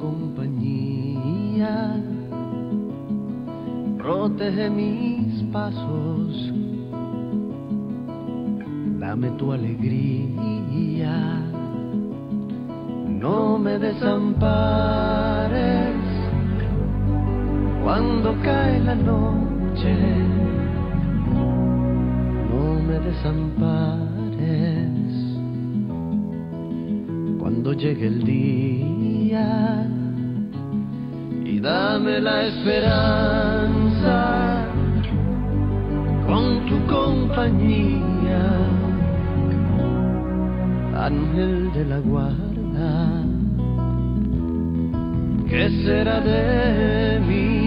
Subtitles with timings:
[0.00, 1.94] compañía,
[3.98, 6.52] protege mis pasos,
[8.98, 11.42] dame tu alegría,
[13.08, 14.80] no me desampares.
[17.82, 19.94] Cuando cae la noche,
[22.50, 24.20] no me desampares.
[27.38, 29.89] Cuando llegue el día
[32.00, 34.18] dame la esperanza
[36.26, 38.42] con tu compañía,
[40.96, 43.22] ángel de la guarda.
[45.48, 47.60] ¿Qué será de mí?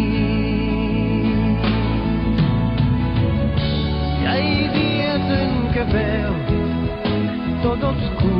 [4.21, 6.33] Y hay días en que veo
[7.61, 8.32] todo oscuro.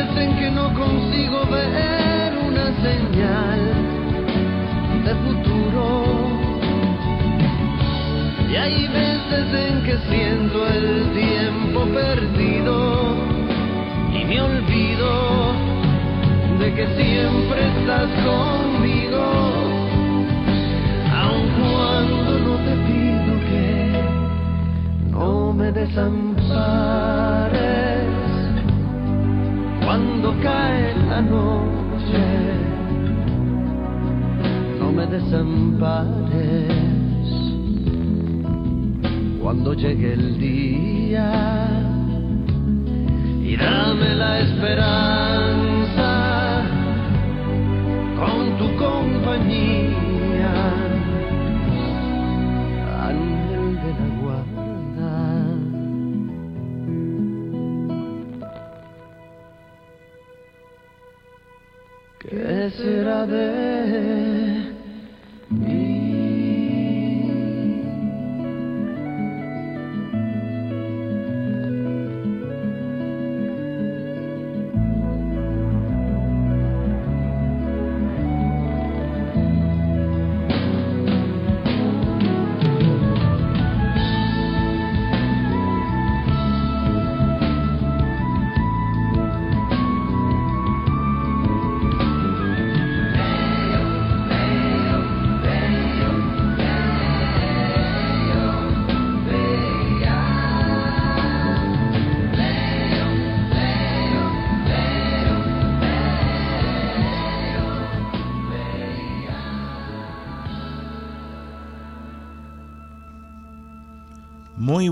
[0.00, 3.60] Noches en que no consigo ver una señal
[5.04, 6.04] de futuro.
[8.50, 13.14] Y hay veces en que siento el tiempo perdido
[14.12, 15.52] y me olvido
[16.58, 19.22] de que siempre estás conmigo,
[21.14, 23.64] aun cuando no te pido que
[25.10, 27.59] no me desampares
[30.00, 32.24] cuando cae la noche,
[34.78, 36.72] no me desampares.
[39.42, 41.68] Cuando llegue el día
[43.42, 46.12] y dame la esperanza
[48.18, 49.79] con tu compañía,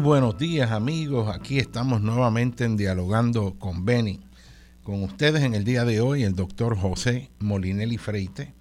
[0.09, 4.21] buenos días amigos, aquí estamos nuevamente en Dialogando con Beni.
[4.83, 8.55] Con ustedes en el día de hoy el doctor José Molinelli Freite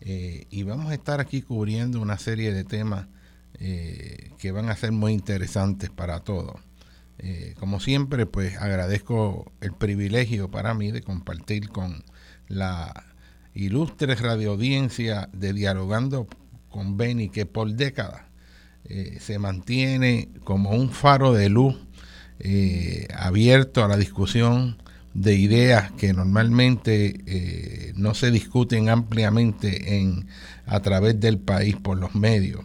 [0.00, 3.08] eh, y vamos a estar aquí cubriendo una serie de temas
[3.54, 6.60] eh, que van a ser muy interesantes para todos.
[7.18, 12.04] Eh, como siempre, pues agradezco el privilegio para mí de compartir con
[12.46, 13.04] la
[13.52, 16.28] ilustre radioaudiencia de Dialogando
[16.70, 18.26] con Beni que por décadas
[18.86, 21.76] eh, se mantiene como un faro de luz
[22.38, 24.76] eh, abierto a la discusión
[25.14, 30.26] de ideas que normalmente eh, no se discuten ampliamente en,
[30.66, 32.62] a través del país por los medios.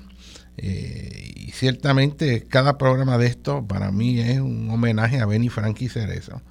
[0.58, 6.42] y ciertamente cada programa de esto para mí es un homenaje a Benny Frankie Cerezo,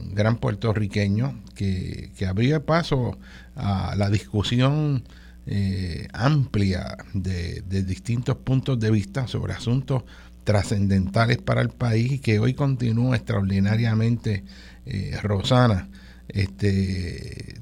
[0.00, 3.18] un gran puertorriqueño que, que abrió paso
[3.56, 5.02] a la discusión
[5.52, 10.04] eh, amplia de, distintos puntos de vista sobre asuntos
[10.44, 14.44] trascendentales para el país y que hoy continúa extraordinariamente
[14.86, 15.88] eh, Rosana,
[16.28, 17.60] este,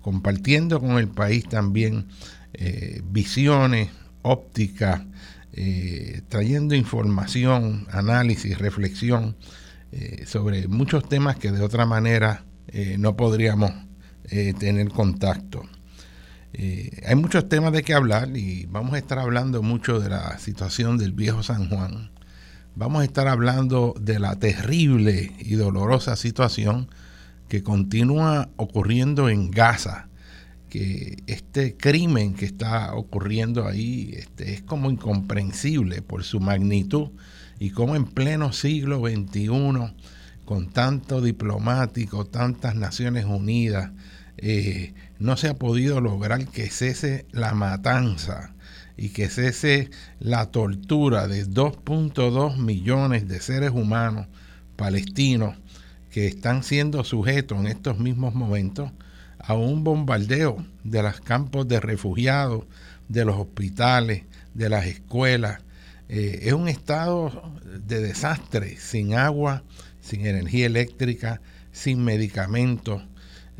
[0.00, 2.06] compartiendo con el país también
[2.54, 3.90] eh, visiones,
[4.22, 5.02] ópticas,
[6.28, 9.36] trayendo información, análisis, reflexión
[9.92, 12.44] eh, sobre muchos temas que de otra manera
[12.98, 13.72] no podríamos
[14.58, 15.68] tener contacto.
[16.62, 20.36] Eh, hay muchos temas de que hablar y vamos a estar hablando mucho de la
[20.36, 22.10] situación del viejo San Juan.
[22.74, 26.90] Vamos a estar hablando de la terrible y dolorosa situación
[27.48, 30.08] que continúa ocurriendo en Gaza,
[30.68, 37.08] que este crimen que está ocurriendo ahí este, es como incomprensible por su magnitud
[37.58, 39.48] y como en pleno siglo XXI,
[40.44, 43.92] con tanto diplomático, tantas Naciones Unidas,
[44.36, 48.54] eh, no se ha podido lograr que cese la matanza
[48.96, 54.26] y que cese la tortura de 2.2 millones de seres humanos
[54.76, 55.56] palestinos
[56.10, 58.90] que están siendo sujetos en estos mismos momentos
[59.38, 62.64] a un bombardeo de los campos de refugiados,
[63.08, 64.24] de los hospitales,
[64.54, 65.60] de las escuelas.
[66.08, 69.64] Eh, es un estado de desastre, sin agua,
[70.00, 71.40] sin energía eléctrica,
[71.72, 73.02] sin medicamentos,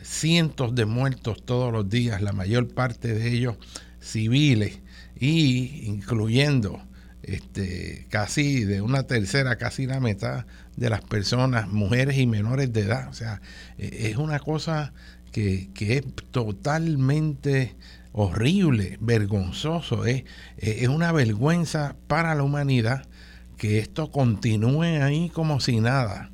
[0.03, 3.57] cientos de muertos todos los días, la mayor parte de ellos
[4.01, 4.81] civiles
[5.19, 6.83] y incluyendo
[7.23, 12.81] este, casi de una tercera, casi la mitad de las personas, mujeres y menores de
[12.81, 13.09] edad.
[13.09, 13.41] O sea,
[13.79, 14.93] e, es una cosa
[15.31, 17.77] que, es totalmente
[18.13, 20.25] horrible, vergonzoso, es,
[20.57, 23.07] es una vergüenza para la humanidad
[23.57, 26.31] que esto continúe ahí como si nada.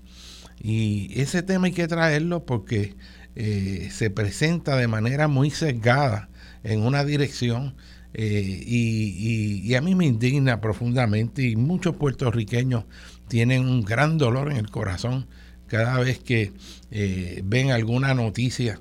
[0.58, 2.94] Y ese tema hay que traerlo porque
[3.38, 6.30] eh, se presenta de manera muy sesgada
[6.64, 7.76] en una dirección
[8.14, 12.84] eh, y, a mí me indigna profundamente y muchos puertorriqueños
[13.28, 15.26] tienen un gran dolor en el corazón
[15.66, 16.54] cada vez que
[16.90, 18.80] eh, ven alguna noticia,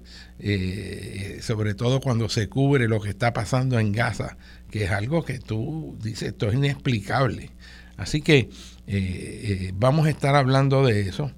[1.41, 4.37] sobre todo cuando se cubre lo que está pasando en Gaza,
[4.71, 7.51] que es algo que tú dices, esto es inexplicable.
[7.97, 8.49] Así que
[9.73, 11.31] vamos a estar hablando de eso.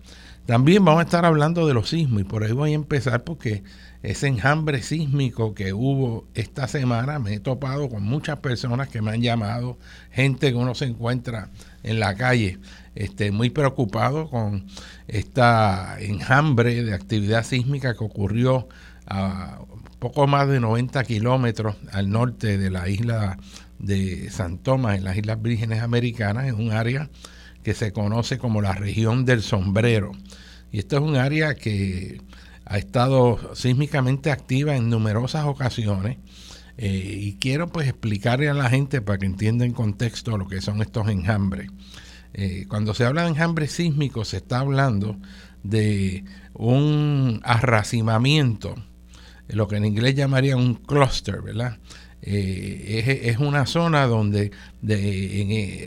[0.48, 3.64] También vamos a estar hablando de los sismos y por ahí voy a empezar porque
[4.02, 9.12] ese enjambre sísmico que hubo esta semana me he topado con muchas personas que me
[9.12, 9.78] han llamado,
[10.10, 11.50] gente que uno se encuentra
[11.84, 12.60] en la calle,
[12.96, 14.68] este, muy preocupado con
[15.10, 18.70] esta enjambre de actividad sísmica que ocurrió
[19.06, 19.60] a
[20.00, 23.38] poco más de 90 kilómetros al norte de la isla
[23.80, 27.10] de San Tomás, en las Islas Vírgenes Americanas, en un área
[27.68, 30.14] que se conoce como la región del sombrero.
[30.72, 32.22] Y esto es un área que
[32.64, 36.18] ha estado sísmicamente activa en numerosas ocasiones.
[36.78, 40.62] Eh, y quiero pues explicarle a la gente para que entienda en contexto lo que
[40.62, 41.70] son estos enjambres.
[42.34, 45.18] Eh, cuando se habla de enjambres sísmicos se está hablando
[45.64, 46.24] de
[46.54, 48.76] un arracimamiento,
[49.50, 51.80] lo que en inglés llamaría un cluster, ¿verdad?
[52.22, 54.52] Eh, es, una zona donde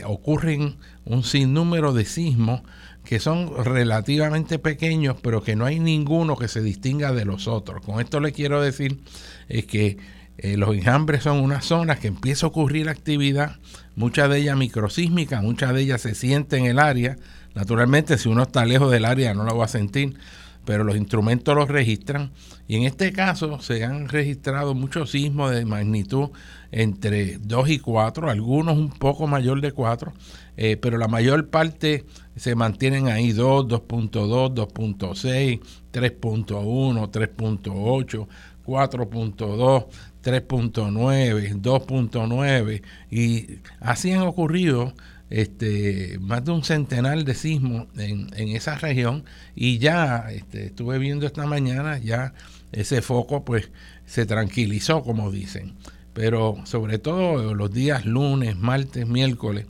[0.04, 0.76] ocurren
[1.10, 2.62] un sinnúmero de sismos
[3.04, 7.84] que son relativamente pequeños, pero que no hay ninguno que se distinga de los otros.
[7.84, 9.00] Con esto le quiero decir
[9.48, 9.98] es que
[10.38, 13.56] eh, los enjambres son unas zonas que empieza a ocurrir actividad,
[13.96, 17.16] muchas de ellas microsísmicas, muchas de ellas se sienten en el área.
[17.54, 20.16] Naturalmente, si uno está lejos del área no lo va a sentir,
[20.64, 22.30] pero los instrumentos los registran.
[22.68, 26.30] Y en este caso se han registrado muchos sismos de magnitud
[26.70, 30.12] entre 2 y 4, algunos un poco mayor de 4,
[30.62, 32.04] eh, pero la mayor parte
[32.36, 35.60] se mantienen ahí 2, 2.2, 2.6,
[35.90, 38.28] 3.1, 3.8,
[38.66, 39.86] 4.2,
[40.22, 44.92] 3.9, 2.9 y así han ocurrido
[45.30, 49.24] este, más de un centenar de sismos en, esa región.
[49.54, 52.34] Y ya este, estuve viendo esta mañana, ya
[52.72, 53.70] ese foco pues
[54.04, 55.72] se tranquilizó como dicen,
[56.12, 59.64] pero sobre todo los días lunes, martes, miércoles,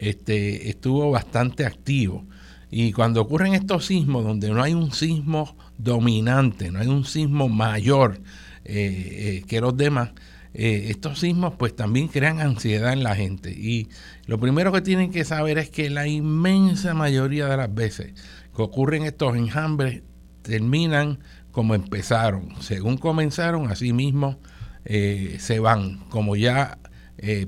[0.00, 2.24] este, estuvo bastante activo.
[2.70, 7.48] Y cuando ocurren estos sismos, donde no hay un sismo dominante, no hay un sismo
[7.48, 8.20] mayor
[8.64, 10.10] eh, eh, que los demás,
[10.54, 13.50] eh, estos sismos pues también crean ansiedad en la gente.
[13.50, 13.88] Y
[14.26, 18.14] lo primero que tienen que saber es que la inmensa mayoría de las veces
[18.54, 20.02] que ocurren estos enjambres
[20.42, 21.18] terminan
[21.50, 22.54] como empezaron.
[22.62, 24.38] Según comenzaron, así mismo
[24.84, 26.78] se van, como ya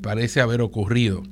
[0.02, 1.23] parece haber ocurrido.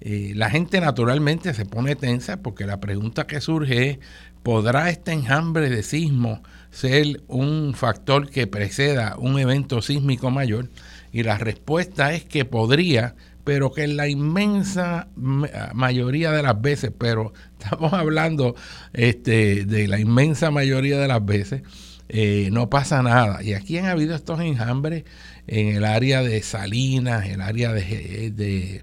[0.00, 3.98] Eh, la gente naturalmente se pone tensa porque la pregunta que surge es,
[4.42, 10.70] ¿podrá este enjambre de sismo ser un factor que preceda un evento sísmico mayor?
[11.12, 13.14] Y la respuesta es que podría,
[13.44, 18.54] pero que en la inmensa mayoría de las veces, pero estamos hablando
[18.94, 21.62] este, de la inmensa mayoría de las veces,
[22.08, 23.42] eh, no pasa nada.
[23.42, 25.04] Y aquí han habido estos enjambres
[25.46, 28.82] en el área de Salinas, en el área de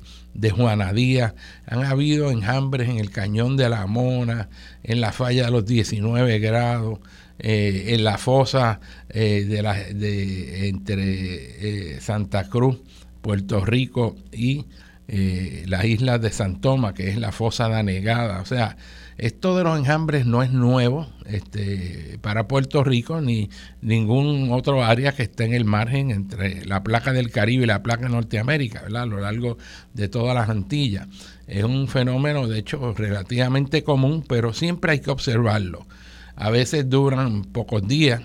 [0.52, 1.34] Juana Díaz,
[1.66, 4.50] han habido enjambres en el cañón de la Mona,
[4.84, 7.00] en la falla de los 19 grados,
[7.40, 8.80] eh, en la fosa
[9.10, 12.80] eh, de la, de, entre eh, Santa Cruz,
[13.22, 14.66] Puerto Rico y
[15.08, 18.42] las islas de San Tomás, que es la fosa de Anegada.
[18.42, 18.76] O sea,
[19.18, 23.50] esto de los enjambres no es nuevo este, para Puerto Rico ni
[23.82, 27.82] ningún otro área que esté en el margen entre la placa del Caribe y la
[27.82, 29.58] placa de Norteamérica, a lo largo
[29.96, 31.08] de todas las Antillas.
[31.48, 35.88] Es un fenómeno, de hecho, relativamente común, pero siempre hay que observarlo.
[36.36, 38.22] A veces duran pocos días,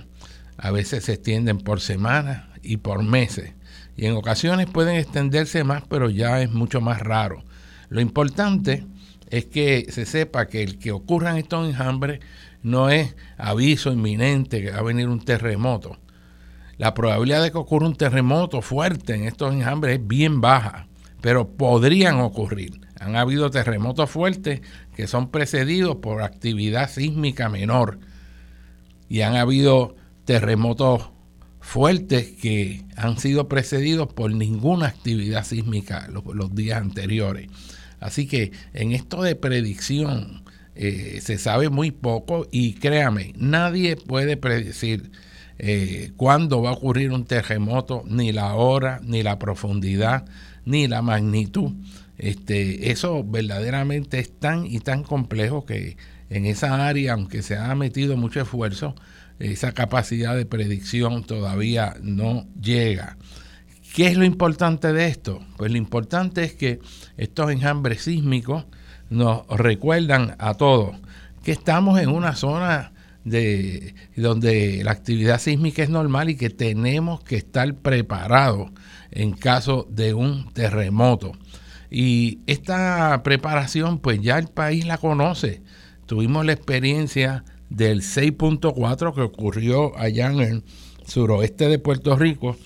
[0.59, 3.53] a veces se extienden por semanas y por meses.
[3.97, 7.45] y en ocasiones pueden extenderse más, pero ya es mucho más raro.
[7.89, 8.85] Lo importante
[9.33, 12.21] es que se sepa que el que ocurran estos enjambres
[12.63, 15.99] no es aviso inminente que va a venir un terremoto.
[16.77, 20.87] La probabilidad de que ocurra un terremoto fuerte en estos enjambres es bien baja,
[21.23, 22.83] pero podrían ocurrir.
[23.01, 24.61] Han habido terremotos fuertes
[24.95, 28.01] que son precedidos por actividad sísmica menor
[29.09, 29.97] y han habido
[30.27, 31.11] terremotos
[31.59, 37.49] fuertes que han sido precedidos por ninguna actividad sísmica los, días anteriores.
[38.03, 40.43] Así que en esto de predicción
[40.75, 45.11] eh, se sabe muy poco y créame, nadie puede predecir
[45.59, 50.25] eh, cuándo va a ocurrir un terremoto, ni la hora, ni la profundidad,
[50.65, 51.73] ni la magnitud.
[52.19, 55.97] Este, eso verdaderamente es tan y tan complejo que
[56.31, 58.95] en esa área, aunque se ha metido mucho esfuerzo,
[59.39, 63.17] esa capacidad de predicción todavía no llega.
[63.93, 65.41] ¿Qué es lo importante de esto?
[65.59, 66.81] Pues lo importante es que
[67.19, 68.65] estos enjambres sísmicos
[69.11, 70.97] nos recuerdan a todos
[71.45, 72.93] que estamos en una zona
[73.25, 78.71] de donde la actividad sísmica es normal y que tenemos que estar preparados
[79.11, 81.33] en caso de un terremoto.
[81.91, 85.61] Y esta preparación, pues ya el país la conoce.
[86.07, 90.65] Tuvimos la experiencia del 6.4 que ocurrió allá en el
[91.05, 92.57] suroeste de Puerto Rico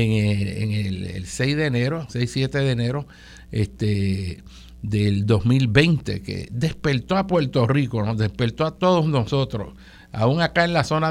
[0.00, 3.06] en, el, 6 de enero, 6-7 de enero
[3.50, 4.42] este,
[4.82, 9.74] del 2020, que despertó a Puerto Rico, nos despertó a todos nosotros
[10.12, 11.10] aún acá en la zona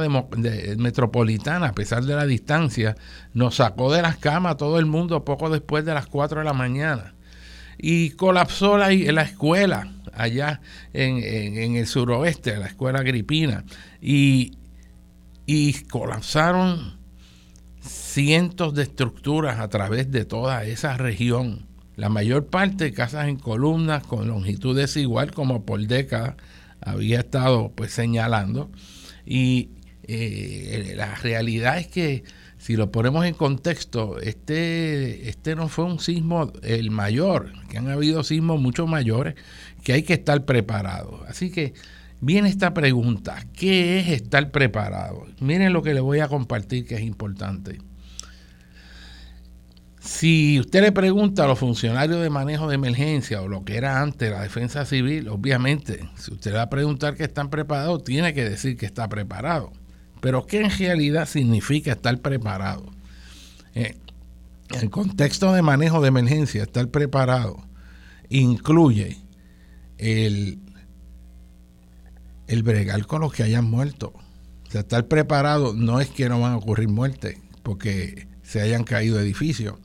[0.78, 2.96] metropolitana, a pesar de la distancia,
[3.34, 6.54] nos sacó de las camas todo el mundo poco después de las 4 de la
[6.54, 7.16] mañana.
[7.78, 10.62] Y colapsó la, la escuela allá
[10.94, 13.64] en, el suroeste, la escuela agripina.
[14.00, 14.58] Y,
[15.48, 17.01] y colapsaron
[17.92, 21.68] cientos de estructuras a través de toda esa región.
[21.96, 26.36] La mayor parte de casas en columnas con longitud desigual como por décadas
[26.80, 28.72] había estado pues señalando
[29.26, 29.70] y
[30.08, 32.24] eh, la realidad es que
[32.58, 37.90] si lo ponemos en contexto, este, este no fue un sismo el mayor, que han
[37.90, 39.34] habido sismos mucho mayores,
[39.84, 41.24] que hay que estar preparado.
[41.28, 41.74] Así que
[42.22, 45.26] viene esta pregunta, ¿qué es estar preparado?
[45.40, 47.80] Miren lo que le voy a compartir que es importante.
[50.00, 54.02] Si usted le pregunta a los funcionarios de manejo de emergencia o lo que era
[54.02, 58.34] antes la defensa civil, obviamente, si usted le va a preguntar que están preparados, tiene
[58.34, 59.72] que decir que está preparado.
[60.20, 62.92] Pero ¿qué en realidad significa estar preparado?
[63.76, 63.96] Eh,
[64.80, 67.64] el contexto de manejo de emergencia, estar preparado,
[68.30, 69.18] incluye
[70.00, 70.60] el,
[72.52, 74.14] el bregar con los que hayan muerto.
[74.68, 78.84] O sea, estar preparado no es que no van a ocurrir muertes porque se hayan
[78.84, 79.76] caído edificios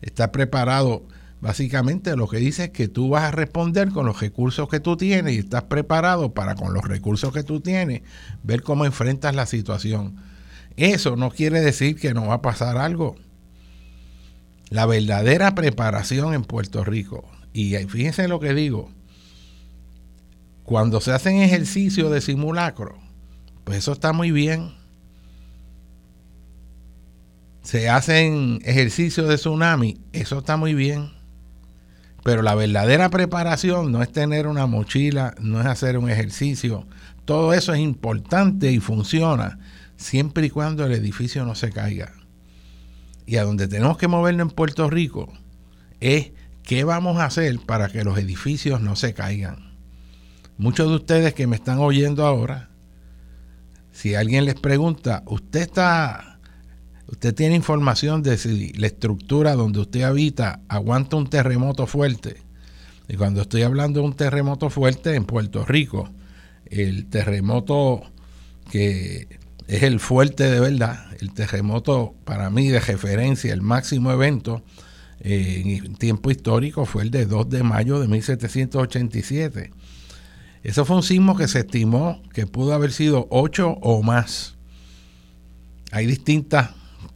[0.00, 1.06] Estar preparado,
[1.40, 4.96] básicamente lo que dice es que tú vas a responder con los recursos que tú
[4.96, 8.02] tienes y estás preparado para con los recursos que tú tienes
[8.44, 10.16] ver cómo enfrentas la situación.
[10.76, 13.16] Eso no quiere decir que no va a pasar algo.
[14.70, 18.90] La verdadera preparación en Puerto Rico, y fíjense lo que digo,
[20.68, 22.98] cuando se hacen ejercicios de simulacro,
[23.64, 24.78] pues eso está muy bien
[27.68, 31.10] se hacen ejercicios de tsunami, eso está muy bien.
[32.24, 36.86] Pero la verdadera preparación no es tener una mochila, no es hacer un ejercicio.
[37.26, 39.58] Todo eso es importante y funciona
[39.98, 42.14] siempre y cuando el edificio no se caiga.
[43.26, 45.30] Y a donde tenemos que movernos en Puerto Rico
[46.00, 46.32] es
[46.62, 49.67] qué vamos a hacer para que los edificios no se caigan.
[50.58, 52.68] Muchos de ustedes que me están oyendo ahora,
[53.92, 56.28] si alguien les pregunta, ¿usted está
[57.10, 62.42] Usted tiene información de si la estructura donde usted habita aguanta un terremoto fuerte.
[63.08, 66.10] Y cuando estoy hablando de un terremoto fuerte en Puerto Rico,
[66.66, 68.02] el terremoto
[68.70, 69.26] que
[69.66, 74.62] es el fuerte de verdad, el terremoto para mí de referencia, el máximo evento
[75.20, 79.72] eh, en tiempo histórico fue el de 2 de mayo de 1787.
[80.62, 84.56] Eso fue un sismo que se estimó que pudo haber sido 8 o más.
[85.92, 86.70] Hay distintas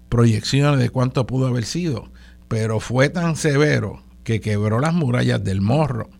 [0.08, 2.10] proyecciones de cuánto pudo haber sido,
[2.48, 6.10] pero fue tan severo que quebró las murallas del Morro,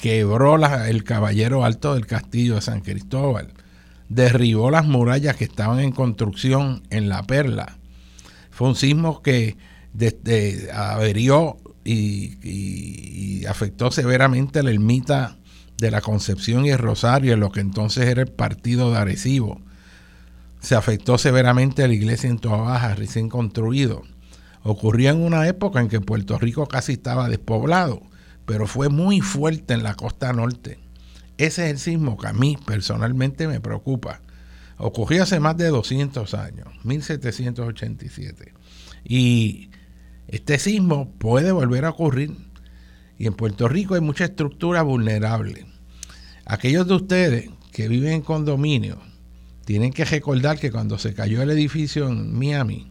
[0.00, 3.52] quebró el caballero alto del castillo de San Cristóbal,
[4.08, 7.78] derribó las murallas que estaban en construcción en La Perla.
[8.50, 9.56] Fue un sismo que
[9.92, 15.38] desde, averió y, y, afectó severamente la ermita
[15.78, 19.60] de la Concepción y el Rosario, en lo que entonces era el partido de Arecibo
[20.60, 24.02] se afectó severamente a la iglesia en Toa Baja, recién construido.
[24.62, 28.02] ocurrió en una época en que Puerto Rico casi estaba despoblado,
[28.44, 30.78] pero fue muy fuerte en la costa norte.
[31.38, 34.20] Ese es el sismo que a mí personalmente me preocupa.
[34.76, 38.52] Ocurrió hace más de 200 años, 1787.
[39.04, 39.70] Y
[40.26, 42.36] este sismo puede volver a ocurrir.
[43.18, 45.66] Y en Puerto Rico hay mucha estructura vulnerable.
[46.46, 48.98] Aquellos de ustedes que viven en condominio
[49.64, 52.90] tienen que recordar que cuando se cayó el edificio en Miami,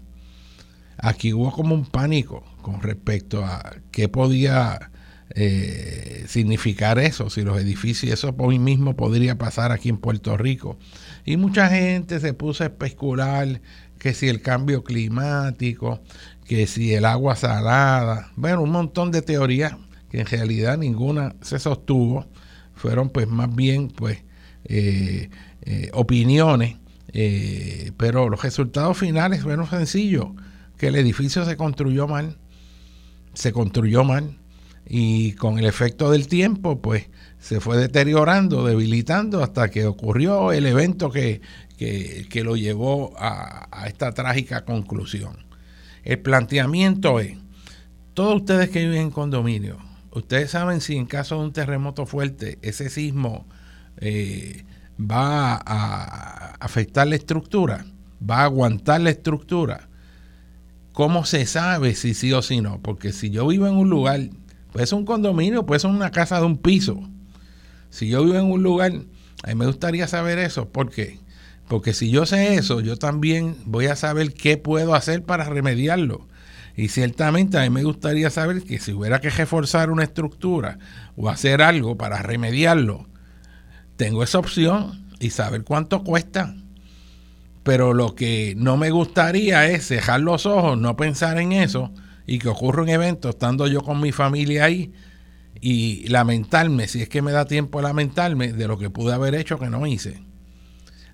[0.98, 4.92] aquí hubo como un pánico con respecto a qué podía
[5.32, 10.78] eh, significar eso, si los edificios, eso hoy mismo podría pasar aquí en Puerto Rico.
[11.26, 13.62] Y mucha gente se puso a especular
[13.98, 16.02] que si el cambio climático,
[16.46, 19.74] que si el agua salada, bueno, un montón de teorías
[20.18, 22.26] que en realidad ninguna se sostuvo,
[22.74, 24.24] fueron pues más bien pues
[24.66, 25.30] eh,
[25.62, 26.78] eh, opiniones,
[27.98, 30.28] pero los resultados finales fueron sencillos,
[30.78, 32.38] que el edificio se construyó mal,
[33.34, 34.38] se construyó mal,
[34.88, 37.10] y con el efecto del tiempo, pues
[37.40, 41.42] se fue deteriorando, debilitando hasta que ocurrió el evento que,
[42.44, 45.46] lo llevó a, a, esta trágica conclusión.
[46.04, 47.38] El planteamiento es,
[48.14, 49.87] todos ustedes que viven en condominio,
[50.18, 53.48] ustedes saben si en caso de un terremoto fuerte, ese sismo
[53.98, 54.66] eh,
[55.00, 57.86] va a afectar la estructura,
[58.28, 59.90] va a aguantar la estructura.
[60.94, 62.82] ¿Cómo se sabe si sí o si no?
[62.82, 64.22] Porque si yo vivo en un lugar
[64.72, 67.02] Puede ser un condominio, puede ser una casa de un piso.
[67.90, 68.92] Si yo vivo en un lugar,
[69.44, 70.70] a mí me gustaría saber eso.
[70.70, 71.20] ¿Por qué?
[71.68, 76.28] Porque si yo sé eso, yo también voy a saber qué puedo hacer para remediarlo.
[76.78, 80.78] Y ciertamente a mí me gustaría saber que si hubiera que reforzar una estructura
[81.16, 83.08] o hacer algo para remediarlo,
[83.96, 86.56] tengo esa opción y saber cuánto cuesta.
[87.64, 91.92] Pero lo que no me gustaría es dejar los ojos, no pensar en eso
[92.28, 94.94] y que ocurra un evento estando yo con mi familia ahí
[95.60, 99.34] y lamentarme, si es que me da tiempo a lamentarme de lo que pude haber
[99.34, 100.22] hecho que no hice.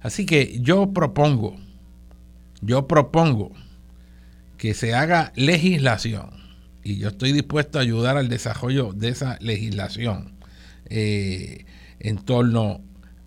[0.02, 1.56] Así que yo propongo,
[2.60, 3.54] yo propongo
[4.64, 6.30] que se haga legislación
[6.86, 10.38] y yo estoy dispuesto a ayudar al desarrollo de esa legislación
[10.86, 11.66] eh,
[12.00, 12.80] en torno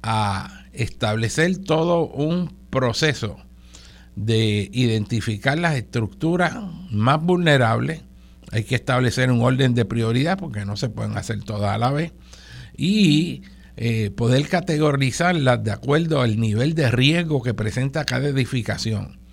[0.03, 3.37] a establecer todo un proceso
[4.15, 6.55] de identificar las estructuras
[6.91, 8.01] más vulnerables.
[8.51, 11.91] Hay que establecer un orden de prioridad porque no se pueden hacer todas a la
[11.91, 12.15] vez.
[12.79, 13.43] Y
[13.77, 19.26] eh, poder categorizarlas de acuerdo al nivel de riesgo que presenta cada edificación.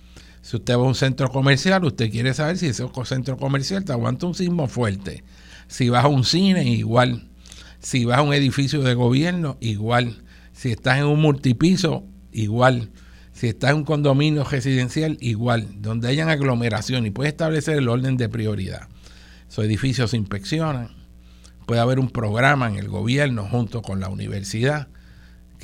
[0.44, 3.92] Si usted va a un centro comercial, usted quiere saber si ese centro comercial te
[3.92, 5.24] aguanta un sismo fuerte.
[5.68, 7.30] Si vas a un cine, igual.
[7.78, 10.22] Si vas a un edificio de gobierno, igual.
[10.52, 12.90] Si estás en un multipiso, igual.
[13.32, 18.18] Si está en un condominio residencial, igual, donde hayan aglomeración y puede establecer el orden
[18.18, 18.88] de prioridad.
[19.48, 20.90] Esos edificios se inspeccionan,
[21.64, 24.88] puede haber un programa en el gobierno junto con la universidad,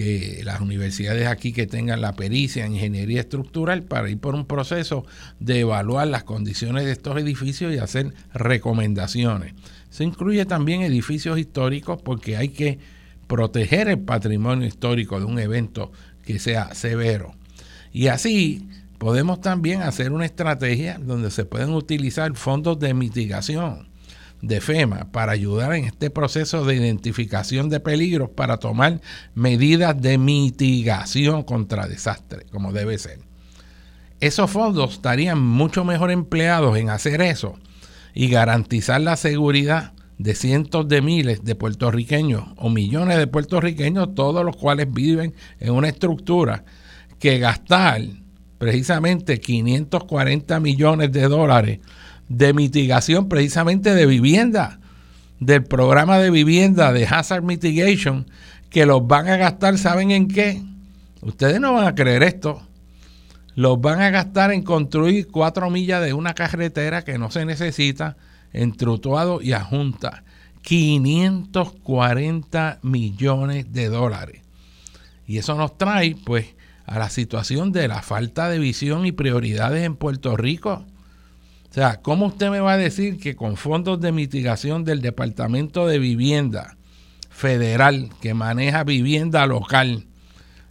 [0.02, 4.46] que las universidades aquí que tengan la pericia en ingeniería estructural para ir por un
[4.46, 5.04] proceso
[5.40, 9.52] de evaluar las condiciones de estos edificios y hacer recomendaciones.
[9.90, 12.78] Se incluye también edificios históricos porque hay que
[13.26, 15.92] proteger el patrimonio histórico de un evento
[16.24, 17.34] que sea severo.
[17.92, 23.89] Y así podemos también hacer una estrategia donde se pueden utilizar fondos de mitigación
[24.42, 29.00] de FEMA para ayudar en este proceso de identificación de peligros para tomar
[29.34, 33.20] medidas de mitigación contra desastres, como debe ser.
[34.20, 37.58] Esos fondos estarían mucho mejor empleados en hacer eso
[38.14, 44.44] y garantizar la seguridad de cientos de miles de puertorriqueños o millones de puertorriqueños, todos
[44.44, 46.64] los cuales viven en una estructura
[47.18, 48.02] que gastar
[48.58, 51.78] precisamente 540 millones de dólares
[52.30, 54.80] de mitigación precisamente de vivienda,
[55.40, 58.26] del programa de vivienda de Hazard Mitigation,
[58.70, 60.62] que los van a gastar, ¿saben en qué?
[61.20, 62.62] Ustedes no van a creer esto.
[63.56, 68.16] Los van a gastar en construir cuatro millas de una carretera que no se necesita
[68.52, 70.22] en Trutuado y a Junta.
[70.62, 74.42] 540 millones de dólares.
[75.26, 76.46] Y eso nos trae, pues,
[76.86, 80.86] a la situación de la falta de visión y prioridades en Puerto Rico.
[81.70, 85.86] O sea, ¿cómo usted me va a decir que con fondos de mitigación del Departamento
[85.86, 86.76] de Vivienda
[87.28, 90.08] Federal que maneja vivienda local,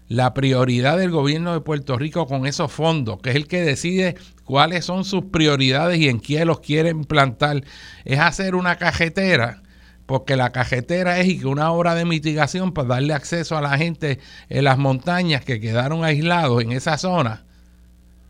[0.10, 4.18] la prioridad del gobierno de Puerto Rico con esos fondos, que es el que decide
[4.44, 7.64] cuáles son sus prioridades y en quién los quiere implantar,
[8.04, 9.64] es hacer una cajetera
[10.06, 13.78] porque la cajetera es y que una obra de mitigación para darle acceso a la
[13.78, 17.46] gente en las montañas que quedaron aislados en esa zona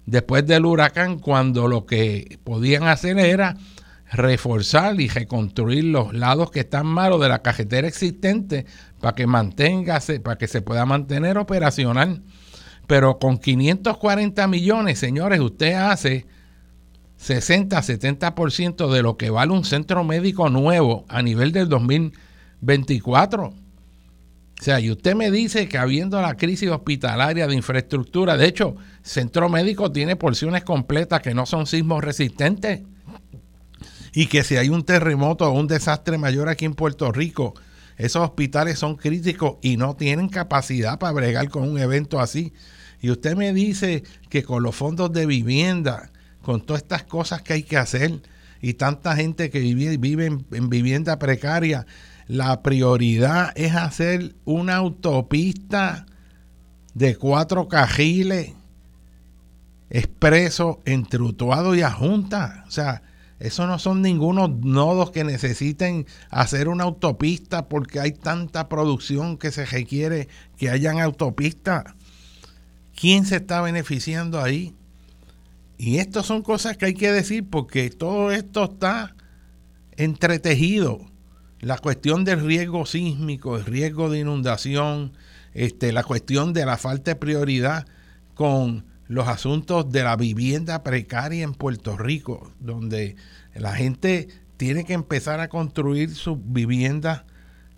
[0.10, 3.58] después del huracán cuando lo que podían hacer era
[4.12, 8.66] reforzar y reconstruir los lados que están malos de la cajetera existente
[9.00, 12.24] para que mantenga, para que se pueda mantener operacional.
[12.88, 16.26] Pero con 540 millones, señores, usted hace
[17.18, 23.54] 60, 70% de lo que vale un centro médico nuevo a nivel del 2024.
[24.60, 28.76] O sea, y usted me dice que habiendo la crisis hospitalaria de infraestructura, de hecho,
[29.02, 32.82] centro médico tiene porciones completas que no son sismos resistentes
[34.14, 37.54] y que si hay un terremoto o un desastre mayor aquí en Puerto Rico,
[37.96, 42.52] esos hospitales son críticos y no tienen capacidad para bregar con un evento así.
[43.02, 47.54] Y usted me dice que con los fondos de vivienda, con todas estas cosas que
[47.54, 48.22] hay que hacer
[48.62, 51.86] y tanta gente que vive, vive en, en vivienda precaria,
[52.30, 56.06] la prioridad es hacer una autopista
[56.94, 58.54] de cuatro cajiles
[59.90, 62.66] expreso entre Utuado y Ajunta.
[62.68, 63.02] O sea,
[63.40, 69.50] eso no son ningunos nodos que necesiten hacer una autopista porque hay tanta producción que
[69.50, 71.96] se requiere que hayan autopistas.
[72.96, 74.76] ¿Quién se está beneficiando ahí?
[75.80, 79.16] Y estas son cosas que hay que decir porque todo esto está
[79.98, 81.10] entretejido.
[81.62, 85.14] La cuestión del riesgo sísmico, el riesgo de inundación,
[85.54, 87.86] este, la cuestión de la falta de prioridad
[88.34, 93.16] con los asuntos de la vivienda precaria en Puerto Rico, donde
[93.56, 97.24] la gente tiene que empezar a construir sus viviendas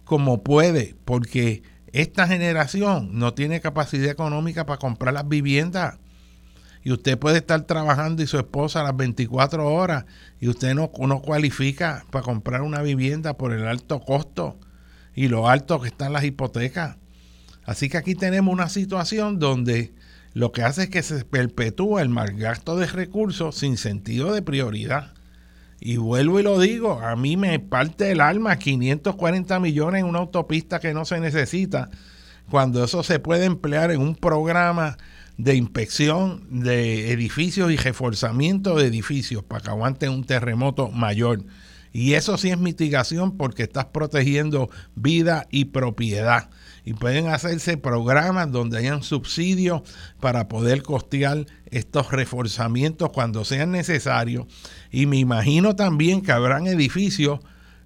[0.04, 1.64] como puede, porque
[1.94, 6.00] esta generación no tiene capacidad económica para comprar las viviendas.
[6.84, 10.06] Y usted puede estar trabajando y su esposa a las 24 horas
[10.40, 14.58] y usted no, cualifica para comprar una vivienda por el alto costo
[15.14, 16.98] y lo alto que están las hipotecas.
[17.66, 19.94] Así que aquí tenemos una situación donde
[20.34, 24.42] lo que hace es que se perpetúa el mal gasto de recursos sin sentido de
[24.42, 25.14] prioridad.
[25.80, 30.20] Y vuelvo y lo digo, a mí me parte el alma 540 millones en una
[30.20, 31.90] autopista que no se necesita,
[32.50, 34.98] cuando eso se puede emplear en un programa
[35.44, 41.44] de inspección de edificios y reforzamiento de edificios para que aguanten un terremoto mayor.
[41.92, 46.52] Y eso sí es mitigación porque estás protegiendo vida y propiedad
[46.86, 49.82] y pueden hacerse programas donde hayan subsidios
[50.20, 54.46] para poder costear estos reforzamientos cuando sean necesarios.
[54.92, 57.40] Y me imagino también que habrán edificios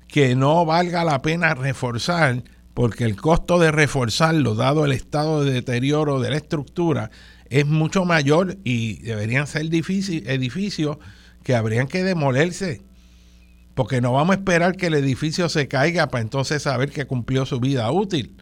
[0.09, 2.43] que no valga la pena reforzar
[2.75, 7.09] porque el costo de reforzarlo, dado el estado de deterioro de la estructura,
[7.49, 10.97] es mucho mayor y deberían ser edificios
[11.43, 12.81] que habrían que demolerse.
[13.75, 17.45] Porque no vamos a esperar que el edificio se caiga para entonces saber que cumplió
[17.45, 18.35] su vida útil.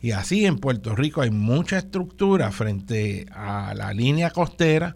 [0.00, 4.94] Y así en Puerto Rico hay mucha estructura frente a la línea costera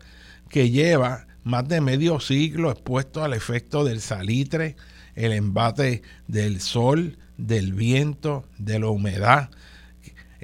[0.48, 4.76] que lleva más de medio siglo expuesto al efecto del salitre,
[5.14, 9.50] el embate del sol, del viento, de la humedad.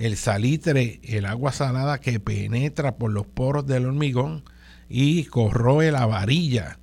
[0.01, 4.45] El salitre, el agua salada que penetra por los poros del hormigón
[4.89, 6.79] y corroe la varilla,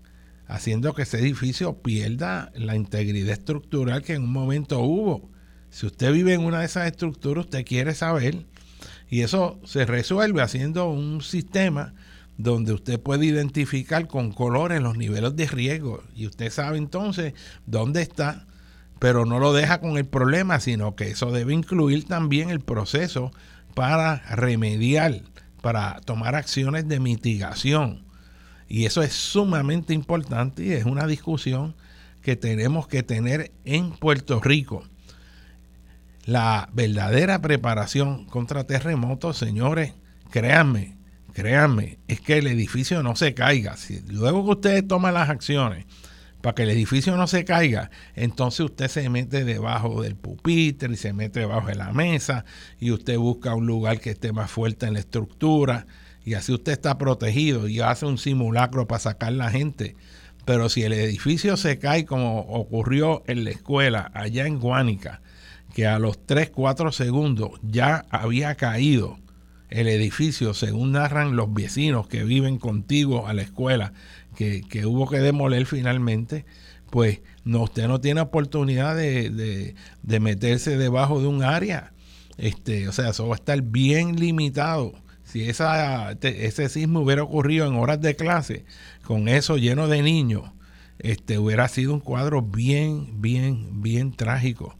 [0.45, 5.32] haciendo que ese edificio pierda la integridad estructural que en un momento hubo.
[5.71, 8.45] Si usted vive en una de esas estructuras, usted quiere saber.
[9.10, 11.95] Y eso se resuelve haciendo un sistema
[12.38, 16.03] donde usted puede identificar con colores los niveles de riesgo.
[16.15, 17.34] Y usted sabe entonces
[17.65, 18.45] dónde está,
[18.99, 23.31] pero no lo deja con el problema, sino que eso debe incluir también el proceso
[23.73, 25.21] para remediar,
[25.62, 28.03] para tomar acciones de mitigación.
[28.67, 31.75] Y eso es sumamente importante y es una discusión
[32.21, 34.83] que tenemos que tener en Puerto Rico.
[36.25, 39.93] La verdadera preparación contra terremotos, señores,
[40.29, 40.97] créanme,
[41.31, 43.75] créanme, es que el edificio no se caiga.
[44.10, 45.86] Luego que ustedes toman las acciones
[46.41, 50.97] para que el edificio no se caiga, entonces usted se mete debajo del pupitre y
[50.97, 52.45] se mete debajo de la mesa
[52.80, 55.88] y usted busca un lugar que esté más fuerte en la estructura
[56.23, 59.95] y así usted está protegido y hace un simulacro para sacar la gente.
[60.45, 65.21] Pero si el edificio se cae como ocurrió en la escuela allá en Guánica,
[65.73, 69.17] que a los 3, 4 segundos ya había caído
[69.69, 73.93] el edificio, según narran los vecinos que viven contigo a la escuela,
[74.38, 76.45] que, hubo que demoler finalmente,
[76.91, 79.73] pues no, usted no tiene oportunidad de,
[80.04, 81.93] meterse debajo de un área.
[82.38, 84.93] Este, o sea, eso va a estar bien limitado.
[85.23, 88.63] Si ese sismo hubiera ocurrido en horas de clase,
[89.04, 90.43] con eso lleno de niños,
[91.00, 94.78] este, hubiera sido un cuadro bien, bien, bien trágico.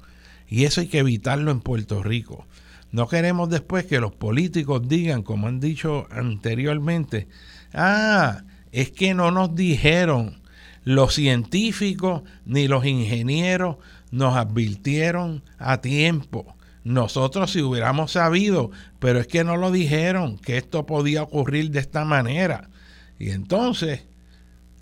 [0.48, 2.46] Y eso hay que evitarlo en Puerto Rico.
[2.92, 7.28] No queremos después que los políticos digan, como han dicho anteriormente,
[7.74, 8.44] ah,
[8.78, 10.40] es que no nos dijeron,
[10.84, 13.78] los científicos ni los ingenieros
[14.12, 16.56] nos advirtieron a tiempo.
[16.84, 21.80] Nosotros si hubiéramos sabido, pero es que no lo dijeron, que esto podía ocurrir de
[21.80, 22.70] esta manera.
[23.18, 24.06] Y entonces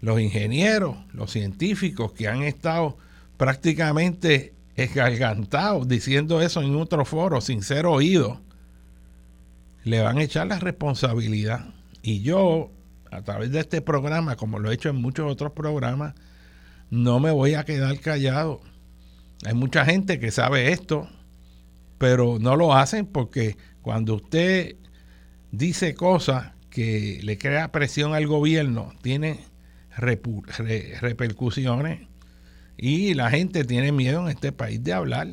[0.01, 2.97] los ingenieros, los científicos que han estado
[3.37, 8.39] prácticamente esgargantados diciendo eso en otro foro sin ser oídos,
[9.85, 11.73] le van a echar la responsabilidad.
[12.01, 12.71] Y yo,
[13.15, 16.13] a través de este programa, como lo he hecho en muchos otros programas,
[16.89, 18.61] no me voy a quedar callado.
[19.45, 21.09] Hay mucha gente que sabe esto,
[21.97, 24.75] pero no lo hacen porque cuando usted
[25.51, 29.39] dice cosas que le crea presión al gobierno, tiene
[29.97, 32.07] repercusiones
[32.77, 35.27] y la gente tiene miedo en este país de hablar.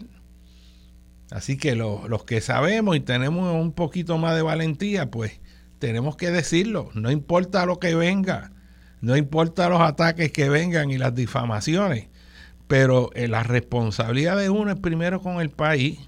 [1.31, 5.41] Así que los que sabemos y tenemos un poquito más de valentía, pues
[5.83, 6.91] tenemos que decirlo.
[6.95, 8.53] No importa lo que venga,
[9.01, 12.07] no importa los ataques que vengan y las difamaciones,
[12.69, 15.99] pero eh, la responsabilidad de uno es primero con el país,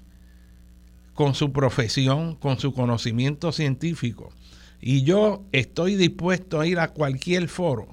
[1.13, 4.31] con su profesión, con su conocimiento científico.
[4.79, 7.89] Y yo estoy dispuesto a ir a cualquier foro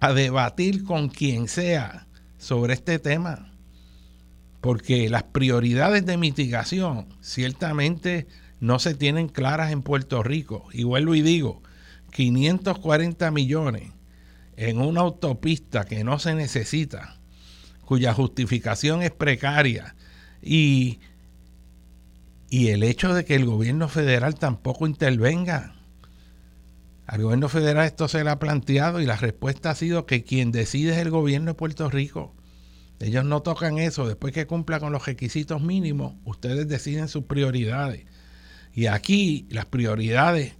[0.00, 2.06] a debatir con quien sea
[2.38, 3.52] sobre este tema,
[4.62, 8.28] porque las prioridades de mitigación ciertamente
[8.60, 10.68] no se tienen claras en Puerto Rico.
[10.72, 11.62] Y vuelvo y digo,
[12.12, 13.92] 540 millones
[14.56, 17.18] en una autopista que no se necesita,
[17.84, 19.94] cuya justificación es precaria,
[20.42, 21.00] y,
[22.48, 25.76] y el hecho de que el gobierno federal tampoco intervenga
[27.06, 30.50] al gobierno federal esto se le ha planteado y la respuesta ha sido que quien
[30.50, 32.34] decide es el gobierno de Puerto Rico.
[32.98, 34.08] Ellos no tocan eso.
[34.08, 38.06] Después que cumpla con los requisitos mínimos, ustedes deciden sus prioridades.
[38.76, 40.52] Y aquí las prioridades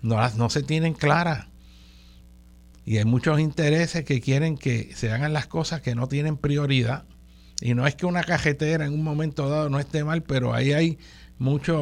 [0.00, 1.46] no, no se tienen claras.
[2.86, 7.04] Y hay muchos intereses que quieren que se hagan las cosas que no tienen prioridad.
[7.60, 10.72] Y no es que una cajetera en un momento dado no esté mal, pero ahí
[10.72, 10.98] hay
[11.38, 11.76] muchas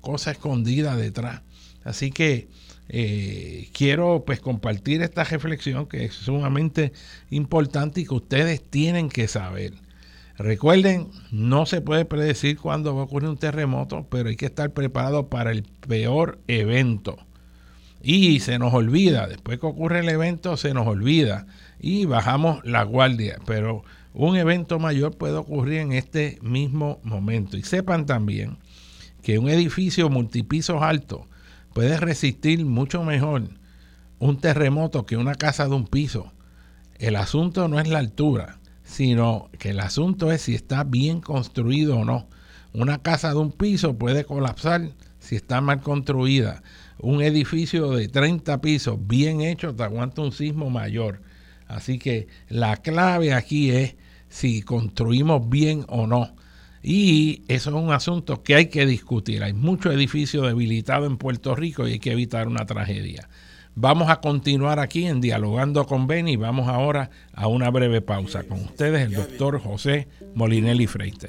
[0.00, 1.42] cosas escondidas detrás.
[1.84, 2.48] Así que
[2.88, 6.92] eh, quiero pues compartir esta reflexión que es sumamente
[7.30, 9.74] importante y que ustedes tienen que saber.
[10.42, 14.70] Recuerden, no se puede predecir cuándo va a ocurrir un terremoto, pero hay que estar
[14.70, 17.18] preparado para el peor evento.
[18.02, 21.46] Y se nos olvida, después que ocurre el evento, se nos olvida
[21.78, 23.36] y bajamos la guardia.
[23.44, 27.58] Pero un evento mayor puede ocurrir en este mismo momento.
[27.58, 28.56] Y sepan también
[29.22, 31.28] que un edificio multipisos alto
[31.74, 33.42] puede resistir mucho mejor
[34.18, 36.32] un terremoto que una casa de un piso.
[36.98, 38.59] El asunto no es la altura,
[38.90, 42.28] sino que el asunto es si está bien construido o no.
[42.72, 46.64] Una casa de un piso puede colapsar si está mal construida.
[46.98, 51.22] Un edificio de 30 pisos bien hecho te aguanta un sismo mayor.
[51.68, 53.94] Así que la clave aquí es
[54.28, 56.34] si construimos bien o no.
[56.82, 59.44] Y eso es un asunto que hay que discutir.
[59.44, 63.28] Hay muchos edificios debilitados en Puerto Rico y hay que evitar una tragedia.
[63.74, 66.36] Vamos a continuar aquí en Dialogando con Beni.
[66.36, 68.42] Vamos ahora a una breve pausa.
[68.42, 71.28] Con ustedes el doctor José Molinelli Freite.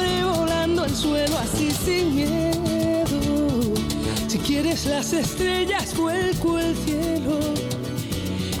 [1.85, 3.75] sin miedo.
[4.27, 7.39] Si quieres las estrellas, vuelco el cielo.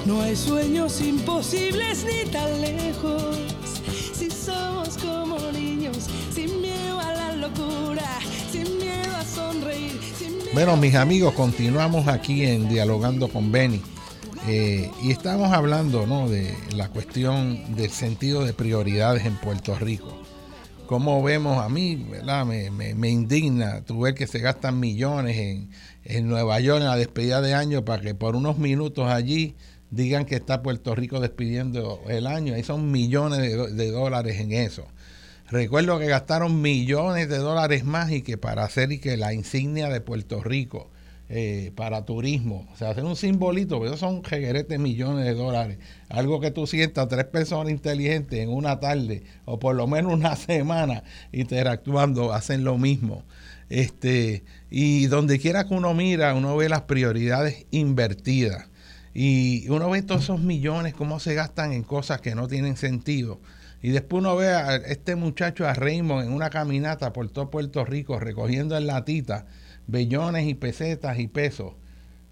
[0.05, 3.37] No hay sueños imposibles ni tan lejos.
[4.13, 8.19] Si somos como niños, sin miedo a la locura,
[8.51, 9.99] sin miedo a sonreír.
[10.53, 13.81] bueno, mis amigos, continuamos aquí en Dialogando con Benny.
[14.47, 16.27] Eh, y estamos hablando ¿no?
[16.27, 20.10] de la cuestión del sentido de prioridades en Puerto Rico.
[20.91, 22.45] Como vemos a mí, ¿verdad?
[22.45, 25.69] Me, indigna tu ver que se gastan millones en,
[26.03, 29.55] en Nueva York en la despedida de año para que por unos minutos allí
[29.89, 32.55] digan que está Puerto Rico despidiendo el año.
[32.55, 34.85] Ahí son millones de, dólares en eso.
[35.49, 39.87] Recuerdo que gastaron millones de dólares más y que para hacer y que la insignia
[39.87, 40.90] de Puerto Rico
[41.33, 45.77] eh, para turismo, o sea, hacer un simbolito, pero son de millones de dólares.
[46.09, 50.35] Algo que tú sientas tres personas inteligentes en una tarde o por lo menos una
[50.35, 53.23] semana interactuando, hacen lo mismo.
[53.69, 58.67] Este, y donde quiera que uno mira, uno ve las prioridades invertidas.
[59.13, 63.39] Y uno ve todos esos millones, cómo se gastan en cosas que no tienen sentido.
[63.81, 67.85] Y después uno ve a este muchacho, a Raymond, en una caminata por todo Puerto
[67.85, 69.45] Rico, recogiendo en latita
[69.87, 71.73] billones y pesetas y pesos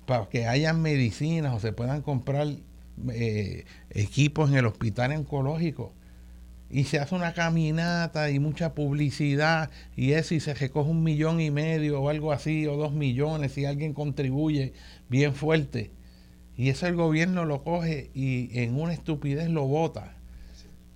[0.05, 2.47] para que hayan medicinas o se puedan comprar
[3.11, 5.93] eh, equipos en el hospital oncológico.
[6.71, 11.41] Y se hace una caminata y mucha publicidad y eso y se recoge un millón
[11.41, 14.73] y medio o algo así o dos millones si alguien contribuye
[15.09, 15.91] bien fuerte
[16.59, 20.17] y eso el gobierno lo coge y en una estupidez lo vota,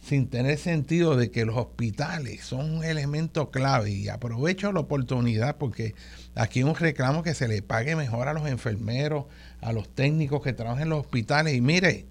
[0.04, 3.92] sin tener sentido de que los hospitales son un elemento clave.
[3.92, 5.96] Y aprovecho la oportunidad porque
[6.36, 9.26] aquí un reclamo que se le pague mejor a los enfermeros,
[9.62, 11.56] a los técnicos que trabajan en los hospitales.
[11.56, 12.06] Y mire,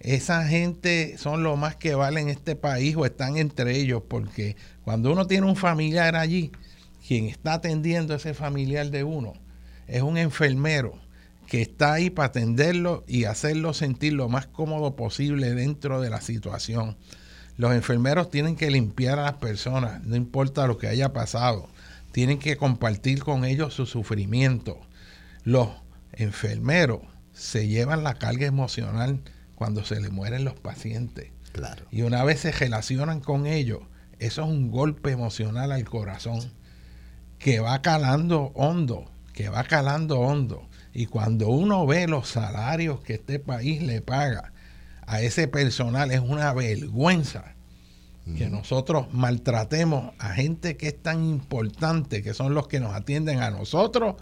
[0.00, 4.56] esa gente son lo más que vale en este país o están entre ellos, porque
[4.84, 6.50] cuando uno tiene un familiar allí,
[7.06, 9.34] quien está atendiendo a ese familiar de uno
[9.86, 10.98] es un enfermero
[11.46, 16.20] que está ahí para atenderlo y hacerlo sentir lo más cómodo posible dentro de la
[16.20, 16.96] situación.
[17.56, 21.68] Los enfermeros tienen que limpiar a las personas, no importa lo que haya pasado.
[22.12, 24.78] Tienen que compartir con ellos su sufrimiento.
[25.44, 25.68] Los
[26.12, 27.00] enfermeros
[27.32, 29.20] se llevan la carga emocional
[29.54, 31.30] cuando se le mueren los pacientes.
[31.52, 31.86] Claro.
[31.90, 33.80] Y una vez se relacionan con ellos,
[34.18, 36.52] eso es un golpe emocional al corazón
[37.38, 40.68] que va calando hondo, que va calando hondo.
[40.92, 44.52] Y cuando uno ve los salarios que este país le paga
[45.06, 47.54] a ese personal, es una vergüenza
[48.36, 53.38] que nosotros maltratemos a gente que es tan importante, que son los que nos atienden
[53.38, 54.16] a nosotros,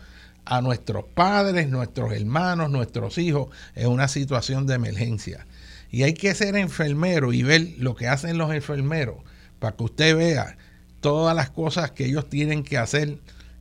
[0.45, 5.47] a nuestros padres, nuestros hermanos, nuestros hijos, en una situación de emergencia.
[5.91, 9.17] Y hay que ser enfermero y ver lo que hacen los enfermeros
[9.59, 10.59] para que usted vea
[11.01, 13.19] todas las cosas que ellos tienen que hacer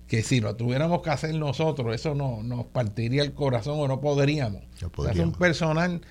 [0.08, 4.02] que si lo tuviéramos que hacer nosotros, eso no, nos partiría el corazón o no
[4.02, 4.62] podríamos.
[5.10, 6.02] es un personal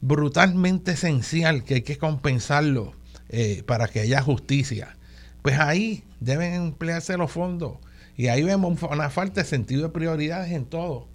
[0.00, 2.94] brutalmente esencial que hay que compensarlo
[3.28, 4.96] eh, para que haya justicia.
[5.42, 7.78] Pues ahí deben emplearse los fondos.
[8.16, 11.08] Y ahí vemos una falta de sentido de prioridades en todo.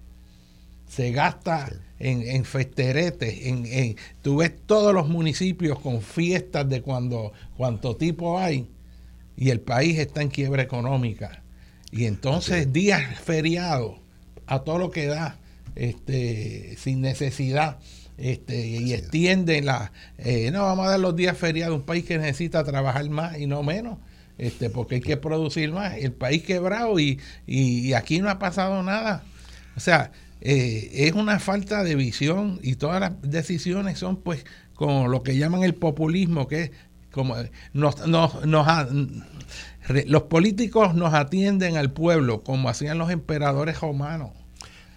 [0.88, 6.82] Se gasta en, en, festeretes, en, en, tú ves todos los municipios con fiestas de
[6.82, 8.68] cuando cuánto tipo hay
[9.36, 11.42] y el país está en quiebra económica
[11.90, 13.98] y entonces días feriados
[14.46, 15.38] a todo lo que da,
[15.74, 17.78] este, sin necesidad.
[18.18, 22.06] Este, y extienden la eh, no vamos a dar los días feriados a un país
[22.06, 23.98] que necesita trabajar más y no menos
[24.38, 25.96] este porque hay que producir más.
[25.98, 29.22] El país quebrado y, y, aquí no ha pasado nada.
[29.76, 35.10] O sea eh, es una falta de visión y todas las decisiones son pues con
[35.10, 36.70] lo que llaman el populismo que es
[37.10, 37.34] como
[37.72, 38.66] nos, nos, nos,
[40.06, 44.32] los políticos nos atienden al pueblo como hacían los emperadores romanos.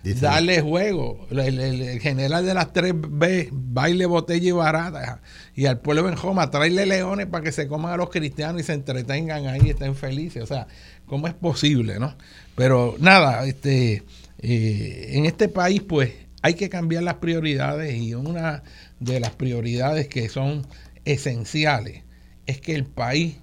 [0.04, 1.28] Darle juego.
[1.30, 5.22] El, general de las tres B, baile, botella y barata.
[5.56, 8.64] Y al pueblo en Roma, traerle leones para que se coman a los cristianos y
[8.64, 10.44] se entretengan ahí y estén felices.
[10.44, 10.68] O sea,
[11.06, 12.16] ¿cómo es posible, no?
[12.56, 14.04] Pero nada, este,
[14.40, 18.64] eh, en este país, pues, hay que cambiar las prioridades y una
[19.00, 20.66] de las prioridades que son
[21.06, 22.04] esenciales
[22.46, 23.38] es que el país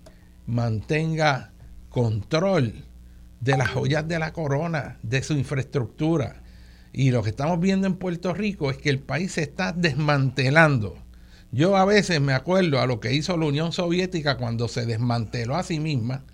[0.47, 1.53] mantenga
[1.91, 2.85] control
[3.41, 6.43] de las joyas de la corona, de su infraestructura.
[6.97, 10.97] Y lo que estamos viendo en Puerto Rico es que el país se está desmantelando.
[11.53, 15.57] Yo a veces me acuerdo a lo que hizo la Unión Soviética cuando se desmanteló
[15.57, 16.25] a sí misma,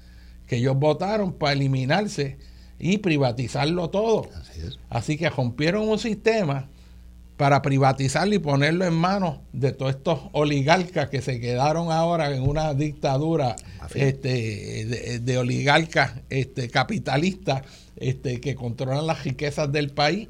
[0.47, 2.39] que ellos votaron para eliminarse
[2.79, 4.31] y privatizarlo todo.
[4.41, 6.69] Así, Así que rompieron un sistema
[7.37, 12.41] para privatizarlo y ponerlo en manos de todos estos oligarcas que se quedaron ahora en
[12.41, 13.57] una dictadura
[13.97, 17.63] este, de, oligarcas este, capitalistas
[17.97, 20.29] este, que controlan las riquezas del país,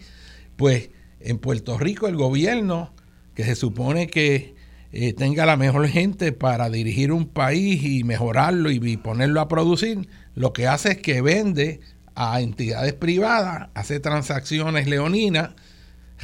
[0.56, 0.90] pues
[1.20, 2.92] en Puerto Rico el gobierno,
[3.34, 4.54] que se supone que
[4.92, 9.48] eh, tenga la mejor gente para dirigir un país y mejorarlo y, y ponerlo a
[9.48, 11.80] producir, lo que hace es que vende
[12.14, 15.50] a entidades privadas, hace transacciones leoninas,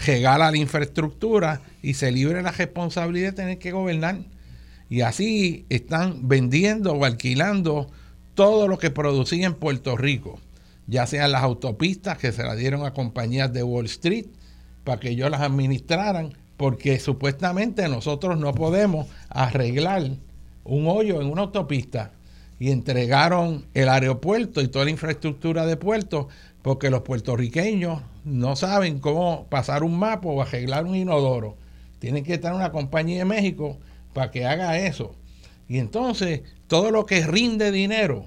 [0.07, 4.19] regala la infraestructura y se libre la responsabilidad de tener que gobernar.
[4.91, 7.91] Y así están vendiendo o alquilando
[8.35, 10.41] todo lo que producía en Puerto Rico,
[10.89, 14.27] ya sean las autopistas que se las dieron a compañías de Wall Street
[14.85, 20.03] para que ellos las administraran, porque supuestamente nosotros no podemos arreglar
[20.65, 22.13] un hoyo en una autopista
[22.59, 26.29] y entregaron el aeropuerto y toda la infraestructura de puerto
[26.63, 31.57] porque los puertorriqueños no saben cómo pasar un mapa o arreglar un inodoro.
[31.99, 33.79] Tienen que estar una compañía de México
[34.15, 35.15] para que haga eso.
[35.69, 38.25] Y entonces todo lo que rinde dinero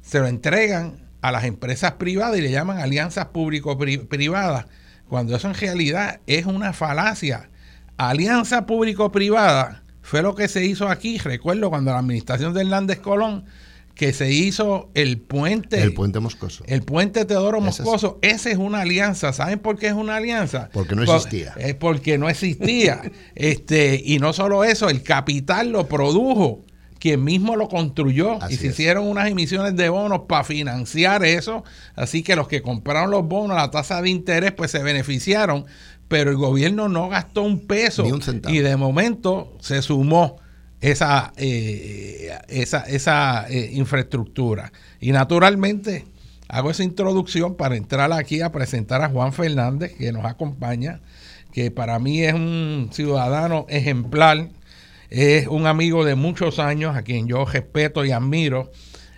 [0.00, 4.66] se lo entregan a las empresas privadas y le llaman alianzas público-privadas,
[5.08, 7.50] cuando eso en realidad es una falacia.
[7.96, 13.44] Alianza público-privada fue lo que se hizo aquí, recuerdo cuando la administración de Hernández Colón,
[13.98, 15.82] que se hizo el puente.
[15.82, 16.62] El puente Moscoso.
[16.68, 18.20] El puente Teodoro Moscoso.
[18.22, 19.32] Esa es una alianza.
[19.32, 20.70] ¿Saben por qué es una alianza?
[20.72, 21.52] Porque no existía.
[21.58, 23.02] es porque no existía.
[23.34, 26.64] este, y no solo eso, el capital lo produjo
[26.98, 31.64] quien mismo lo construyó y se hicieron unas emisiones de bonos para financiar eso.
[31.94, 35.66] Así que los que compraron los bonos, la tasa de interés, pues se beneficiaron
[36.08, 38.04] pero el gobierno no gastó un peso
[38.48, 40.38] y de momento se sumó
[40.80, 44.72] esa, eh, esa, esa eh, infraestructura.
[45.00, 46.06] Y naturalmente
[46.48, 51.00] hago esa introducción para entrar aquí a presentar a Juan Fernández, que nos acompaña,
[51.52, 54.48] que para mí es un ciudadano ejemplar,
[55.10, 58.70] es un amigo de muchos años, a quien yo respeto y admiro,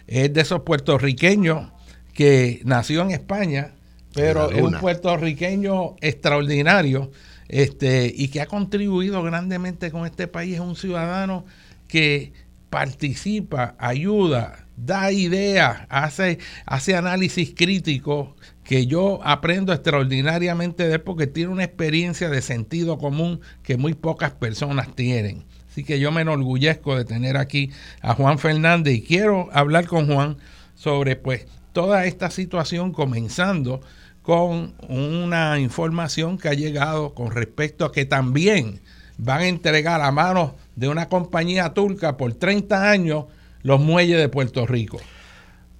[0.06, 1.70] es de esos puertorriqueños
[2.14, 3.72] que nació en España,
[4.12, 7.10] pero es un puertorriqueño extraordinario
[7.48, 10.54] este, y que ha contribuido grandemente con este país.
[10.54, 11.44] Es un ciudadano
[11.86, 12.32] que
[12.70, 21.26] participa, ayuda, da ideas, hace, hace análisis crítico que yo aprendo extraordinariamente de él porque
[21.26, 25.44] tiene una experiencia de sentido común que muy pocas personas tienen.
[25.70, 27.70] Así que yo me enorgullezco de tener aquí
[28.02, 30.36] a Juan Fernández y quiero hablar con Juan
[30.74, 33.80] sobre pues toda esta situación comenzando
[34.22, 38.80] con una información que ha llegado con respecto a que también
[39.16, 43.26] van a entregar a manos de una compañía turca por 30 años
[43.62, 44.98] los muelles de Puerto Rico.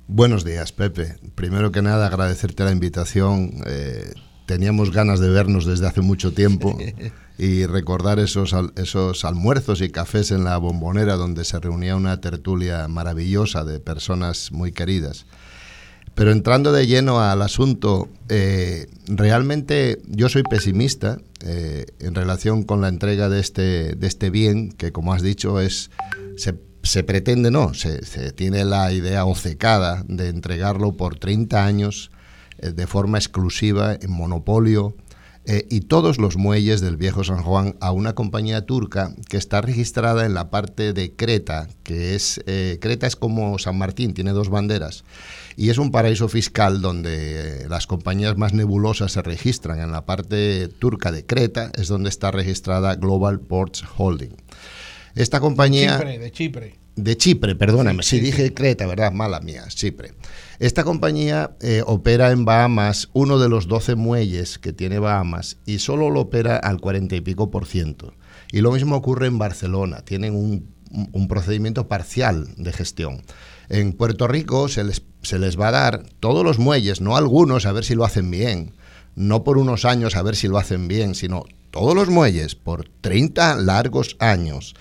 [0.06, 1.16] Buenos días, Pepe.
[1.34, 3.62] Primero que nada, agradecerte la invitación.
[3.66, 4.12] Eh,
[4.46, 6.76] teníamos ganas de vernos desde hace mucho tiempo
[7.40, 12.86] y recordar esos, esos almuerzos y cafés en la bombonera donde se reunía una tertulia
[12.86, 15.24] maravillosa de personas muy queridas.
[16.14, 22.82] Pero entrando de lleno al asunto, eh, realmente yo soy pesimista eh, en relación con
[22.82, 25.90] la entrega de este, de este bien, que como has dicho es
[26.36, 32.10] se, pretende, no, se, tiene la idea ocecada de entregarlo por 30 años
[32.58, 34.94] eh, de forma exclusiva en monopolio
[35.68, 40.24] y todos los muelles del viejo San Juan a una compañía turca que está registrada
[40.24, 45.04] en la parte de Creta, que es Creta es como San Martín, tiene dos banderas
[45.60, 49.80] y es un paraíso fiscal donde eh, las compañías más nebulosas se registran.
[49.80, 54.34] En la parte turca de Creta es donde está registrada Global Ports Holding.
[55.14, 55.98] Esta compañía...
[55.98, 56.79] Chipre, de Chipre.
[57.02, 59.10] De Chipre, perdóname, si dije Creta, ¿verdad?
[59.10, 60.12] Mala mía, Chipre.
[60.58, 65.78] Esta compañía eh, opera en Bahamas uno de los 12 muelles que tiene Bahamas y
[65.78, 68.12] solo lo opera al 40 y pico por ciento.
[68.52, 73.22] Y lo mismo ocurre en Barcelona, tienen un, un procedimiento parcial de gestión.
[73.70, 77.64] En Puerto Rico se les, se les va a dar todos los muelles, no algunos,
[77.64, 78.72] a ver si lo hacen bien,
[79.14, 82.90] no por unos años a ver si lo hacen bien, sino todos los muelles por
[83.00, 84.74] 30 largos años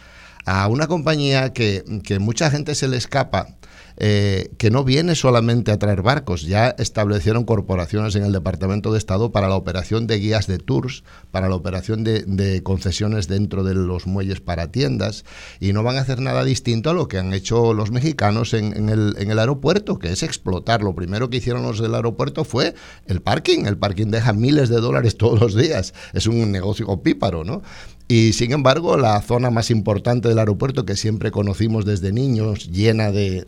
[0.50, 3.60] a una compañía que, que mucha gente se le escapa
[4.02, 8.97] eh, que no viene solamente a traer barcos, ya establecieron corporaciones en el Departamento de
[8.97, 13.76] Estado para la operación de guías de tours, para la operación de, concesiones dentro de
[13.76, 15.26] los muelles para tiendas,
[15.60, 18.88] y no van a hacer nada distinto a lo que han hecho los mexicanos en,
[18.88, 20.82] el, en el aeropuerto, que es explotar.
[20.82, 22.74] Lo primero que hicieron los del aeropuerto fue
[23.06, 23.66] el parking.
[23.66, 25.93] El parking deja miles de dólares todos los días.
[26.14, 27.64] Es un negocio píparo, ¿no?
[28.12, 33.12] Y sin embargo, la zona más importante del aeropuerto, que siempre conocimos desde niños, llena
[33.12, 33.45] de,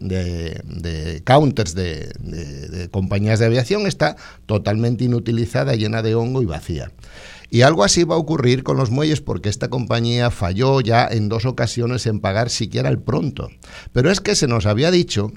[1.26, 6.91] counters de, compañías de aviación, está totalmente inutilizada, llena de hongo y vacía.
[7.49, 11.28] Y algo así va a ocurrir con los muelles porque esta compañía falló ya en
[11.28, 13.49] dos ocasiones en pagar siquiera el pronto.
[13.93, 15.32] Pero es que se nos había dicho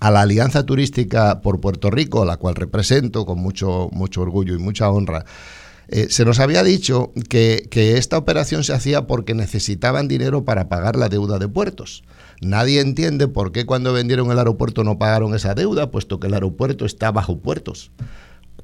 [0.00, 4.54] a la Alianza Turística por Puerto Rico, a la cual represento con mucho, mucho orgullo
[4.54, 5.24] y mucha honra,
[5.92, 10.94] eh, se nos había dicho que, esta operación se hacía porque necesitaban dinero para pagar
[10.94, 12.04] la deuda de puertos.
[12.40, 16.34] Nadie entiende por qué cuando vendieron el aeropuerto no pagaron esa deuda, puesto que el
[16.34, 17.90] aeropuerto está bajo puertos.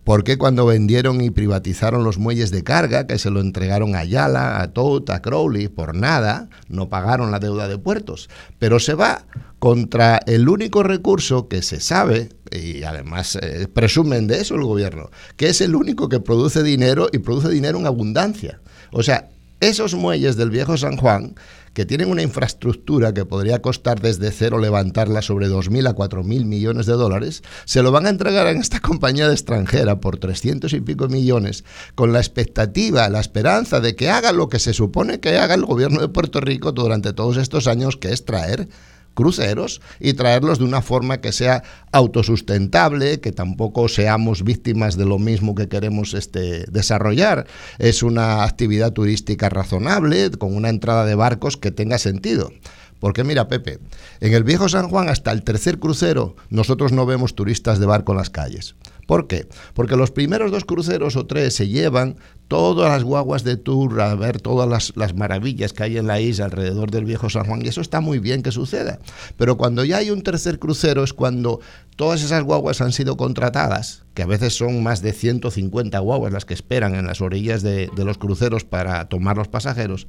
[0.04, 4.04] ¿Por qué cuando vendieron y privatizaron los muelles de carga, que se lo entregaron a
[4.04, 8.30] Yala, a Todd, a Crowley, por nada, no pagaron la deuda de puertos?
[8.60, 9.26] Pero se va
[9.58, 15.10] contra el único recurso que se sabe, y además eh, presumen de eso el gobierno,
[15.36, 18.60] que es el único que produce dinero y produce dinero en abundancia.
[18.92, 19.30] O sea,
[19.60, 21.34] esos muelles del viejo San Juan
[21.76, 26.86] que tienen una infraestructura que podría costar desde cero levantarla sobre 2.000 a 4.000 millones
[26.86, 30.80] de dólares, se lo van a entregar a esta compañía de extranjera por 300 y
[30.80, 35.36] pico millones, con la expectativa, la esperanza de que haga lo que se supone que
[35.36, 38.68] haga el gobierno de Puerto Rico durante todos estos años, que es traer
[39.16, 45.18] cruceros y traerlos de una forma que sea autosustentable, que tampoco seamos víctimas de lo
[45.18, 47.48] mismo que queremos este, desarrollar.
[47.78, 52.52] Es una actividad turística razonable, con una entrada de barcos que tenga sentido.
[53.00, 53.78] Porque mira, Pepe,
[54.20, 58.12] en el viejo San Juan hasta el tercer crucero nosotros no vemos turistas de barco
[58.12, 58.74] en las calles.
[59.06, 59.46] ¿Por qué?
[59.72, 62.16] Porque los primeros dos cruceros o tres se llevan
[62.48, 66.46] todas las guaguas de tour a ver todas las, maravillas que hay en la isla
[66.46, 68.98] alrededor del viejo San Juan y eso está muy bien que suceda.
[69.36, 71.60] Pero cuando ya hay un tercer crucero es cuando
[71.94, 76.44] todas esas guaguas han sido contratadas, que a veces son más de 150 guaguas las
[76.44, 80.08] que esperan en las orillas de los cruceros para tomar los pasajeros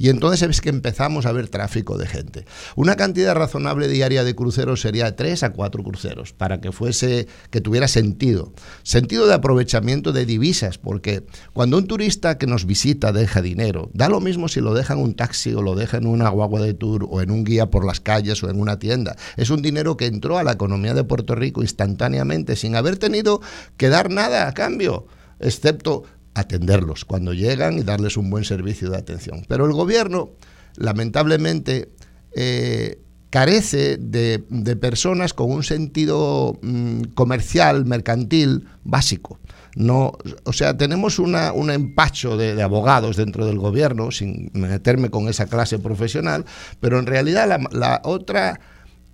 [0.00, 2.46] y entonces es que empezamos a ver tráfico de gente.
[2.74, 7.60] Una cantidad razonable diaria de cruceros sería tres a cuatro cruceros para que fuese, que
[7.60, 8.54] tuviera sentido.
[8.82, 14.08] Sentido de aprovechamiento de divisas, porque cuando un turista que nos visita deja dinero, da
[14.08, 16.72] lo mismo si lo deja en un taxi o lo deja en una guagua de
[16.72, 19.16] tour o en un guía por las calles o en una tienda.
[19.36, 23.42] Es un dinero que entró a la economía de Puerto Rico instantáneamente sin haber tenido
[23.76, 25.08] que dar nada a cambio,
[25.40, 29.44] excepto atenderlos cuando llegan y darles un buen servicio de atención.
[29.48, 30.30] Pero el gobierno,
[30.76, 31.92] lamentablemente,
[32.34, 33.00] eh,
[33.30, 34.38] carece de,
[34.80, 39.38] personas con un sentido mm, comercial, mercantil, básico.
[39.76, 40.12] No,
[40.44, 45.78] o sea, tenemos un empacho de, abogados dentro del gobierno, sin meterme con esa clase
[45.78, 46.44] profesional,
[46.80, 48.58] pero en realidad la otra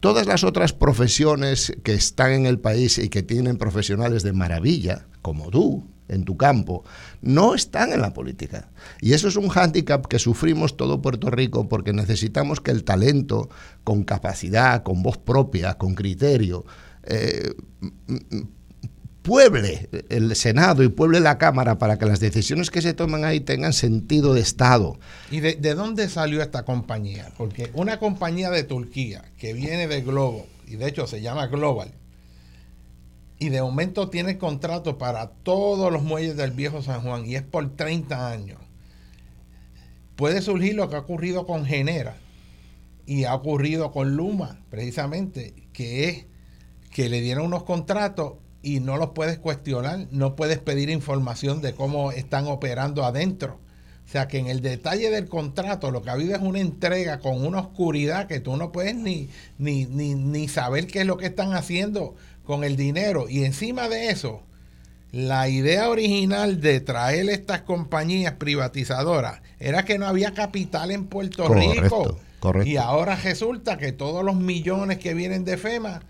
[0.01, 5.07] todas las otras profesiones que están en el país y que tienen profesionales de maravilla,
[5.21, 6.85] como tú, en tu campo,
[7.23, 8.69] no están en la política.
[9.01, 13.49] Y eso es un hándicap que sufrimos todo Puerto Rico porque necesitamos que el talento,
[13.85, 16.65] con capacidad, con voz propia, con criterio,
[17.05, 17.55] eh,
[19.23, 23.41] pueble el Senado y pueble la Cámara para que las decisiones que se toman ahí
[23.41, 24.99] tengan sentido de Estado.
[25.31, 27.33] ¿Y de, de dónde salió esta compañía?
[27.37, 31.91] Porque una compañía de Turquía que viene de Globo, y de hecho se llama Global,
[33.39, 37.43] y de momento tiene contrato para todos los muelles del viejo San Juan y es
[37.43, 38.59] por 30 años,
[40.17, 42.17] puede surgir lo que ha ocurrido con Genera
[43.05, 46.27] y ha ocurrido con Luma, precisamente, que es
[46.91, 51.75] que le dieron unos contratos y no los puedes cuestionar, no puedes pedir información de
[51.75, 53.61] cómo están operando adentro.
[54.05, 57.19] O sea que en el detalle del contrato lo que ha habido es una entrega
[57.19, 59.29] con una oscuridad que tú no puedes ni,
[59.59, 62.15] ni, ni, ni saber qué es lo que están haciendo
[62.47, 63.27] con el dinero.
[63.29, 64.43] Y encima de eso,
[65.13, 71.49] la idea original de traer estas compañías privatizadoras era que no había capital en Puerto
[71.49, 72.19] Rico.
[72.65, 76.03] Y ahora resulta que todos los millones que vienen de FEMA,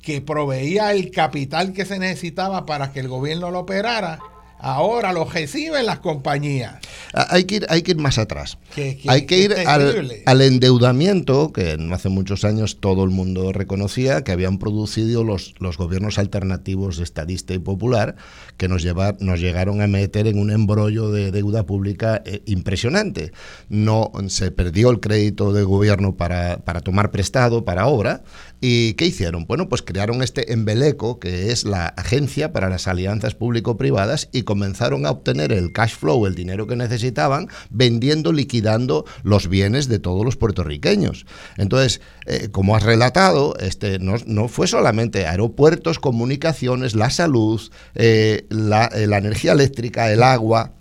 [0.00, 4.20] que proveía el capital que se necesitaba para que el gobierno lo operara,
[4.62, 6.76] ahora lo reciben las compañías.
[7.12, 8.58] Ah, hay que ir, hay que ir más atrás.
[9.06, 14.58] hay que ir al, endeudamiento, que hace muchos años todo el mundo reconocía que habían
[14.58, 18.16] producido los, los gobiernos alternativos estadista y popular,
[18.56, 23.32] que nos, llevar, nos llegaron a meter en un embrollo de deuda pública eh, impresionante.
[23.68, 28.22] No se perdió el crédito de gobierno para, para tomar prestado para obra.
[28.60, 29.46] ¿Y qué hicieron?
[29.46, 35.06] Bueno, pues crearon este embeleco, que es la agencia para las alianzas público-privadas, y comenzaron
[35.06, 40.24] a obtener el cash flow, el dinero que necesitaban, vendiendo, liquidando los bienes de todos
[40.24, 41.24] los puertorriqueños.
[41.56, 47.60] Entonces, eh, como has relatado, este, no, fue solamente aeropuertos, comunicaciones, la salud,
[47.94, 50.72] eh, la, eh, la energía eléctrica, el agua,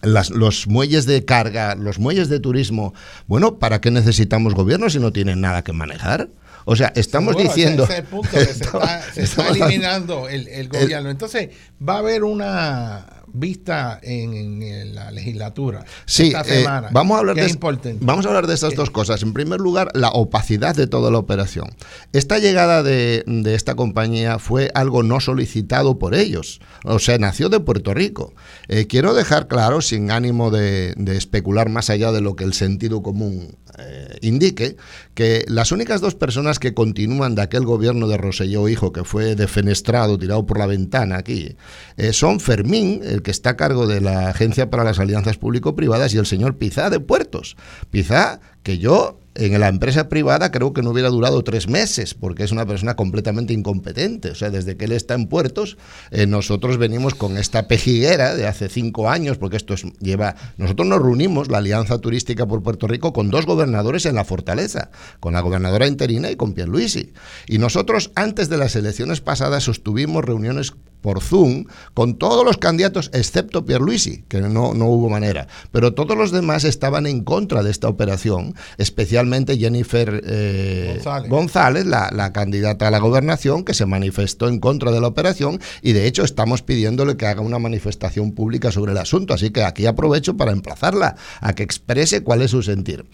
[0.00, 2.94] los muelles de carga, los muelles de turismo.
[3.26, 6.30] Bueno, ¿para qué necesitamos gobierno si no tienen nada que manejar?
[6.64, 7.84] O sea, estamos diciendo...
[7.84, 8.64] Ese punto que se,
[9.22, 11.10] está, eliminando el, gobierno.
[11.10, 11.50] Entonces,
[11.86, 16.88] va a haber una vista en, la legislatura sí, esta eh, semana.
[16.92, 19.22] vamos, a hablar de, vamos a hablar de estas dos cosas.
[19.22, 21.70] En primer lugar, la opacidad de toda la operación.
[22.12, 26.60] Esta llegada de, esta compañía fue algo no solicitado por ellos.
[26.84, 28.34] O sea, nació de Puerto Rico.
[28.68, 32.52] Eh, quiero dejar claro, sin ánimo de, de especular más allá de lo que el
[32.52, 34.76] sentido común eh, indique
[35.14, 39.34] que las únicas dos personas que continúan de aquel gobierno de Roselló Hijo, que fue
[39.34, 41.56] defenestrado, tirado por la ventana aquí,
[41.96, 46.12] eh, son Fermín, el que está a cargo de la Agencia para las Alianzas Público-Privadas,
[46.14, 47.56] y el señor Pizá de Puertos.
[47.90, 52.44] Pizá, que yo en la empresa privada creo que no hubiera durado tres meses, porque
[52.44, 54.30] es una persona completamente incompetente.
[54.30, 55.78] O sea, desde que él está en puertos,
[56.10, 60.36] eh, nosotros venimos con esta pejiguera de hace cinco años, porque esto es, lleva.
[60.58, 64.90] Nosotros nos reunimos, la Alianza Turística por Puerto Rico, con dos gobernadores en la fortaleza,
[65.20, 67.12] con la gobernadora interina y con Pierluisi.
[67.46, 73.10] Y nosotros, antes de las elecciones pasadas, sostuvimos reuniones por Zoom con todos los candidatos,
[73.12, 75.48] excepto Pierluisi, que no, no hubo manera.
[75.72, 82.10] Pero todos los demás estaban en contra de esta operación, especialmente Jennifer eh, González, la,
[82.12, 86.06] la, candidata a la gobernación, que se manifestó en contra de la operación y de
[86.06, 89.34] hecho estamos pidiéndole que haga una manifestación pública sobre el asunto.
[89.34, 93.04] Así que aquí aprovecho para emplazarla a que exprese cuál es su sentir.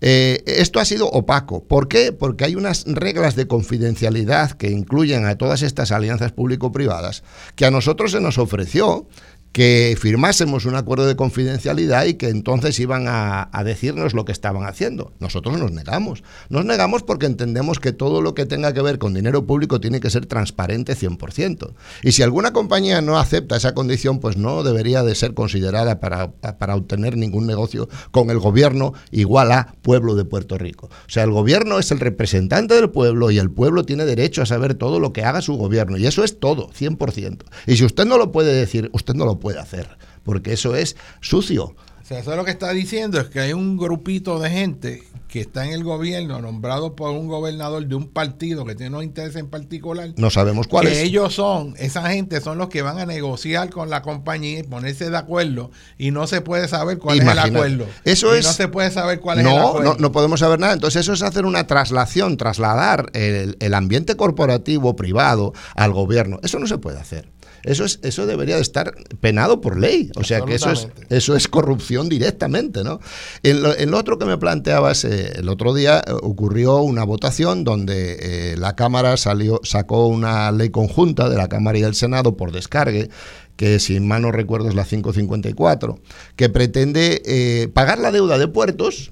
[0.00, 1.64] Eh, esto ha sido opaco.
[1.64, 2.12] ¿Por qué?
[2.12, 7.22] Porque hay unas reglas de confidencialidad que incluyen a todas estas alianzas público-privadas
[7.54, 9.06] que a nosotros se nos ofreció
[9.52, 14.64] que firmásemos un acuerdo de confidencialidad y que entonces iban a, decirnos lo que estaban
[14.64, 15.12] haciendo.
[15.18, 16.22] Nosotros nos negamos.
[16.48, 20.00] Nos negamos porque entendemos que todo lo que tenga que ver con dinero público tiene
[20.00, 21.74] que ser transparente 100%.
[22.02, 26.30] Y si alguna compañía no acepta esa condición, pues no debería de ser considerada para,
[26.30, 30.86] para obtener ningún negocio con el gobierno igual a pueblo de Puerto Rico.
[30.86, 34.46] O sea, el gobierno es el representante del pueblo y el pueblo tiene derecho a
[34.46, 35.96] saber todo lo que haga su gobierno.
[35.96, 37.44] Y eso es todo, 100%.
[37.66, 40.96] Y si usted no lo puede decir, usted no lo puede hacer, porque eso es
[41.20, 41.64] sucio.
[41.64, 45.40] O sea, eso lo que está diciendo es que hay un grupito de gente que
[45.40, 49.36] está en el gobierno, nombrado por un gobernador de un partido que tiene unos intereses
[49.36, 50.08] en particular.
[50.16, 50.94] No sabemos cuáles.
[50.94, 54.62] Que ellos son, esa gente son los que van a negociar con la compañía y
[54.62, 57.86] ponerse de acuerdo y no se puede saber cuál es el acuerdo.
[58.04, 58.46] Eso es.
[58.46, 59.94] No se puede saber cuál es el acuerdo.
[59.94, 60.72] No, no podemos saber nada.
[60.72, 66.40] Entonces, eso es hacer una traslación, trasladar el, el ambiente corporativo privado al gobierno.
[66.42, 67.28] Eso no se puede hacer.
[67.68, 70.10] Eso, es, eso debería de estar penado por ley.
[70.16, 72.82] O sea que eso es, eso es corrupción directamente.
[72.82, 72.98] ¿no?
[73.42, 73.60] En,
[73.90, 78.56] lo, otro que me planteabas, eh, el otro día eh, ocurrió una votación donde eh,
[78.56, 83.10] la Cámara salió, sacó una ley conjunta de la Cámara y del Senado por descargue
[83.56, 85.98] que si mal no recuerdo es la 554,
[86.36, 89.10] que pretende pagar la deuda de puertos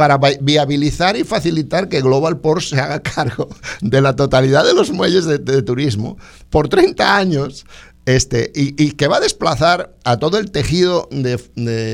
[0.00, 3.50] para viabilizar y facilitar que Global Port se haga cargo
[3.82, 6.16] de la totalidad de los muelles de, turismo
[6.48, 7.66] por 30 años.
[8.06, 11.38] Este, y, que va a desplazar a todo el tejido de,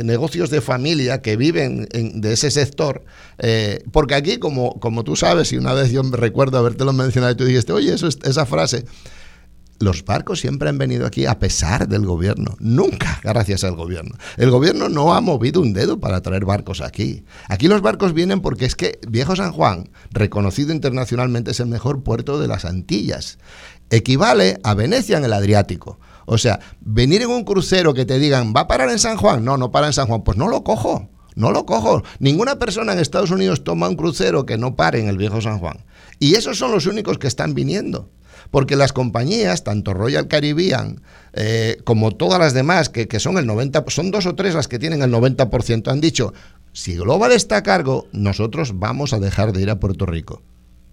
[0.05, 3.03] negocios de familia que viven de ese sector,
[3.39, 7.37] eh, porque aquí, como, como tú sabes, y una vez yo recuerdo habértelo mencionado y
[7.37, 8.85] tú dijiste, oye, eso es, esa frase,
[9.79, 14.17] los barcos siempre han venido aquí a pesar del gobierno, nunca gracias al gobierno.
[14.37, 17.25] El gobierno no ha movido un dedo para traer barcos aquí.
[17.49, 22.03] Aquí los barcos vienen porque es que Viejo San Juan, reconocido internacionalmente, es el mejor
[22.03, 23.39] puerto de las Antillas.
[23.91, 25.99] Equivale a Venecia en el Adriático.
[26.27, 29.45] O sea, venir en un crucero que te digan, ¿va a parar en San Juan?
[29.45, 30.23] No, no para en San Juan.
[30.23, 31.09] Pues no lo cojo.
[31.37, 32.03] No lo cojo.
[32.19, 35.59] Ninguna persona en Estados Unidos toma un crucero que no pare en el viejo San
[35.59, 35.85] Juan.
[36.19, 38.11] Y esos son los únicos que están viniendo.
[38.51, 41.01] Porque las compañías, tanto Royal Caribbean
[41.33, 44.69] eh, como todas las demás, que, que, son el 90%, son dos o tres las
[44.69, 46.33] que tienen el 90%, han dicho,
[46.73, 50.43] si Global está a cargo, nosotros vamos a dejar de ir a Puerto Rico.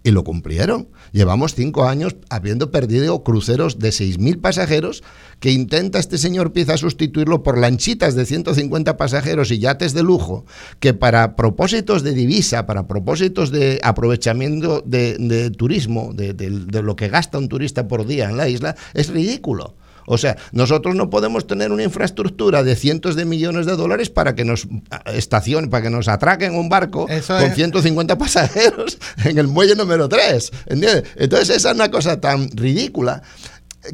[0.04, 0.90] Y lo cumplieron.
[1.14, 5.04] Llevamos cinco años habiendo perdido cruceros de 6.000 pasajeros
[5.40, 10.46] que intenta este señor Pieza sustituirlo por lanchitas de 150 pasajeros y yates de lujo
[10.80, 17.38] que para propósitos de divisa, para propósitos de aprovechamiento de, turismo, de lo que gasta
[17.38, 19.76] un turista por día en la isla, es ridículo.
[20.06, 24.36] O sea, nosotros no podemos tener una infraestructura de cientos de millones de dólares para
[24.36, 24.68] que nos
[25.14, 30.52] estacionen, para que nos atraquen un barco con 150 pasajeros en el muelle número 3.
[30.68, 31.04] ¿entiendes?
[31.16, 33.24] Entonces, esa es una cosa tan ridícula.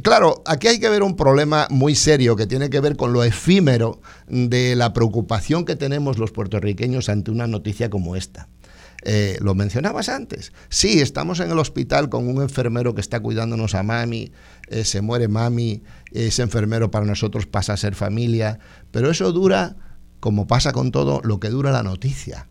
[0.03, 3.23] Claro, aquí hay que ver un problema muy serio que tiene que ver con lo
[3.23, 8.47] efímero de la preocupación que tenemos los puertorriqueños ante una noticia como esta.
[9.03, 10.51] Eh, lo mencionabas antes.
[10.69, 14.31] Sí, estamos en el hospital con un enfermero que está cuidándonos a mami,
[14.67, 15.81] eh, se muere mami,
[16.11, 18.59] ese enfermero para nosotros pasa a ser familia,
[18.91, 19.75] pero eso dura,
[20.19, 22.47] como pasa con todo, lo que dura la noticia.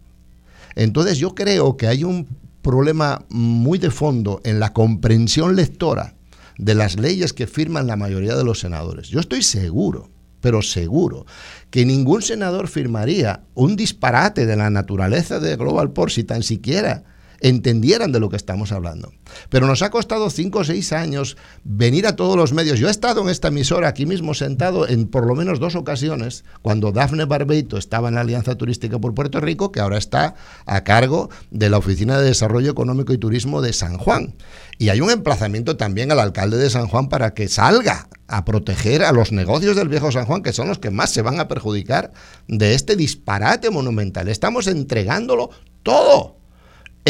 [0.74, 2.28] Entonces yo creo que hay un
[2.62, 6.14] problema muy de fondo en la comprensión lectora
[6.58, 9.08] de las leyes que firman la mayoría de los senadores.
[9.08, 11.26] Yo estoy seguro, pero seguro,
[11.70, 17.04] que ningún senador firmaría un disparate de la naturaleza de Global Port si tan siquiera
[17.40, 19.12] entendieran de lo que estamos hablando.
[19.48, 22.78] Pero nos ha costado cinco o seis años venir a todos los medios.
[22.78, 26.44] Yo he estado en esta emisora aquí mismo sentado en por lo menos dos ocasiones,
[26.62, 30.34] cuando Dafne Barbeito estaba en la Alianza Turística por Puerto Rico, que ahora está
[30.66, 34.34] a cargo de la Oficina de Desarrollo Económico y Turismo de San Juan.
[34.78, 39.02] Y hay un emplazamiento también al alcalde de San Juan para que salga a proteger
[39.02, 41.48] a los negocios del viejo San Juan, que son los que más se van a
[41.48, 42.12] perjudicar
[42.46, 44.28] de este disparate monumental.
[44.28, 45.50] Estamos entregándolo
[45.82, 46.37] todo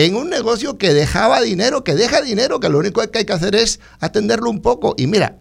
[0.04, 3.32] en un negocio que dejaba dinero, que deja dinero, que lo único que hay que
[3.32, 4.94] hacer es atenderlo un poco.
[4.96, 5.38] Y mira,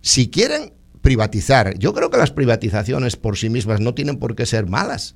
[0.00, 0.72] si quieren
[1.02, 5.14] privatizar, yo creo que las privatizaciones por sí mismas no tienen por qué ser malas.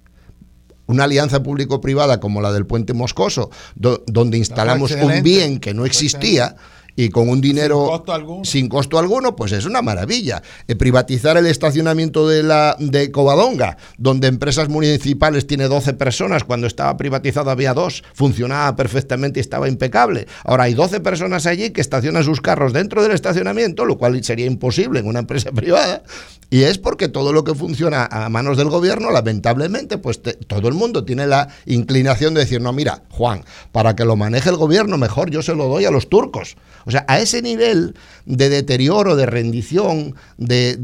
[0.86, 6.54] Una alianza público-privada como la del puente Moscoso, donde instalamos un bien que no existía,
[6.96, 8.02] y con un dinero
[8.42, 10.42] sin costo alguno, pues es una maravilla.
[10.66, 16.66] Eh, privatizar el estacionamiento de, la, de Covadonga, donde empresas municipales tiene 12 personas, cuando
[16.66, 20.26] estaba privatizado había dos, funcionaba perfectamente y estaba impecable.
[20.44, 24.46] Ahora hay 12 personas allí que estacionan sus carros dentro del estacionamiento, lo cual sería
[24.46, 26.02] imposible en una empresa privada,
[26.48, 30.74] y es porque todo lo que funciona a manos del gobierno, lamentablemente, pues todo el
[30.74, 34.96] mundo tiene la inclinación de decir, no, mira, Juan, para que lo maneje el gobierno
[34.96, 36.56] mejor yo se lo doy a los turcos.
[36.86, 40.76] O sea, a ese nivel de deterioro, de rendición, de,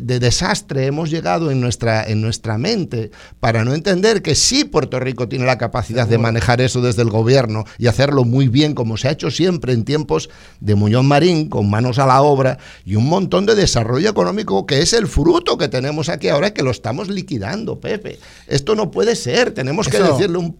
[0.00, 5.28] desastre hemos llegado en nuestra, en nuestra mente para no entender que sí Puerto Rico
[5.28, 9.08] tiene la capacidad de manejar eso desde el gobierno y hacerlo muy bien, como se
[9.08, 10.30] ha hecho siempre en tiempos
[10.60, 14.80] de Muñoz Marín, con manos a la obra y un montón de desarrollo económico que
[14.80, 18.18] es el fruto que tenemos aquí ahora que lo estamos liquidando, Pepe.
[18.46, 20.56] Esto no puede ser, tenemos que decirle un,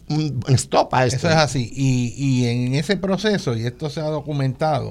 [0.48, 1.16] stop a esto.
[1.16, 1.70] Eso es así.
[1.74, 4.89] Y, y en ese proceso, y esto se ha documentado,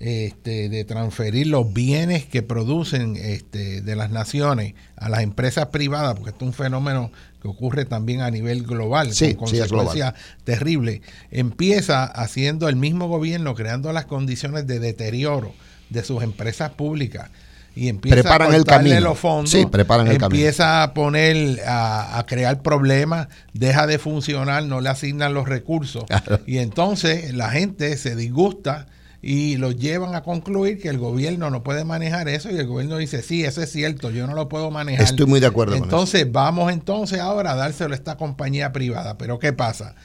[0.00, 6.14] este, de transferir los bienes que producen este, de las naciones a las empresas privadas,
[6.14, 7.10] porque esto es un fenómeno
[7.42, 13.92] que ocurre también a nivel global, con consecuencias terribles, empieza haciendo el mismo gobierno, creando
[13.92, 15.52] las condiciones de deterioro
[15.90, 17.30] de sus empresas públicas
[17.74, 19.00] y empieza a el camino.
[19.00, 24.88] los fondos, preparan el empieza a poner, a, crear problemas, deja de funcionar, no le
[24.88, 26.04] asignan los recursos.
[26.46, 28.86] Y entonces la gente se disgusta
[29.20, 32.98] y lo llevan a concluir que el gobierno no puede manejar eso y el gobierno
[32.98, 35.04] dice, sí, eso es cierto, yo no lo puedo manejar.
[35.04, 35.74] Estoy muy de acuerdo.
[35.74, 39.18] Entonces vamos entonces ahora a dárselo a esta compañía privada.
[39.18, 39.96] Pero ¿qué pasa?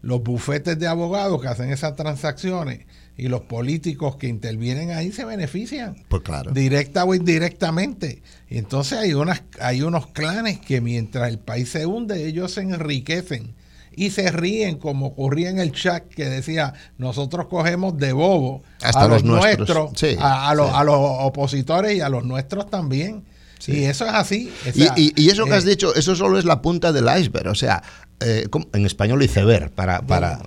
[0.00, 5.26] Los bufetes de abogados que hacen esas transacciones y los políticos que intervienen ahí se
[5.26, 5.96] benefician.
[6.08, 6.50] Pues claro.
[6.52, 8.22] Directa o indirectamente.
[8.48, 12.62] Y entonces hay, unas, hay unos clanes que mientras el país se hunde, ellos se
[12.62, 13.54] enriquecen
[13.94, 19.06] y se ríen como ocurría en el chat que decía nosotros cogemos de bobo a
[19.08, 23.24] los, nuestros, a, los, a los opositores y a los nuestros también.
[23.66, 24.52] Y eso es así.
[24.74, 27.48] y, eso que has eh, dicho, eso solo es la punta del iceberg.
[27.48, 27.82] O sea,
[28.24, 30.40] eh, en español iceberg, para, para,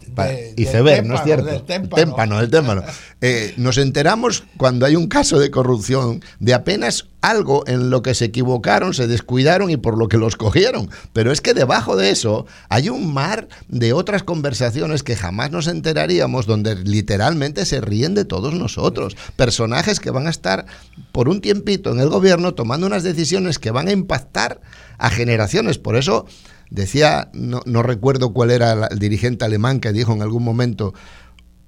[0.56, 1.46] iceberg, ¿no es cierto?
[1.46, 2.40] Del témpano.
[2.40, 2.84] el témpano.
[3.22, 8.14] Eh, nos enteramos cuando hay un caso de corrupción de apenas algo en lo que
[8.14, 10.92] se equivocaron, se descuidaron y por lo que los cogieron.
[11.12, 15.66] Pero es que debajo de eso hay un mar de otras conversaciones que jamás nos
[15.68, 19.18] enteraríamos, donde literalmente se ríen de todos nosotros.
[19.38, 20.68] Personajes que van a estar
[21.12, 24.62] por un tiempito en el gobierno tomando unas decisiones que van a impactar
[25.00, 25.80] a generaciones.
[25.80, 26.28] Por eso
[26.70, 30.94] Decía, no, recuerdo cuál era el dirigente alemán que dijo en algún momento,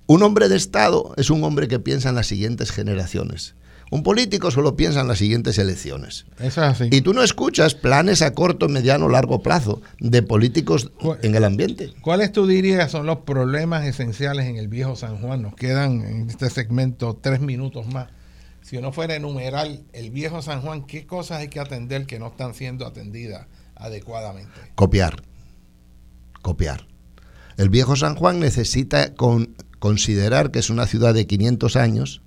[0.07, 3.55] un hombre de Estado es un hombre que piensa en las siguientes generaciones.
[3.89, 6.25] Un político solo piensa en las siguientes elecciones.
[6.39, 6.89] Eso es así.
[6.91, 10.91] Y tú no escuchas planes a corto, mediano, largo plazo de políticos
[11.21, 11.93] en el ambiente.
[12.01, 15.41] ¿Cuáles tú dirías son los problemas esenciales en el viejo San Juan?
[15.41, 18.09] Nos quedan en este segmento tres minutos más.
[18.61, 22.27] Si no fuera enumerar el viejo San Juan, ¿qué cosas hay que atender que no
[22.27, 23.47] están siendo atendidas
[23.79, 24.51] adecuadamente.
[24.75, 25.23] Copiar.
[26.41, 26.87] Copiar.
[27.57, 32.21] El viejo San Juan necesita con, considerar que es una ciudad de 500 años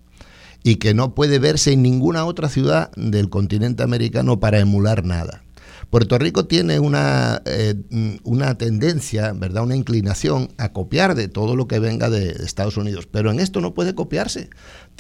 [0.63, 5.43] y que no puede verse en ninguna otra ciudad del continente americano para emular nada.
[5.89, 7.75] Puerto Rico tiene una, eh,
[8.23, 9.65] una tendencia, ¿verdad?
[9.65, 13.61] Una inclinación a copiar de todo lo que venga de Estados Unidos, pero en esto
[13.61, 14.51] no puede copiarse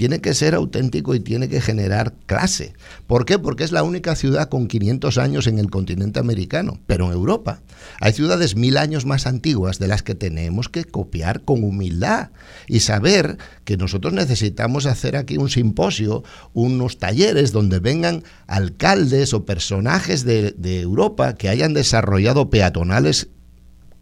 [0.00, 2.72] tiene que ser auténtico y tiene que generar clase.
[3.06, 3.38] ¿Por qué?
[3.38, 7.60] Porque es la única ciudad con 500 años en el continente americano, pero en Europa.
[8.00, 12.30] Hay ciudades mil años más antiguas de las que tenemos que copiar con humildad
[12.66, 13.36] y saber
[13.66, 16.24] que nosotros necesitamos hacer aquí un simposio,
[16.54, 23.28] unos talleres donde vengan alcaldes o personajes de, Europa que hayan desarrollado peatonales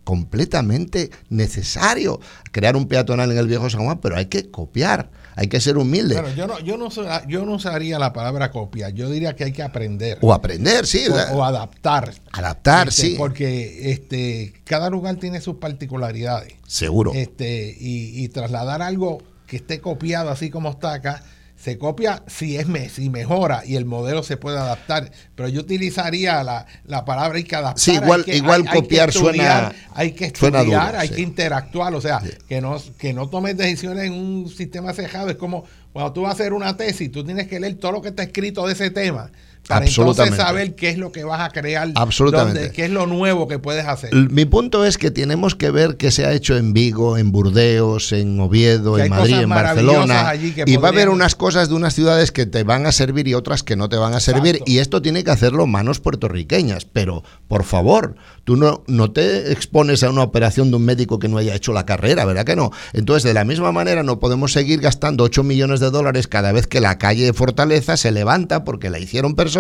[0.04, 2.20] completamente necesario
[2.52, 5.78] crear un peatonal en el viejo San Juan, pero hay que copiar, hay que ser
[5.78, 6.20] humilde.
[6.20, 6.88] Bueno, yo no, yo no,
[7.28, 10.18] yo no usaría la palabra copiar, yo diría que hay que aprender.
[10.20, 11.04] O aprender, sí.
[11.32, 12.12] O, adaptar.
[12.32, 13.14] Adaptar, este, sí.
[13.16, 16.54] Porque este, cada lugar tiene sus particularidades.
[16.66, 17.12] Seguro.
[17.14, 21.22] Este, y, y trasladar algo que esté copiado así como está acá,
[21.58, 26.44] se copia si es si mejora y el modelo se puede adaptar, pero yo utilizaría
[26.44, 27.80] la, la palabra hay que adaptar.
[27.80, 32.80] Sí, igual, igual copiar suena hay que estudiar, hay que interactuar, o sea, que no
[32.98, 36.52] que no tomes decisiones en un sistema cerrado, es como cuando tú vas a hacer
[36.52, 39.30] una tesis, tú tienes que leer todo lo que está escrito de ese tema
[39.68, 42.72] para entonces saber qué es lo que vas a crear, Absolutamente.
[42.72, 44.14] qué es lo nuevo que puedes hacer.
[44.14, 48.12] Mi punto es que tenemos que ver qué se ha hecho en Vigo, en Burdeos,
[48.12, 50.32] en Oviedo, en Madrid, en Barcelona.
[50.64, 53.34] Y va a haber unas cosas de unas ciudades que te van a servir y
[53.34, 54.62] otras que no te van a servir.
[54.64, 56.86] Y esto tiene que hacerlo manos puertorriqueñas.
[56.86, 61.28] Pero, por favor, tú no, no te expones a una operación de un médico que
[61.28, 62.70] no haya hecho la carrera, ¿verdad que no?
[62.94, 66.66] Entonces, de la misma manera, no podemos seguir gastando 8 millones de dólares cada vez
[66.66, 69.57] que la calle de Fortaleza se levanta porque la hicieron personas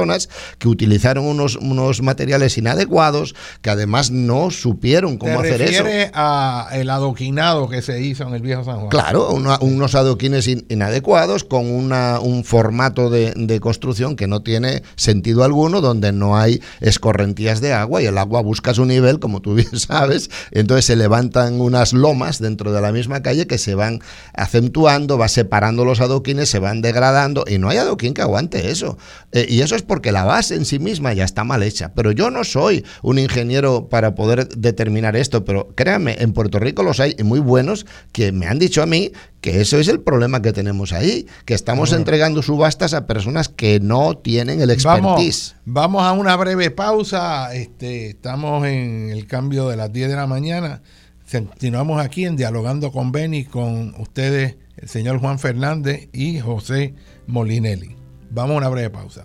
[0.58, 5.84] que utilizaron unos, unos materiales inadecuados, que además no supieron cómo hacer eso.
[6.14, 8.88] a el adoquinado que se hizo en el viejo San Juan?
[8.88, 15.44] Claro, unos adoquines inadecuados con una, un formato de, de, construcción que no tiene sentido
[15.44, 19.54] alguno, donde no hay escorrentías de agua y el agua busca su nivel, como tú
[19.54, 24.00] bien sabes, entonces se levantan unas lomas dentro de la misma calle que se van
[24.34, 28.98] acentuando, va separando los adoquines, se van degradando y no hay adoquín que aguante eso.
[29.32, 31.92] Eh, y eso es porque la base en sí misma ya está mal hecha.
[31.94, 36.84] Pero yo no soy un ingeniero para poder determinar esto, pero créanme, en Puerto Rico
[36.84, 39.10] los hay muy buenos que me han dicho a mí
[39.40, 43.80] que eso es el problema que tenemos ahí, que estamos entregando subastas a personas que
[43.80, 45.54] no tienen el expertise.
[45.64, 50.26] Vamos, a una breve pausa, este, estamos en el cambio de las 10 de la
[50.26, 50.82] mañana,
[51.30, 56.94] continuamos aquí en Dialogando con Beni, con ustedes, el señor Juan Fernández y José
[57.26, 57.96] Molinelli.
[58.30, 59.24] Vamos a una breve pausa.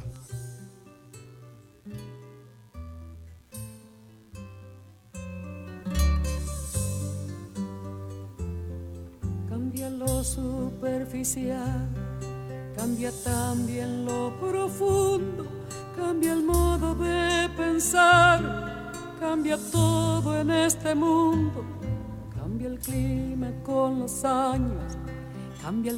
[12.75, 15.45] Cambia también lo profundo,
[15.95, 21.63] cambia el modo de pensar, cambia todo en este mundo,
[22.35, 24.97] cambia el clima con los años,
[25.61, 25.97] cambia el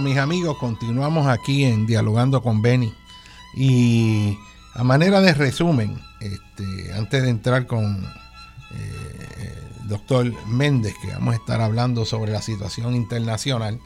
[0.00, 2.94] Bueno, mis amigos, continuamos aquí en Dialogando con Benny.
[3.54, 4.38] Y
[4.72, 8.02] a manera de resumen, este, antes de entrar con
[8.70, 13.78] eh, el doctor Méndez, que vamos a estar hablando sobre la situación internacional,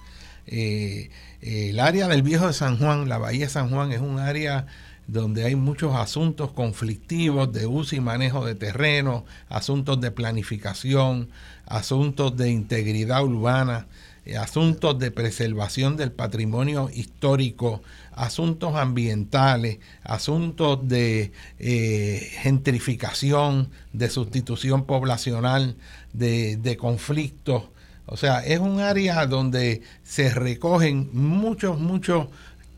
[0.46, 1.10] eh,
[1.40, 4.66] el área del Viejo de San Juan, la Bahía de San Juan, es un área
[5.08, 11.28] donde hay muchos asuntos conflictivos de uso y manejo de terreno, asuntos de planificación,
[11.66, 13.88] asuntos de integridad urbana.
[14.26, 24.86] Eh, asuntos de preservación del patrimonio histórico, asuntos ambientales, asuntos de eh, gentrificación, de sustitución
[24.86, 25.76] poblacional,
[26.14, 27.64] de, conflictos.
[28.06, 32.28] O sea, es un área donde se recogen muchos, muchos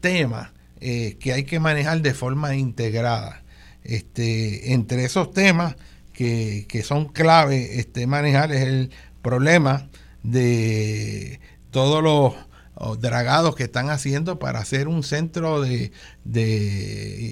[0.01, 3.43] temas eh, que hay que manejar de forma integrada.
[3.85, 5.77] Este, entre esos temas
[6.13, 8.91] que, que son clave este, manejar es el
[9.23, 9.87] problema
[10.31, 15.93] de todos los dragados que están haciendo para hacer un centro de,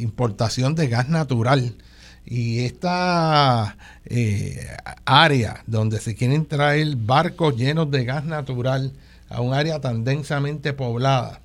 [0.00, 1.76] importación de gas natural.
[2.26, 3.76] Y esta
[4.06, 4.66] eh,
[5.04, 8.92] área donde se quieren traer barcos llenos de gas natural
[9.28, 11.40] a un área tan densamente poblada,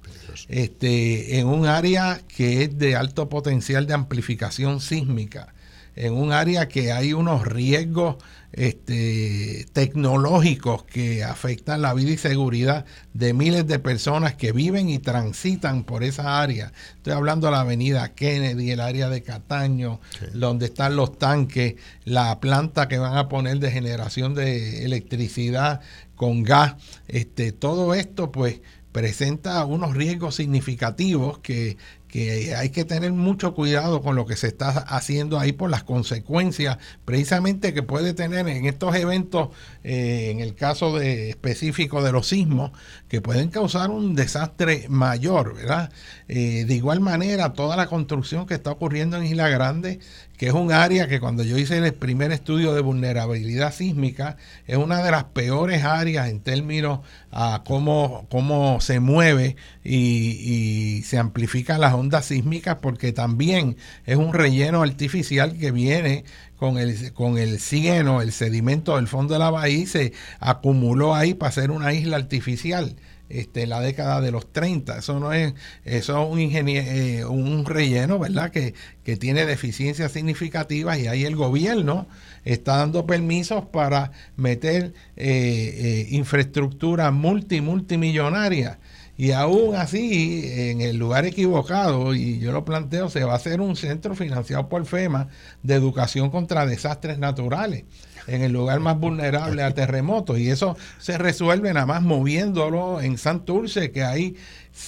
[0.47, 5.53] este, en un área que es de alto potencial de amplificación sísmica,
[5.95, 8.15] en un área que hay unos riesgos
[8.51, 14.99] este, tecnológicos que afectan la vida y seguridad de miles de personas que viven y
[14.99, 16.71] transitan por esa área.
[16.95, 19.99] Estoy hablando de la avenida Kennedy, el área de Cataño,
[20.33, 21.75] donde están los tanques,
[22.05, 25.81] la planta que van a poner de generación de electricidad
[26.15, 26.75] con gas.
[27.07, 31.77] Este, todo esto pues presenta unos riesgos significativos que
[32.09, 35.83] que hay que tener mucho cuidado con lo que se está haciendo ahí por las
[35.83, 39.49] consecuencias precisamente que puede tener en estos eventos,
[39.83, 42.71] eh, en el caso de, específico de los sismos,
[43.07, 45.91] que pueden causar un desastre mayor, ¿verdad?
[46.27, 49.99] Eh, de igual manera, toda la construcción que está ocurriendo en Isla Grande
[50.39, 54.37] que es un área que cuando yo hice el primer estudio de vulnerabilidad sísmica,
[54.67, 61.17] es una de las peores áreas en términos a cómo, cómo se mueve y, se
[61.17, 63.75] amplifican las ondas sísmicas, porque también
[64.05, 66.23] es un relleno artificial que viene
[66.55, 71.15] con el, con el cieno, el sedimento del fondo de la bahía, y se acumuló
[71.15, 72.95] ahí para hacer una isla artificial
[73.29, 74.97] este, la década de los 30.
[74.97, 75.53] Eso no es,
[75.85, 78.51] eso es un, eh, un relleno, ¿verdad?
[78.51, 78.73] Que,
[79.03, 82.07] que tiene deficiencias significativas y ahí el gobierno
[82.43, 88.79] está dando permisos para meter eh, eh, infraestructura multi, multimillonaria.
[89.17, 93.59] Y aún así, en el lugar equivocado, y yo lo planteo, se va a hacer
[93.59, 95.27] un centro financiado por FEMA
[95.61, 97.83] de educación contra desastres naturales
[98.27, 100.39] en el lugar más vulnerable a terremotos.
[100.39, 104.35] Y eso se resuelve nada más moviéndolo en Santurce, que hay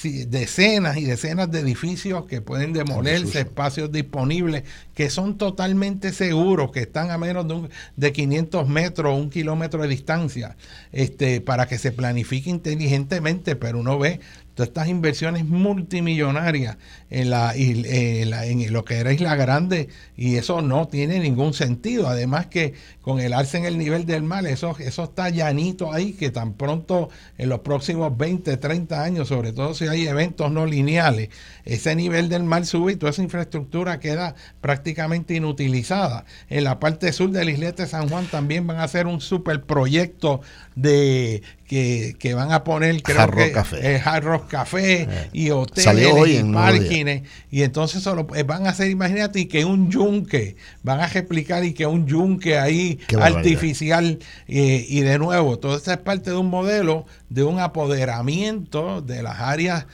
[0.03, 4.63] decenas y decenas de edificios que pueden demolerse, espacios disponibles
[4.95, 9.81] que son totalmente seguros, que están a menos de, un, de 500 metros, un kilómetro
[9.81, 10.55] de distancia,
[10.91, 14.19] este, para que se planifique inteligentemente, pero uno ve
[14.55, 16.77] todas estas inversiones multimillonarias
[17.09, 22.07] en, la, en, lo que era Isla Grande y eso no tiene ningún sentido.
[22.07, 26.13] Además que con el arce en el nivel del mar, eso, eso está llanito ahí,
[26.13, 30.65] que tan pronto en los próximos 20, 30 años, sobre todo si hay eventos no
[30.65, 31.29] lineales,
[31.65, 36.25] ese nivel del mar sube y toda esa infraestructura queda prácticamente inutilizada.
[36.49, 40.41] En la parte sur del islete de San Juan también van a hacer un superproyecto
[40.75, 41.41] de
[41.71, 46.43] que, van a poner creo Hard Rock Café, Hard Rock Café eh, y hoteles y
[46.43, 51.63] parkings y entonces solo eh, van a hacer imagínate que un yunque van a replicar
[51.63, 54.19] y que un yunque ahí artificial
[54.49, 59.23] eh, y de nuevo todo esto es parte de un modelo de un apoderamiento de
[59.23, 59.85] las áreas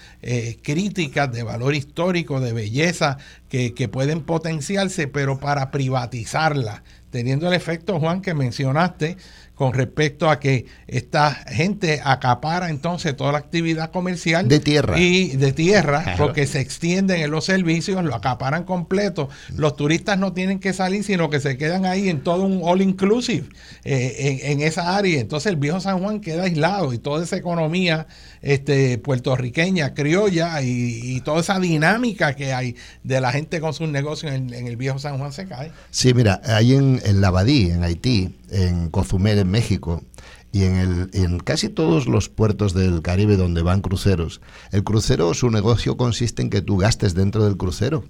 [0.63, 3.19] críticas de valor histórico de belleza
[3.49, 6.83] que, que pueden potenciarse pero para privatizarla.
[7.09, 9.15] Teniendo el efecto Juan que mencionaste
[9.57, 15.35] con respecto a que esta gente acapara entonces toda la actividad comercial de tierra y
[15.35, 19.29] de tierra porque se extienden en los servicios, lo acaparan completo.
[19.55, 22.83] Los turistas no tienen que salir, sino que se quedan ahí en todo un all
[22.83, 23.49] inclusive
[23.83, 25.19] eh, en, esa área.
[25.19, 28.05] Entonces el viejo San Juan queda aislado y toda esa economía
[28.41, 34.33] este, puertorriqueña, criolla y, toda esa dinámica que hay de la gente con sus negocios
[34.33, 35.71] en, el viejo San Juan se cae.
[35.89, 40.03] Sí, mira, ahí en, en Lavadí, en Haití, en Cozumel, en México,
[40.51, 45.33] y en, el, en casi todos los puertos del Caribe donde van cruceros, el crucero,
[45.33, 48.05] su negocio consiste en que tú gastes dentro del crucero,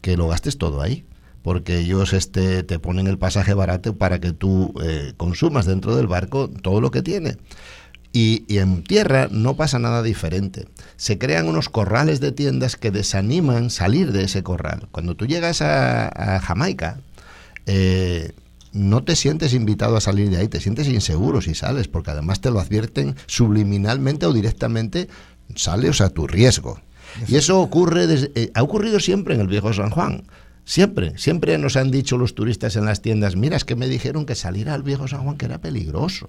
[0.00, 1.04] que lo gastes todo ahí
[1.42, 6.06] porque ellos este, te ponen el pasaje barato para que tú eh, consumas dentro del
[6.06, 7.36] barco todo lo que tiene.
[8.12, 10.66] Y, en tierra no pasa nada diferente.
[10.96, 14.88] Se crean unos corrales de tiendas que desaniman salir de ese corral.
[14.90, 17.00] Cuando tú llegas a, Jamaica,
[17.66, 18.32] eh,
[18.72, 22.40] no te sientes invitado a salir de ahí, te sientes inseguro si sales, porque además
[22.40, 25.08] te lo advierten subliminalmente o directamente,
[25.54, 26.80] sales a tu riesgo.
[27.28, 30.24] Y eso ocurre eh, ha ocurrido siempre en el viejo San Juan.
[30.64, 34.26] Siempre, siempre nos han dicho los turistas en las tiendas, mira, es que me dijeron
[34.26, 36.28] que salir al viejo San Juan que era peligroso.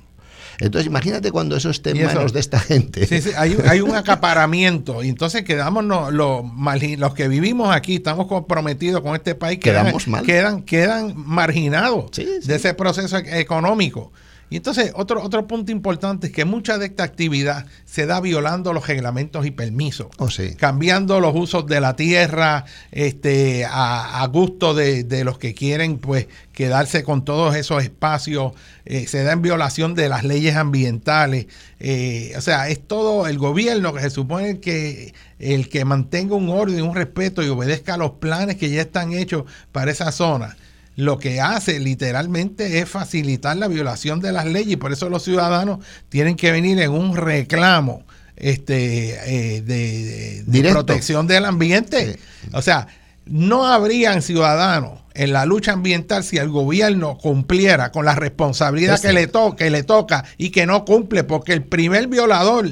[0.59, 3.05] Entonces, imagínate cuando eso esté en manos de esta gente.
[3.07, 5.03] Sí, sí, hay, un acaparamiento.
[5.03, 11.13] Y entonces quedamos los que vivimos aquí, estamos comprometidos con este país, quedamos quedan, quedan,
[11.15, 14.11] marginados de ese proceso económico.
[14.51, 18.73] Y entonces, otro, otro punto importante es que mucha de esta actividad se da violando
[18.73, 20.27] los reglamentos y permisos, oh,
[20.57, 27.01] cambiando los usos de la tierra este, a, gusto de, los que quieren pues quedarse
[27.01, 28.51] con todos esos espacios,
[28.83, 31.45] eh, se da en violación de las leyes ambientales.
[31.79, 36.49] Eh, o sea, es todo el gobierno que se supone que el que mantenga un
[36.49, 40.57] orden, un respeto y obedezca a los planes que ya están hechos para esa zona
[40.95, 45.23] lo que hace literalmente es facilitar la violación de las leyes y por eso los
[45.23, 45.79] ciudadanos
[46.09, 48.03] tienen que venir en un reclamo
[48.35, 52.19] este, eh, de, protección del ambiente.
[52.53, 52.87] O sea,
[53.25, 59.13] no habrían ciudadanos en la lucha ambiental si el gobierno cumpliera con la responsabilidad que
[59.13, 62.69] le, to que le toca y que no cumple, porque el primer violador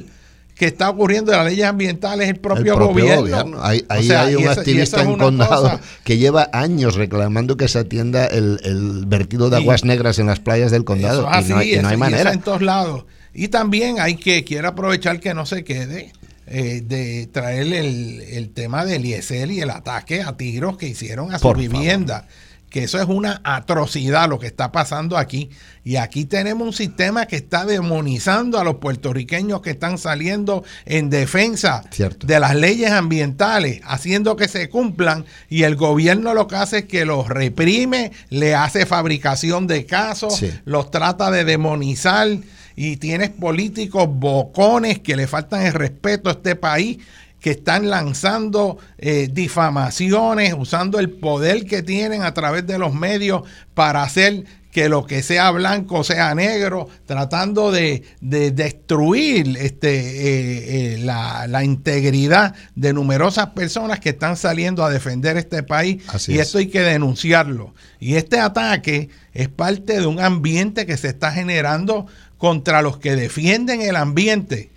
[0.60, 3.64] que está ocurriendo de las leyes ambientales es el propio, gobierno.
[3.64, 9.50] Ahí, hay un activista en condado que lleva años reclamando que se atienda el, vertido
[9.50, 11.30] de aguas negras en las playas del condado.
[11.42, 12.34] y, no hay, manera.
[12.34, 13.06] en todos lados.
[13.34, 16.12] Y también hay que, quiero aprovechar que no se quede
[16.46, 21.34] eh, de traer el, el, tema de Eliezer y el ataque a tiros que hicieron
[21.34, 22.28] a su vivienda
[22.70, 25.50] que eso es una atrocidad lo que está pasando aquí.
[25.84, 31.10] Y aquí tenemos un sistema que está demonizando a los puertorriqueños que están saliendo en
[31.10, 35.26] defensa de las leyes ambientales, haciendo que se cumplan.
[35.50, 40.44] Y el gobierno lo que hace es que los reprime, le hace fabricación de casos,
[40.66, 42.28] los trata de demonizar.
[42.76, 47.00] Y tienes políticos bocones que le faltan el respeto a este país
[47.40, 53.44] que están lanzando eh, difamaciones, usando el poder que tienen a través de los medios
[53.74, 60.98] para hacer que lo que sea blanco sea negro, tratando de, destruir este, eh, eh,
[61.00, 66.04] la, la, integridad de numerosas personas que están saliendo a defender este país.
[66.28, 67.74] y esto hay que denunciarlo.
[68.00, 72.06] Y este ataque es parte de un ambiente que se está generando
[72.38, 74.70] contra los que defienden el ambiente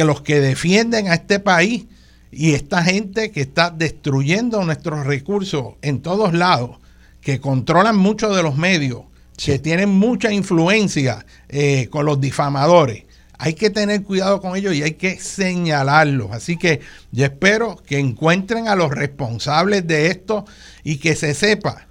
[0.00, 1.84] que los que defienden a este país
[2.32, 6.78] y esta gente que está destruyendo nuestros recursos en todos lados,
[7.20, 9.02] que controlan mucho de los medios,
[9.36, 13.04] que tienen mucha influencia eh, con los difamadores.
[13.36, 16.30] Hay que tener cuidado con ellos y hay que señalarlos.
[16.32, 16.80] Así que
[17.12, 20.46] yo espero que encuentren a los responsables de esto
[20.82, 21.88] y que se sepa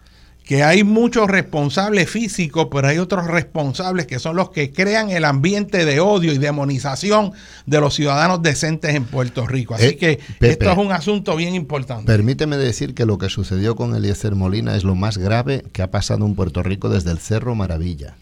[0.50, 5.26] que hay muchos responsables físicos, pero hay otros responsables que son los que crean el
[5.26, 7.34] ambiente de odio y demonización
[7.68, 9.76] de los ciudadanos decentes en Puerto Rico.
[9.76, 12.08] Así eh, que esto es un asunto bien importante.
[12.08, 15.92] Permíteme decir que lo que sucedió con Eliezer Molina es lo más grave que ha
[15.92, 18.16] pasado en Puerto Rico desde el Cerro Maravilla.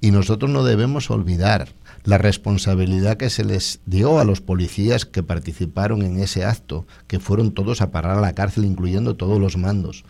[0.00, 5.24] Y nosotros no debemos olvidar la responsabilidad que se les dio a los policías que
[5.24, 9.56] participaron en ese acto, que fueron todos a parar a la cárcel, incluyendo todos los
[9.56, 10.04] mandos.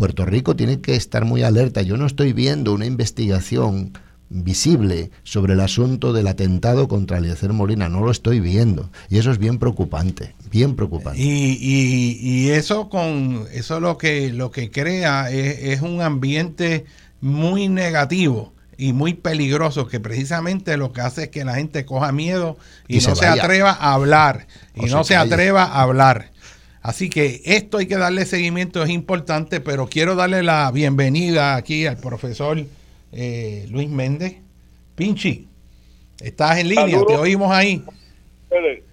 [0.00, 1.82] Puerto Rico tiene que estar muy alerta.
[1.82, 3.92] Yo no estoy viendo una investigación
[4.30, 7.90] visible sobre el asunto del atentado contra Eliezer Molina.
[7.90, 8.88] No lo estoy viendo.
[9.10, 11.20] Y eso es bien preocupante, bien preocupante.
[11.20, 16.86] Y, eso con eso lo que lo que crea es, un ambiente
[17.20, 22.10] muy negativo y muy peligroso que precisamente lo que hace es que la gente coja
[22.10, 22.56] miedo
[22.88, 26.30] y, no se, atreva a hablar y no se atreva a hablar.
[26.82, 31.86] Así que esto hay que darle seguimiento, es importante, pero quiero darle la bienvenida aquí
[31.86, 32.64] al profesor
[33.12, 34.36] eh, Luis Méndez.
[34.94, 35.48] Pinchi,
[36.20, 37.84] estás en línea, te oímos ahí.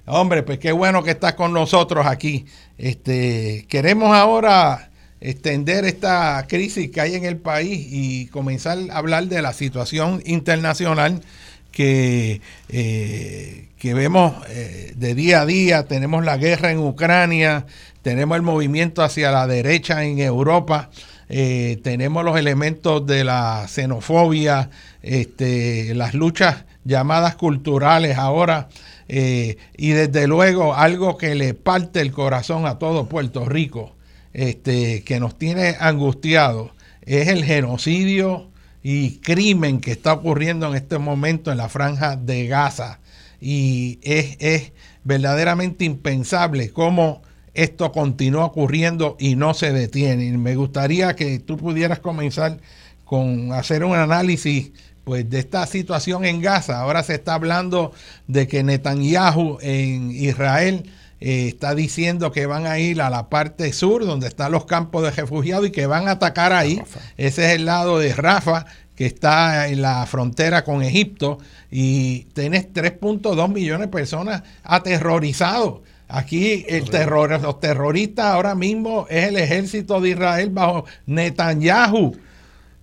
[0.05, 2.45] Hombre, pues qué bueno que estás con nosotros aquí.
[2.77, 9.25] Este, queremos ahora extender esta crisis que hay en el país y comenzar a hablar
[9.27, 11.21] de la situación internacional
[11.71, 15.85] que, eh, que vemos eh, de día a día.
[15.85, 17.65] Tenemos la guerra en Ucrania,
[18.01, 20.89] tenemos el movimiento hacia la derecha en Europa,
[21.29, 24.69] eh, tenemos los elementos de la xenofobia,
[25.01, 28.69] este, las luchas llamadas culturales ahora.
[29.09, 33.95] y desde luego algo que le parte el corazón a todo Puerto Rico,
[34.33, 36.71] este, que nos tiene angustiados,
[37.07, 38.49] es el genocidio
[38.83, 42.99] y crimen que está ocurriendo en este momento en la franja de Gaza.
[43.39, 44.71] Y es,
[45.03, 47.21] verdaderamente impensable cómo
[47.53, 50.37] esto continúa ocurriendo y no se detiene.
[50.37, 52.59] me gustaría que tú pudieras comenzar
[53.05, 54.71] con hacer un análisis
[55.03, 56.81] pues de esta situación en Gaza.
[56.81, 57.93] Ahora se está hablando
[58.27, 60.83] de que Netanyahu en Israel
[61.19, 65.03] eh, está diciendo que van a ir a la parte sur, donde están los campos
[65.03, 66.81] de refugiados, y que van a atacar ahí.
[67.15, 68.65] Ese es el lado de Rafa,
[68.97, 71.37] que está en la frontera con Egipto,
[71.71, 75.81] y tienes 3.2 millones de personas aterrorizados.
[76.09, 82.15] Aquí el terror, los terroristas ahora mismo es el ejército de Israel bajo Netanyahu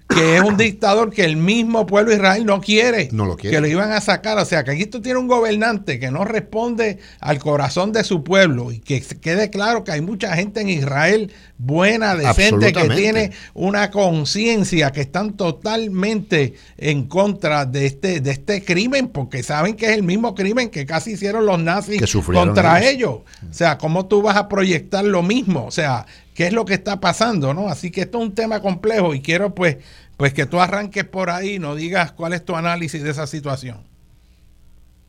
[0.09, 3.57] que es un dictador que el mismo pueblo de Israel no quiere, no lo quiere,
[3.57, 4.39] que lo iban a sacar.
[4.39, 8.23] O sea, que aquí esto tiene un gobernante que no responde al corazón de su
[8.23, 13.33] pueblo y que quede claro que hay mucha gente en Israel buena, decente, que tiene
[13.55, 19.87] una conciencia, que están totalmente en contra de este, de este crimen, porque saben que
[19.87, 23.21] es el mismo crimen que casi hicieron los nazis contra ellos.
[23.49, 25.65] O sea, ¿cómo tú vas a proyectar lo mismo?
[25.65, 27.69] O sea, qué es lo que está pasando, ¿no?
[27.69, 29.79] Así que esto es un tema complejo y quiero pues,
[30.17, 33.83] pues que tú arranques por ahí, no digas cuál es tu análisis de esa situación.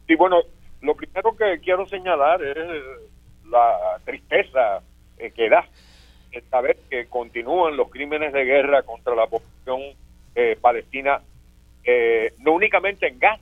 [0.07, 0.37] Sí, bueno,
[0.81, 2.57] lo primero que quiero señalar es
[3.49, 4.81] la tristeza
[5.17, 5.67] eh, que da
[6.31, 9.81] esta vez que continúan los crímenes de guerra contra la población
[10.35, 11.21] eh, palestina,
[11.83, 13.41] eh, no únicamente en Gaza,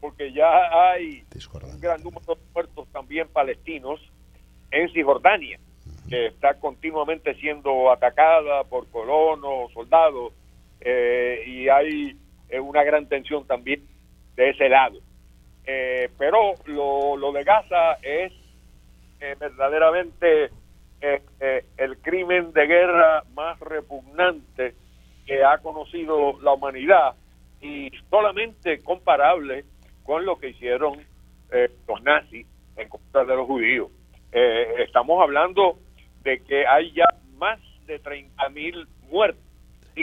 [0.00, 1.24] porque ya hay
[1.62, 4.00] un gran número de muertos también palestinos
[4.70, 5.58] en Cisjordania
[6.08, 10.32] que está continuamente siendo atacada por colonos, soldados,
[10.84, 12.16] eh, y hay
[12.48, 13.82] eh, una gran tensión también
[14.36, 15.00] de ese lado.
[15.66, 18.32] Eh, pero lo, de Gaza es
[19.20, 20.50] eh, verdaderamente
[21.00, 24.74] eh, el crimen de guerra más repugnante
[25.26, 27.14] que ha conocido la humanidad
[27.62, 29.64] y solamente comparable
[30.02, 31.02] con lo que hicieron
[31.86, 32.46] los nazis
[32.76, 33.88] en contra de los judíos.
[34.32, 35.78] estamos hablando
[36.24, 37.06] de que hay ya
[37.38, 39.40] más de 30 mil muertos.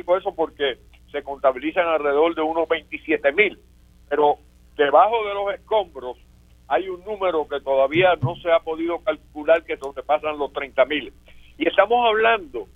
[0.03, 0.77] Por eso porque
[1.11, 3.59] se contabilizan alrededor de unos 27 mil.
[4.09, 4.37] Pero
[4.77, 6.17] debajo de los escombros
[6.67, 11.13] hay un número que todavía no se ha podido calcular que sobrepasan los 30 mil.
[11.57, 12.67] Y estamos hablando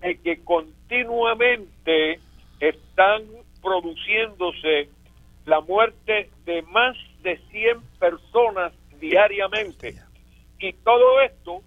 [0.00, 2.20] de que continuamente
[2.60, 3.24] están
[3.60, 4.88] produciéndose
[5.44, 9.96] la muerte de más de 100 personas diariamente.
[10.60, 11.62] Y todo esto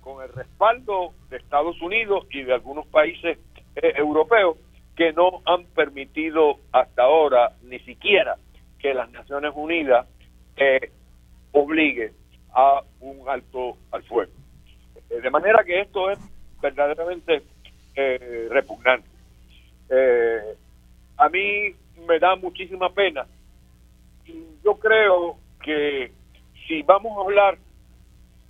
[0.00, 3.38] con el respaldo de Estados Unidos y de algunos países
[3.82, 4.56] eh, europeos
[4.98, 8.36] que no han permitido hasta ahora ni siquiera
[8.80, 10.06] que las Naciones Unidas
[10.56, 10.90] eh,
[11.52, 12.12] obligue
[12.52, 14.32] a un alto al fuego.
[15.10, 16.18] Eh, de manera que esto es
[16.60, 17.42] verdaderamente
[17.94, 19.08] eh, repugnante.
[21.16, 21.74] a mí
[22.06, 23.26] me da muchísima pena
[24.26, 26.12] y yo creo que
[26.66, 27.58] si vamos a hablar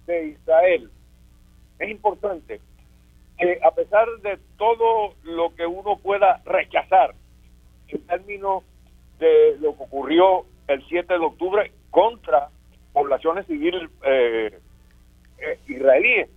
[0.07, 0.91] de Israel,
[1.79, 2.61] es importante
[3.39, 7.15] que a pesar de todo lo que uno pueda rechazar
[7.89, 8.65] en términos
[9.19, 12.51] de lo que ocurrió el 7 de octubre contra
[12.93, 14.59] poblaciones civiles eh,
[15.39, 16.28] eh, israelíes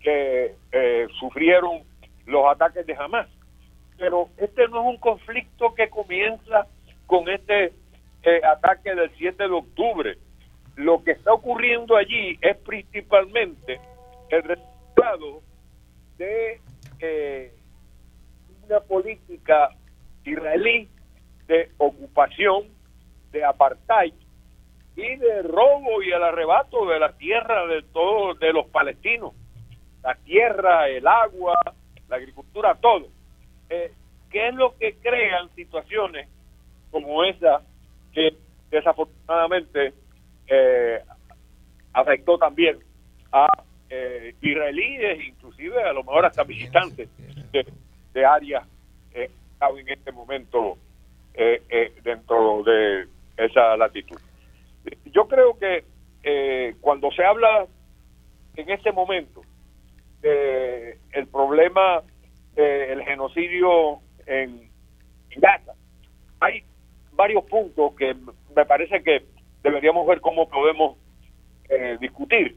[0.00, 1.82] que eh, sufrieron
[2.26, 3.28] los ataques de Hamas.
[3.98, 6.66] Pero este no es un conflicto que comienza
[7.06, 7.72] con este
[8.44, 10.18] ataque del 7 de octubre.
[10.76, 13.80] Lo que está ocurriendo allí es principalmente
[14.30, 15.42] el resultado
[16.20, 17.52] de
[18.66, 19.70] una política
[20.24, 20.88] israelí
[21.46, 22.68] de ocupación,
[23.32, 24.12] de apartheid
[24.96, 29.32] y de robo y el arrebato de la tierra de todos de los palestinos.
[30.02, 31.58] La tierra, el agua,
[32.08, 33.08] la agricultura, todo.
[33.68, 33.92] Eh,
[34.30, 36.28] ¿Qué es lo que crean situaciones
[36.90, 37.62] como esa
[38.12, 38.36] que
[38.70, 39.94] desafortunadamente
[40.46, 41.02] eh,
[41.92, 42.78] afectó también
[43.32, 43.46] a
[43.90, 47.08] eh, israelíes, inclusive a lo mejor hasta visitantes
[47.52, 47.66] de,
[48.14, 48.66] de áreas
[49.12, 49.30] eh,
[49.78, 50.78] en este momento
[51.34, 53.06] eh, eh, dentro de
[53.36, 54.18] esa latitud.
[55.06, 55.84] Yo creo que
[56.22, 57.66] eh, cuando se habla
[58.56, 59.42] en este momento
[60.22, 62.02] el problema
[62.54, 64.68] del genocidio en,
[65.36, 65.72] Gaza,
[66.40, 66.62] hay
[67.12, 68.14] varios puntos que
[68.54, 69.24] me parece que
[69.62, 70.98] deberíamos ver cómo podemos
[72.00, 72.56] discutir.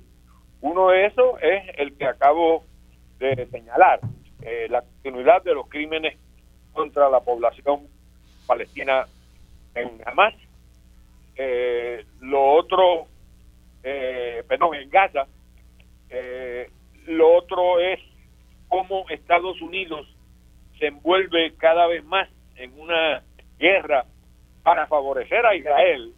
[0.64, 2.64] Uno de esos es el que acabo
[3.19, 3.99] de señalar,
[4.69, 6.18] la continuidad de los crímenes
[6.72, 7.88] contra la población
[8.48, 9.06] Palestina
[9.76, 10.34] en Hamas.
[11.35, 13.07] Eh, lo otro,
[13.84, 15.27] eh, perdón, en Gaza.
[16.10, 16.69] Eh,
[17.07, 17.99] lo otro es
[18.69, 20.07] cómo Estados Unidos
[20.80, 23.22] se envuelve cada vez más en una
[23.60, 24.06] guerra
[24.64, 26.14] para favorecer a Israel,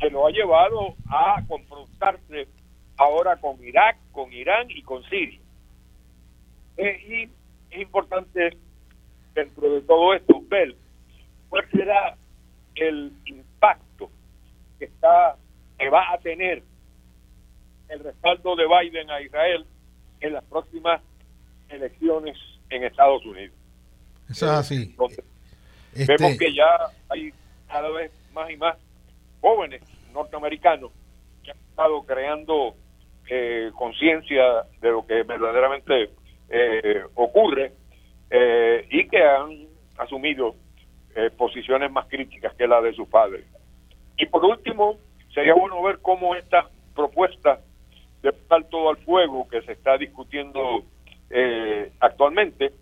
[0.00, 2.48] que lo ha llevado a confrontarse
[2.98, 5.40] ahora con Irak, con Irán y con Siria.
[6.76, 7.28] y
[7.70, 8.56] es importante
[9.34, 10.74] dentro de todo esto ver
[11.48, 12.16] cuál será
[12.74, 14.10] el impacto
[14.78, 15.36] que está
[15.78, 16.62] que va a tener
[17.88, 19.64] el respaldo de Biden a Israel
[20.20, 21.00] en las próximas
[21.68, 22.36] elecciones
[22.70, 23.54] en Estados Unidos.
[24.28, 24.96] Eso es así.
[25.94, 26.66] Este vemos que ya
[27.08, 27.32] hay
[27.68, 28.76] cada vez más y más
[29.40, 30.90] jóvenes norteamericanos
[31.42, 32.74] que han estado creando
[33.28, 36.10] eh, conciencia de lo que verdaderamente
[36.48, 37.72] eh, ocurre
[38.30, 39.66] eh, y que han
[39.98, 40.54] asumido
[41.14, 43.44] eh, posiciones más críticas que la de sus padres.
[44.16, 44.98] Y por último,
[45.32, 47.60] sería bueno ver cómo esta propuesta
[48.22, 50.82] de salto al fuego que se está discutiendo
[51.30, 52.72] eh, actualmente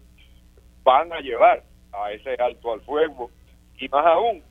[0.83, 1.63] van a llevar
[1.93, 3.31] a ese alto al fuego
[3.79, 4.43] y más aún,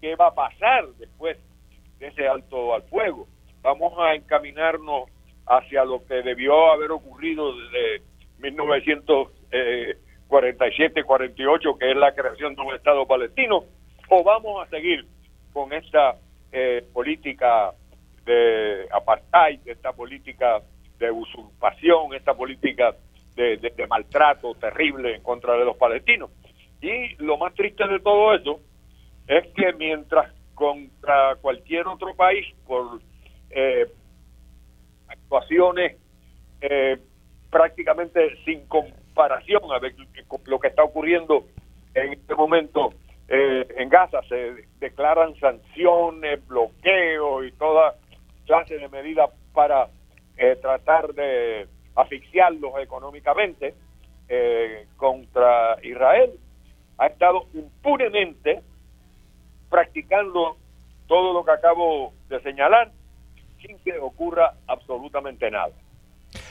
[0.00, 1.38] qué va a pasar después
[1.98, 3.28] de ese alto al fuego.
[3.62, 5.04] Vamos a encaminarnos
[5.46, 8.02] hacia lo que debió haber ocurrido desde
[8.38, 9.28] 1900.
[9.52, 9.96] Eh,
[10.32, 13.64] 47, 48, que es la creación de un Estado palestino,
[14.08, 15.04] o vamos a seguir
[15.52, 16.16] con esta
[16.50, 17.74] eh, política
[18.24, 20.62] de apartheid, esta política
[20.98, 22.96] de usurpación, esta política
[23.36, 26.30] de, maltrato terrible en contra de los palestinos.
[26.80, 28.58] Y lo más triste de todo eso
[29.26, 33.02] es que mientras contra cualquier otro país, por
[33.50, 33.86] eh,
[35.12, 35.96] actuaciones
[36.60, 36.98] eh,
[37.50, 39.94] prácticamente sin comparación a ver
[40.46, 41.46] lo que está ocurriendo
[41.94, 42.94] en este momento
[43.28, 44.22] eh, en Gaza.
[44.28, 47.94] Se declaran sanciones, bloqueos y toda
[48.46, 49.88] clase de medidas para
[50.36, 53.74] eh, tratar de asfixiarlos económicamente
[54.28, 56.32] eh, contra Israel,
[56.98, 58.62] ha estado impunemente
[59.68, 60.56] practicando
[61.06, 62.92] todo lo que acabo de señalar
[63.62, 65.72] sin que ocurra absolutamente nada.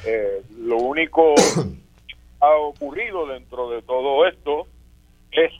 [0.06, 1.36] Eh, lo único
[2.08, 4.68] que ha ocurrido dentro de todo esto
[5.32, 5.52] es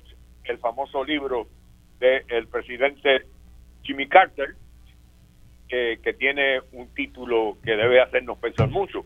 [0.46, 1.48] el famoso libro
[2.00, 3.28] del presidente
[3.84, 4.56] Jimmy Carter,
[5.70, 9.06] que tiene un título que debe hacernos pensar mucho.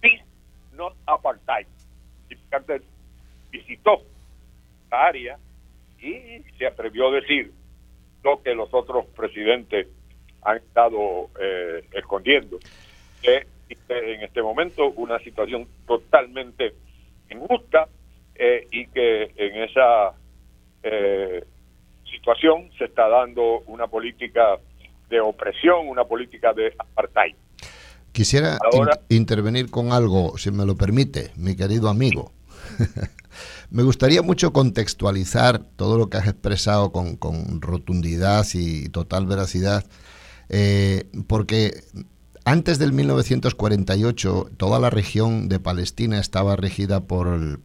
[0.00, 0.24] Peace,
[0.72, 1.66] not apartheid.
[2.28, 2.82] Jimmy Carter
[3.50, 4.02] visitó
[4.90, 5.38] la área
[6.00, 7.52] y se atrevió a decir
[8.22, 9.88] lo que los otros presidentes
[10.46, 12.58] han estado eh, escondiendo.
[13.20, 13.46] Que
[13.88, 16.74] en este momento una situación totalmente
[17.30, 17.88] injusta
[18.34, 20.12] eh, y que en esa
[20.82, 21.44] eh,
[22.10, 24.58] situación se está dando una política
[25.08, 27.34] de opresión, una política de apartheid.
[28.12, 28.58] Quisiera
[29.08, 32.32] intervenir con algo, si me lo permite, mi querido amigo.
[33.70, 39.84] me gustaría mucho contextualizar todo lo que has expresado con, con rotundidad y total veracidad,
[40.48, 41.84] eh, porque
[42.48, 47.58] antes del 1948, toda la región de Palestina estaba regida por, el,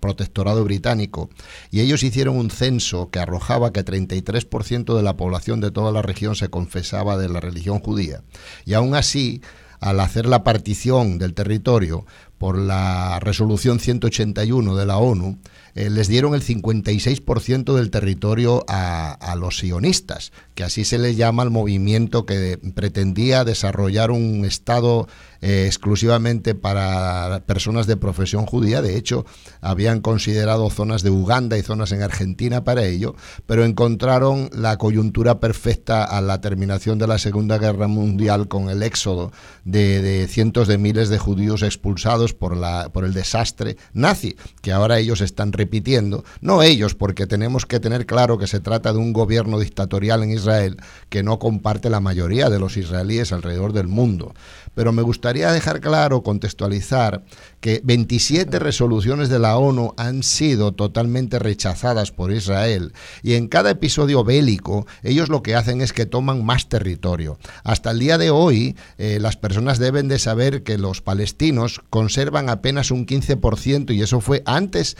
[0.00, 1.30] protectorado británico
[1.70, 6.02] y ellos hicieron un censo que arrojaba que 33% de la población de toda la
[6.02, 8.22] región se confesaba de la religión judía.
[8.66, 9.40] Y aún así,
[9.80, 12.04] al hacer la partición del territorio
[12.36, 15.38] por la resolución 181 de la ONU,
[15.74, 21.42] eh, les dieron el 56% del territorio a, los sionistas, que así se le llama
[21.42, 25.08] al movimiento que pretendía desarrollar un Estado
[25.40, 28.80] eh, exclusivamente para personas de profesión judía.
[28.80, 29.26] De hecho,
[29.60, 35.40] habían considerado zonas de Uganda y zonas en Argentina para ello, pero encontraron la coyuntura
[35.40, 39.32] perfecta a la terminación de la Segunda Guerra Mundial con el éxodo
[39.64, 44.98] de, cientos de miles de judíos expulsados por, la, por el desastre nazi, que ahora
[44.98, 46.24] ellos están repitiendo.
[46.42, 50.30] No ellos, porque tenemos que tener claro que se trata de un gobierno dictatorial en
[50.30, 50.76] Israel
[51.08, 54.34] que no comparte la mayoría de los israelíes alrededor del mundo
[54.74, 57.22] pero me gustaría dejar claro, contextualizar,
[57.60, 62.92] que 27 resoluciones de la ONU han sido totalmente rechazadas por Israel
[63.22, 67.38] y en cada episodio bélico ellos lo que hacen es que toman más territorio.
[67.62, 72.50] Hasta el día de hoy eh, las personas deben de saber que los palestinos conservan
[72.50, 74.96] apenas un 15% y eso fue antes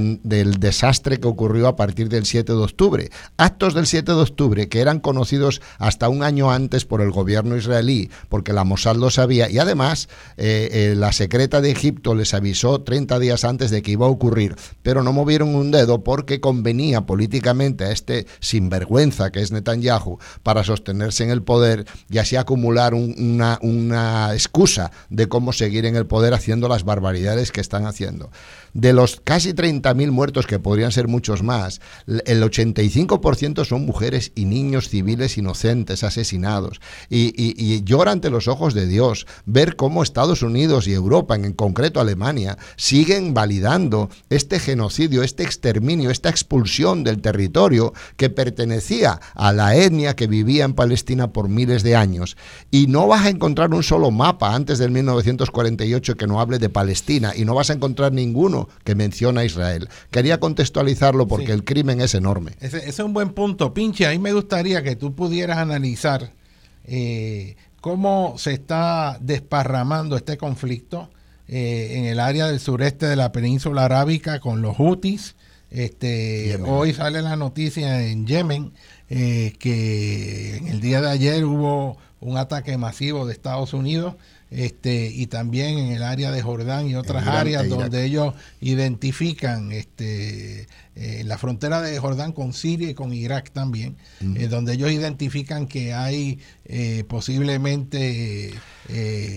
[0.00, 3.10] del desastre que ocurrió a partir del 7 de octubre.
[3.36, 7.56] Actos del 7 de octubre que eran conocidos hasta un año antes por el gobierno
[7.56, 12.34] israelí porque la Mossad lo sabía y además eh, eh, la secreta de Egipto les
[12.34, 16.40] avisó 30 días antes de que iba a ocurrir, pero no movieron un dedo porque
[16.40, 22.36] convenía políticamente a este sinvergüenza que es Netanyahu para sostenerse en el poder y así
[22.36, 27.86] acumular una, una excusa de cómo seguir en el poder haciendo las barbaridades que están
[27.86, 28.30] haciendo.
[28.74, 34.46] De los casi 30.000 muertos, que podrían ser muchos más, el 85% son mujeres y
[34.46, 36.80] niños civiles inocentes asesinados.
[37.08, 42.00] Y, llora ante los ojos de Dios ver cómo Estados Unidos y Europa, en concreto
[42.00, 49.76] Alemania, siguen validando este genocidio, este exterminio, esta expulsión del territorio que pertenecía a la
[49.76, 52.36] etnia que vivía en Palestina por miles de años.
[52.72, 56.70] Y no vas a encontrar un solo mapa antes del 1948 que no hable de
[56.70, 59.88] Palestina y no vas a encontrar ninguno que menciona Israel.
[60.10, 62.52] Quería contextualizarlo porque el crimen es enorme.
[62.60, 63.74] Ese, es un buen punto.
[63.74, 66.32] Pinche, ahí me gustaría que tú pudieras analizar
[66.84, 71.10] eh, cómo se está desparramando este conflicto
[71.46, 75.34] eh, en el área del sureste de la península arábica con los hutis.
[75.70, 78.72] Este, hoy sale la noticia en Yemen
[79.10, 84.14] eh, que en el día de ayer hubo un ataque masivo de Estados Unidos
[84.54, 89.72] este, y también en el área de Jordán y otras áreas e donde ellos identifican
[89.72, 94.92] este, eh, la frontera de Jordán con Siria y con Irak también, eh, donde ellos
[94.92, 98.54] identifican que hay eh, posiblemente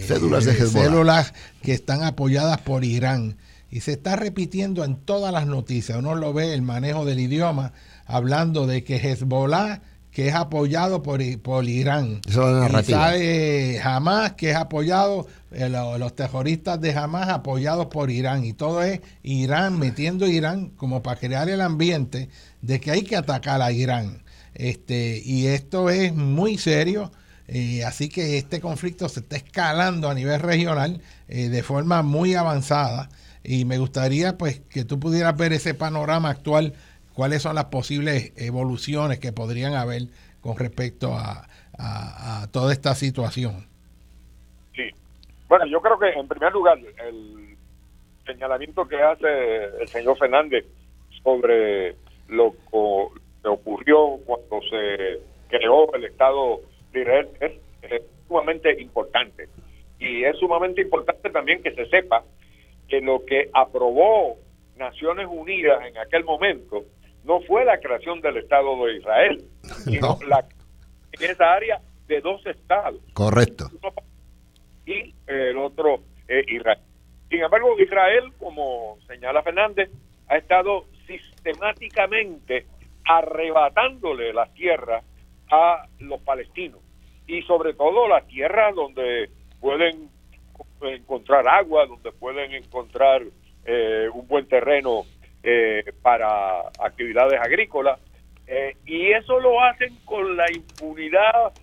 [0.05, 1.33] células, de células
[1.63, 3.37] que están apoyadas por Irán.
[3.71, 7.73] Y se está repitiendo en todas las noticias, uno lo ve el manejo del idioma,
[8.05, 9.81] hablando de que Hezbollah
[10.17, 12.21] que es apoyado por, por Irán.
[12.27, 13.15] Eso es narrativa.
[13.15, 18.43] Y Hamas, que es apoyado, eh, los terroristas de Hamas apoyados por Irán.
[18.43, 22.29] Y todo es Irán metiendo a Irán como para crear el ambiente
[22.63, 24.23] de que hay que atacar a Irán.
[24.55, 27.11] Este, y esto es muy serio.
[27.47, 32.33] Eh, así que este conflicto se está escalando a nivel regional eh, de forma muy
[32.33, 33.11] avanzada.
[33.43, 36.73] Y me gustaría pues que tú pudieras ver ese panorama actual
[37.17, 40.03] cuáles son las posibles evoluciones que podrían haber
[40.39, 41.47] con respecto a,
[41.79, 43.65] a, toda esta situación.
[44.75, 44.91] Sí.
[45.49, 47.57] Bueno, yo creo que en primer lugar el
[48.23, 50.63] señalamiento que hace el señor Fernández
[51.23, 51.95] sobre
[52.27, 52.51] lo
[53.41, 56.59] que ocurrió cuando se creó el Estado
[56.93, 59.49] de Israel es, sumamente importante.
[59.97, 62.23] Y es sumamente importante también que se sepa
[62.87, 64.37] que lo que aprobó
[64.77, 66.85] Naciones Unidas en aquel momento
[67.27, 69.43] no fue la creación del Estado de Israel,
[69.83, 70.45] sino la
[71.11, 73.01] en esa área de dos estados.
[73.13, 73.69] Correcto.
[74.85, 75.99] Y el otro
[76.47, 76.79] Israel.
[77.29, 79.89] Sin embargo, Israel, como señala Fernández,
[80.29, 82.65] ha estado sistemáticamente
[83.05, 85.01] arrebatándole la tierra
[85.49, 86.81] a los palestinos
[87.25, 89.29] y sobre todo las tierras donde
[89.59, 90.09] pueden
[90.81, 93.23] encontrar agua, donde pueden encontrar
[93.65, 95.03] eh, un buen terreno
[95.49, 98.01] eh, para actividades agrícolas
[98.47, 101.53] eh, y eso lo hacen con la impunidad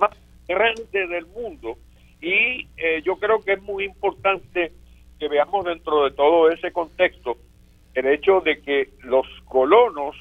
[0.00, 0.16] más
[0.48, 1.76] grande del mundo
[2.22, 4.72] y eh, yo creo que es muy importante
[5.18, 7.36] que veamos dentro de todo ese contexto
[7.92, 10.16] el hecho de que los colonos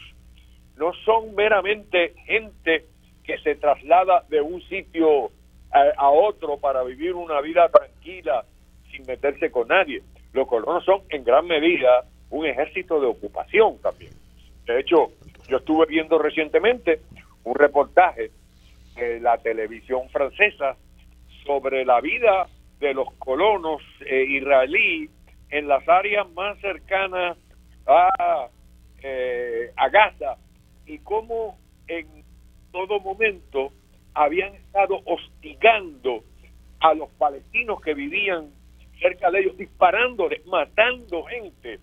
[0.75, 2.88] no son meramente gente
[3.23, 5.31] que se traslada de un sitio
[5.71, 8.43] a, otro para vivir una vida tranquila
[8.91, 10.01] sin meterse con nadie.
[10.34, 14.11] Los colonos son en gran medida un ejército de ocupación también.
[14.65, 15.11] De hecho,
[15.47, 17.01] yo estuve viendo recientemente
[17.43, 18.31] un reportaje
[18.95, 20.75] de la televisión francesa
[21.45, 22.47] sobre la vida
[22.79, 25.09] de los colonos eh, israelíes
[25.49, 27.37] en las áreas más cercanas
[27.85, 28.49] a,
[29.01, 30.37] eh, a Gaza
[30.85, 32.07] y cómo en
[32.71, 33.71] todo momento
[34.13, 36.23] habían estado hostigando
[36.79, 38.49] a los palestinos que vivían
[38.99, 41.79] cerca de ellos, disparándoles, matando gente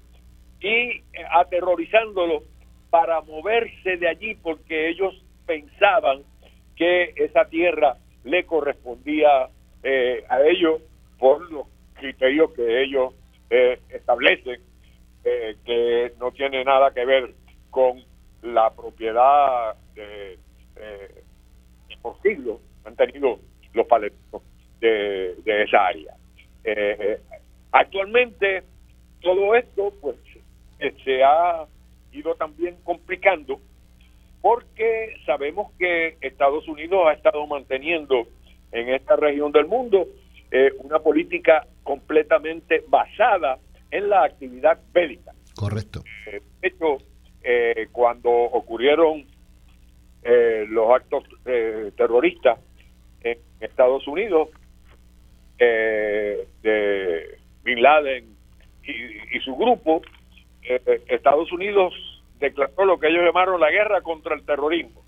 [0.65, 2.43] y eh, aterrorizándolos
[2.89, 5.15] para moverse de allí porque ellos
[5.45, 6.23] pensaban
[6.75, 9.51] que esa tierra le correspondía
[9.83, 10.81] eh, a ellos
[11.19, 13.15] por los criterios que ellos
[13.51, 14.61] eh, establecen,
[15.23, 17.33] que no tiene nada que ver
[17.71, 18.03] con
[18.43, 20.39] la propiedad de,
[22.03, 23.39] por siglos han tenido
[23.73, 24.43] los palestinos
[24.81, 26.15] de esa área.
[27.73, 28.65] actualmente
[29.23, 30.17] todo esto pues
[31.05, 31.67] se ha
[32.13, 33.61] ido también complicando
[34.45, 38.27] porque sabemos que Estados Unidos ha estado manteniendo
[38.73, 40.07] en esta región del mundo
[40.51, 43.59] eh, una política completamente basada
[43.91, 45.33] en la actividad bélica.
[45.57, 46.05] Correcto.
[46.27, 46.99] Eh, de hecho,
[47.43, 49.25] eh, cuando ocurrieron
[50.69, 51.25] los actos
[51.97, 52.59] terroristas
[53.21, 54.49] en Estados Unidos,
[55.59, 58.35] de Bin Laden
[58.87, 60.01] y su grupo,
[60.65, 61.95] eh, Estados Unidos
[62.41, 65.03] declaró lo que ellos llamaron la guerra contra el terrorismo.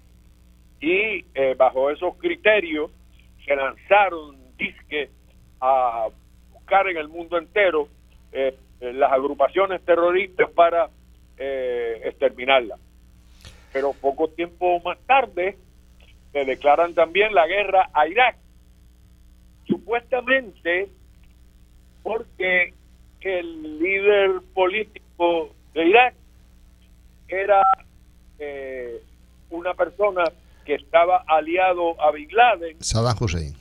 [0.81, 2.91] Y eh, bajo esos criterios
[3.45, 5.11] se lanzaron disques
[5.61, 6.09] a
[6.53, 7.89] buscar en el mundo entero
[8.33, 10.91] eh, las agrupaciones terroristas para
[11.39, 12.81] exterminarlas.
[13.71, 15.59] Pero poco tiempo más tarde
[16.33, 18.37] se declaran también la guerra a Irak.
[19.67, 20.89] Supuestamente
[22.03, 22.73] porque
[23.27, 26.15] el líder político de Irak
[27.29, 27.63] era
[28.39, 29.03] eh,
[29.51, 30.25] una persona
[30.65, 32.83] que estaba aliado a Bin Laden.
[32.83, 33.55] Saddam Hussein.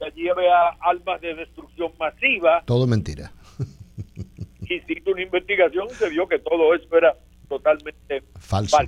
[0.00, 2.62] Allí había armas de destrucción masiva.
[2.66, 3.32] Todo mentira.
[4.68, 7.16] y sin una investigación se vio que todo eso era
[7.48, 8.78] totalmente falso.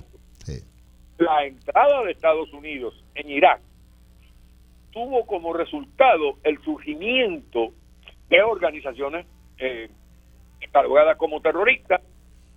[1.17, 3.59] La entrada de Estados Unidos en Irak
[4.91, 7.73] tuvo como resultado el surgimiento
[8.29, 9.25] de organizaciones
[9.57, 9.89] eh,
[10.59, 12.01] catalogadas como terroristas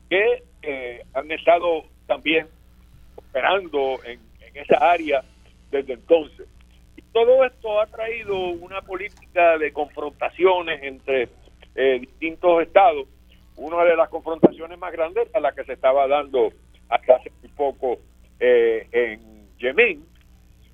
[0.09, 2.48] que eh, han estado también
[3.14, 4.20] operando en,
[4.52, 5.22] esa área
[5.70, 6.48] desde entonces.
[6.97, 11.28] Y todo esto ha traído una política de confrontaciones entre
[11.77, 13.06] eh, distintos estados.
[13.56, 16.52] Una de las confrontaciones más grandes a la que se estaba dando
[16.89, 17.98] hasta hace muy poco
[18.40, 20.05] eh, en Yemen,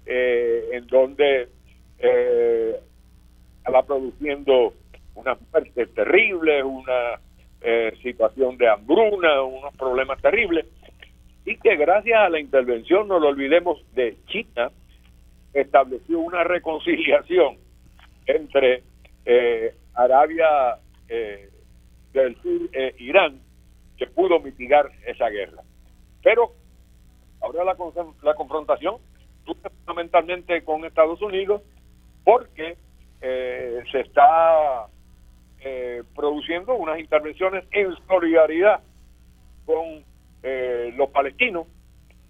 [0.07, 1.49] en donde
[3.59, 4.73] estaba produciendo
[5.17, 7.21] unas muertes terribles, una
[7.61, 10.67] eh, situación de hambruna, unos problemas terribles,
[11.45, 14.71] y que gracias a la intervención, no lo olvidemos, de China,
[15.53, 17.57] estableció una reconciliación
[18.27, 18.83] entre
[19.25, 20.77] eh, Arabia
[21.09, 21.49] eh,
[22.13, 23.41] del Sur e Irán,
[23.97, 25.63] que pudo mitigar esa guerra.
[26.23, 26.53] Pero
[27.41, 27.77] ahora la,
[28.23, 28.97] la confrontación
[29.45, 31.63] fundamentalmente con Estados Unidos
[32.25, 32.77] porque
[33.21, 34.89] se está
[36.15, 38.81] produciendo unas intervenciones en solidaridad
[39.65, 40.05] con
[40.43, 41.67] eh, los palestino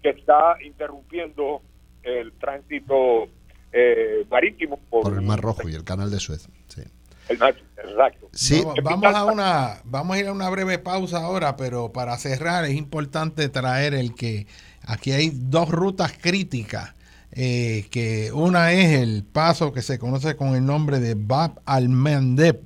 [0.01, 1.61] que está interrumpiendo
[2.01, 3.27] el tránsito
[3.71, 6.47] eh, marítimo por, el Mar Rojo y el Canal de Suez.
[6.67, 6.81] Sí.
[7.29, 8.29] El mar, exacto.
[8.33, 8.63] Sí.
[8.83, 12.75] Vamos, a una, vamos a ir a una breve pausa ahora, pero para cerrar es
[12.75, 14.47] importante traer el que
[14.83, 16.95] aquí hay dos rutas críticas.
[17.33, 22.61] Eh, que una es el paso que se conoce con el nombre de Bab al-Mandeb,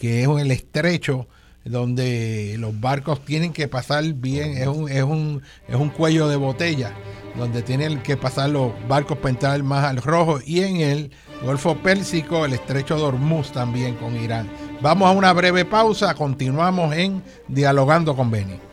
[0.00, 1.28] que es el estrecho
[1.62, 6.36] donde los barcos tienen que pasar bien, es un, es un, es un cuello de
[6.36, 6.94] botella,
[7.36, 11.10] donde tienen que pasar los barcos para entrar más al rojo, y en el
[11.44, 14.48] Golfo Pérsico, el estrecho de Hormuz también con Irán.
[14.80, 18.69] Vamos a una breve pausa, continuamos en Dialogando con Beni.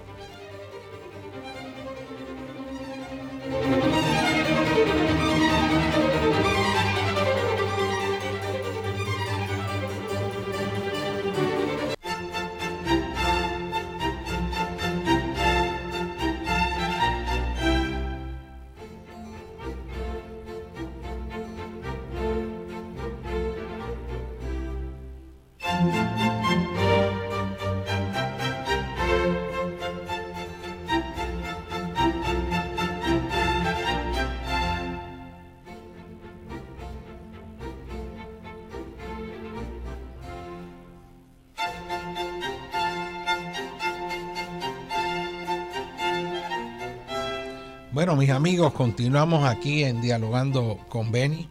[47.98, 51.50] Bueno, mis amigos, continuamos aquí en Dialogando con Beni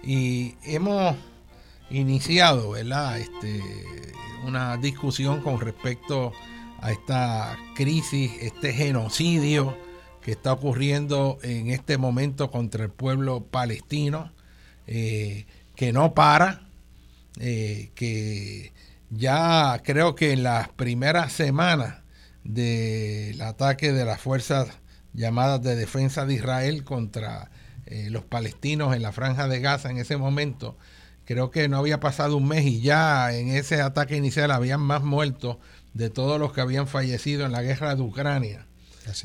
[0.00, 1.16] y hemos
[1.90, 3.18] iniciado, ¿verdad?
[3.18, 3.60] Este,
[4.46, 6.32] una discusión con respecto
[6.80, 9.76] a esta crisis, este genocidio
[10.22, 14.30] que está ocurriendo en este momento contra el pueblo palestino,
[14.86, 16.68] eh, que no para,
[17.40, 18.72] eh, que
[19.10, 22.02] ya creo que en las primeras semanas
[22.44, 24.78] del ataque de las fuerzas
[25.18, 27.50] llamadas de defensa de Israel contra
[27.86, 30.76] eh, los palestinos en la franja de Gaza en ese momento.
[31.24, 35.02] Creo que no había pasado un mes y ya en ese ataque inicial habían más
[35.02, 35.58] muertos
[35.92, 38.66] de todos los que habían fallecido en la guerra de Ucrania.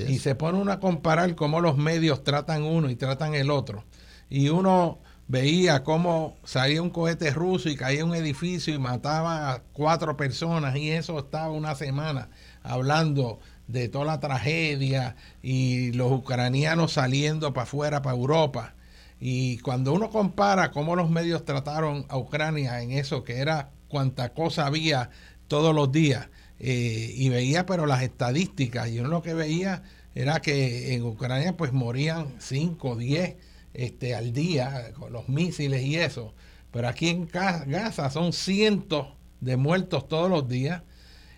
[0.08, 3.84] Y se pone uno a comparar cómo los medios tratan uno y tratan el otro.
[4.30, 9.64] Y uno veía cómo salía un cohete ruso y caía un edificio y mataba a
[9.74, 12.30] cuatro personas y eso estaba una semana
[12.64, 18.76] hablando de toda la tragedia y los ucranianos saliendo para afuera, para Europa.
[19.20, 24.34] Y cuando uno compara cómo los medios trataron a Ucrania en eso, que era cuanta
[24.34, 25.10] cosa había
[25.48, 26.28] todos los días,
[26.60, 29.84] eh, y veía pero las estadísticas, y uno lo que veía
[30.16, 33.36] era que en Ucrania pues morían 5, 10
[33.74, 36.34] este, al día con los misiles y eso.
[36.72, 39.08] Pero aquí en Gaza son cientos
[39.42, 40.84] de muertos todos los días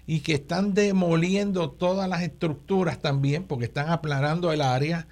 [0.08, 5.08] y que están demoliendo todas las estructuras también porque están aplanando el área.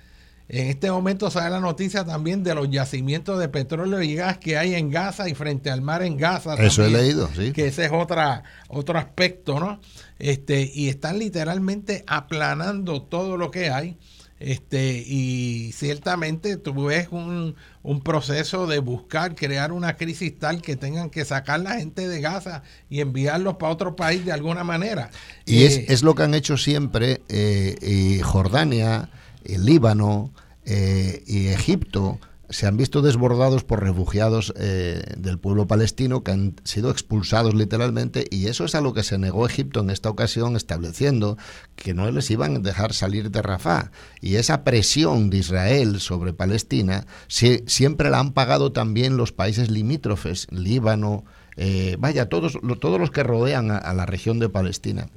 [0.49, 4.57] En este momento sale la noticia también de los yacimientos de petróleo y gas que
[4.57, 6.55] hay en Gaza y frente al mar en Gaza.
[6.55, 7.53] Eso he leído, sí.
[7.53, 9.79] Que ese es otra, otro aspecto, ¿no?
[10.19, 13.97] Este, y están literalmente aplanando todo lo que hay.
[14.43, 17.55] Este, y ciertamente tú ves un,
[18.03, 22.61] proceso de buscar crear una crisis tal que tengan que sacar la gente de Gaza
[22.89, 25.11] y enviarlos para otro país de alguna manera.
[25.45, 29.09] Y es, eh, lo que han hecho siempre eh, Jordania,
[29.45, 30.29] el Líbano
[30.65, 36.55] eh, y Egipto se han visto desbordados por refugiados eh, del pueblo palestino que han
[36.63, 40.55] sido expulsados literalmente y eso es a lo que se negó Egipto en esta ocasión
[40.55, 41.37] estableciendo
[41.75, 43.91] que no les iban a dejar salir de Rafah
[44.21, 50.47] y esa presión de Israel sobre Palestina siempre la han pagado también los países limítrofes,
[50.51, 51.23] Líbano,
[51.55, 55.07] eh, vaya, todos, todos los que rodean a, la región de Palestina.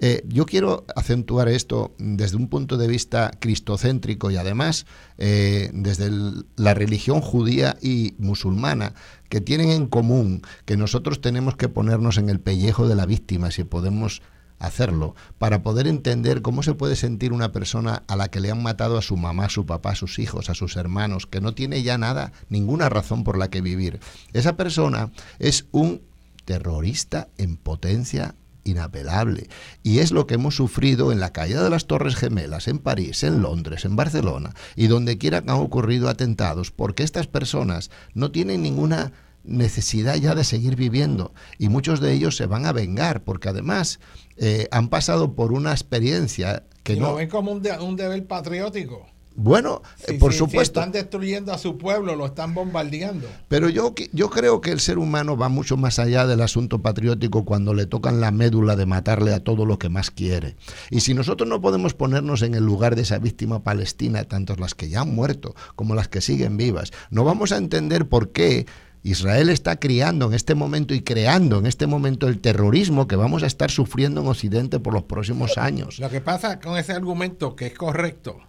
[0.00, 4.86] Eh, yo quiero acentuar esto desde un punto de vista cristocéntrico y además
[5.16, 6.10] eh, desde
[6.56, 8.94] la religión judía y musulmana,
[9.28, 13.50] que tienen en común que nosotros tenemos que ponernos en el pellejo de la víctima
[13.50, 14.22] si podemos
[14.58, 18.62] hacerlo, para poder entender cómo se puede sentir una persona a la que le han
[18.62, 21.52] matado a su mamá, a su papá, a sus hijos, a sus hermanos, que no
[21.52, 24.00] tiene ya nada, ninguna razón por la que vivir.
[24.32, 26.00] Esa persona es un
[26.44, 28.34] terrorista en potencia
[28.66, 29.48] inapelable.
[29.82, 33.22] Y es lo que hemos sufrido en la caída de las Torres Gemelas, en París,
[33.22, 38.30] en Londres, en Barcelona y donde quiera que han ocurrido atentados, porque estas personas no
[38.30, 39.12] tienen ninguna
[39.44, 44.00] necesidad ya de seguir viviendo y muchos de ellos se van a vengar porque además
[44.36, 47.10] eh, han pasado por una experiencia que y no...
[47.10, 49.06] Lo ven como un, un deber patriótico.
[49.36, 50.80] Bueno, eh, por supuesto.
[50.80, 53.28] Si están destruyendo a su pueblo, lo están bombardeando.
[53.48, 57.44] Pero yo, yo creo que el ser humano va mucho más allá del asunto patriótico
[57.44, 60.56] cuando le tocan la médula de matarle a todo lo que más quiere.
[60.90, 64.74] Y si nosotros no podemos ponernos en el lugar de esa víctima palestina, tanto las
[64.74, 68.66] que ya han muerto como las que siguen vivas, no vamos a entender por qué
[69.02, 73.42] Israel está criando en este momento y creando en este momento el terrorismo que vamos
[73.42, 76.00] a estar sufriendo en Occidente por los próximos años.
[76.00, 78.40] Lo que pasa con ese argumento, que es correcto,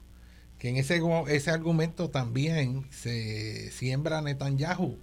[0.58, 4.98] que en ese, ese argumento también se siembra Netanyahu.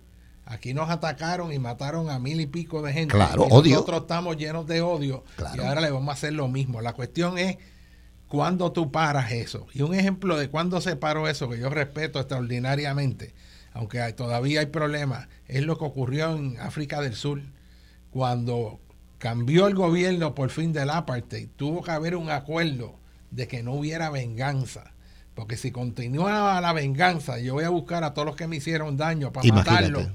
[0.46, 3.14] Aquí nos atacaron y mataron a mil y pico de gente.
[3.14, 3.70] Claro, y odio.
[3.76, 5.62] Nosotros estamos llenos de odio Claro.
[5.62, 6.80] y ahora le vamos a hacer lo mismo.
[6.82, 7.56] La cuestión es
[8.28, 9.66] cuándo tú paras eso.
[9.72, 13.32] Y un ejemplo de cuándo se paró eso, que yo respeto extraordinariamente,
[13.72, 17.40] aunque hay- todavía hay problemas, es lo que ocurrió en África del Sur,
[18.10, 18.80] cuando
[19.18, 22.96] cambió el gobierno por fin del apartheid, tuvo que haber un acuerdo
[23.30, 24.92] de que no hubiera venganza.
[25.34, 28.96] Porque si continuaba la venganza, yo voy a buscar a todos los que me hicieron
[28.96, 29.70] daño para Imagínate.
[29.90, 30.06] matarlos,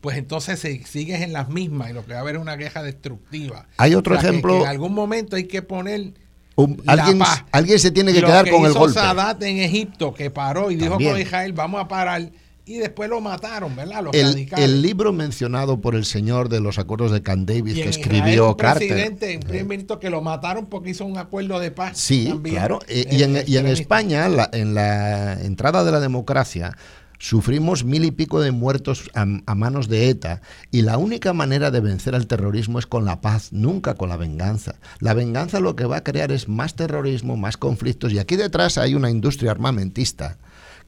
[0.00, 2.56] pues entonces se, sigues en las mismas y lo que va a haber es una
[2.56, 3.66] guerra destructiva.
[3.78, 6.12] Hay otro O sea, que- ejemplo- que en algún momento hay que poner
[6.56, 7.44] Un- la alguien, paz.
[7.52, 8.94] alguien se tiene que Lo quedar con el golpe.
[8.98, 12.30] Sadat en Egipto, que paró y dijo con Israel, vamos a parar,
[12.66, 14.02] y después lo mataron, ¿verdad?
[14.04, 17.82] Los El, libro mencionado por el señor de los acuerdos de Camp David Y que
[17.82, 18.88] en escribió un Carter.
[18.88, 21.98] presidente, primer ministro que lo mataron porque hizo un acuerdo de paz.
[21.98, 22.56] Sí, también.
[22.56, 22.78] claro.
[22.88, 23.66] Eh, y, en, y en.
[23.66, 26.76] España, la- en la entrada de la democracia,
[27.18, 30.40] sufrimos mil y pico de muertos a, a manos de ETA.
[30.70, 34.16] Y la única manera de vencer al terrorismo es con la paz, nunca con la
[34.16, 34.76] venganza.
[35.00, 38.12] La venganza lo que va a crear es más terrorismo, más conflictos.
[38.12, 40.38] Y aquí detrás hay una industria armamentista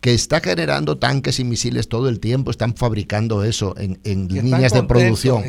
[0.01, 4.82] que está generando tanques y misiles todo el tiempo, están fabricando eso en, líneas de
[4.82, 5.44] producción.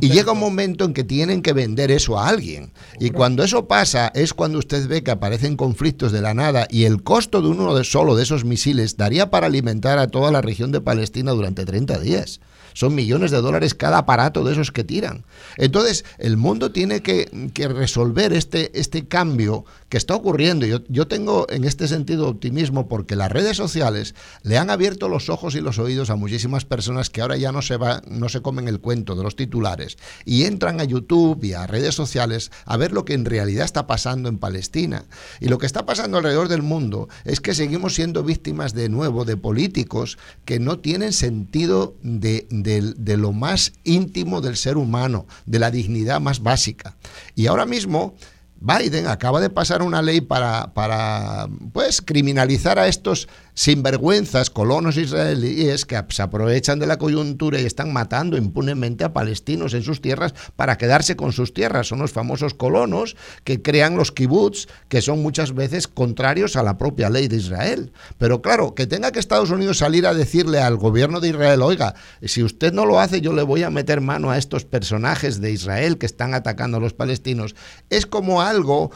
[0.00, 2.72] Y llega un momento en que tienen que vender eso a alguien.
[2.98, 6.84] Y cuando eso pasa es cuando usted ve que aparecen conflictos de la nada y
[6.84, 10.40] el costo de uno de solo de esos misiles daría para alimentar a toda la
[10.40, 12.40] región de Palestina durante 30 días.
[12.72, 15.24] Son millones de dólares cada aparato de esos que tiran.
[15.56, 20.66] Entonces, el mundo tiene que, que resolver este, este cambio que está ocurriendo.
[20.66, 25.28] Yo, yo tengo en este sentido optimismo porque las redes sociales le han abierto los
[25.28, 28.40] ojos y los oídos a muchísimas personas que ahora ya no se, va, no se
[28.40, 32.76] comen el cuento de los titulares y entran a YouTube y a redes sociales a
[32.76, 35.04] ver lo que en realidad está pasando en Palestina.
[35.40, 39.24] Y lo que está pasando alrededor del mundo es que seguimos siendo víctimas de nuevo
[39.24, 45.26] de políticos que no tienen sentido de, de- de lo más íntimo del ser humano,
[45.46, 46.96] de la dignidad más básica.
[47.34, 48.14] Y ahora mismo
[48.60, 53.26] Biden acaba de pasar una ley para, para pues, criminalizar a estos
[53.60, 59.74] sinvergüenzas colonos israelíes que se aprovechan de la coyuntura y están matando impunemente a palestinos
[59.74, 61.88] en sus tierras para quedarse con sus tierras.
[61.88, 66.78] Son los famosos colonos que crean los kibbutz, que son muchas veces contrarios a la
[66.78, 67.92] propia ley de Israel.
[68.16, 71.94] Pero claro, que tenga que Estados Unidos salir a decirle al gobierno de Israel, oiga,
[72.22, 75.52] si usted no lo hace, yo le voy a meter mano a estos personajes de
[75.52, 77.54] Israel que están atacando a los palestinos,
[77.90, 78.90] es como algo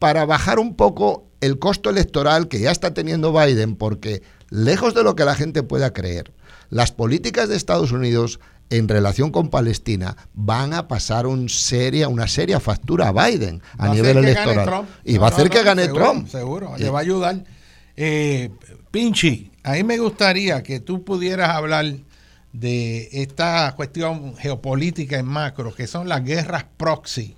[0.00, 5.02] para bajar un poco el costo electoral que ya está teniendo Biden, porque lejos de
[5.02, 6.32] lo que la gente pueda creer,
[6.70, 8.40] las políticas de Estados Unidos
[8.70, 13.88] en relación con Palestina van a pasar un seria, una seria factura a Biden a,
[13.88, 14.86] Va nivel electoral.
[15.04, 16.28] Y No, va a no, hacer no, que gane seguro, Trump.
[16.28, 16.82] Seguro, Sí.
[16.84, 17.44] le va a ayudar.
[17.96, 18.50] Eh,
[18.90, 21.86] Pinchi, a mí me gustaría que tú pudieras hablar
[22.52, 27.36] de esta cuestión geopolítica en macro, que son las guerras proxy.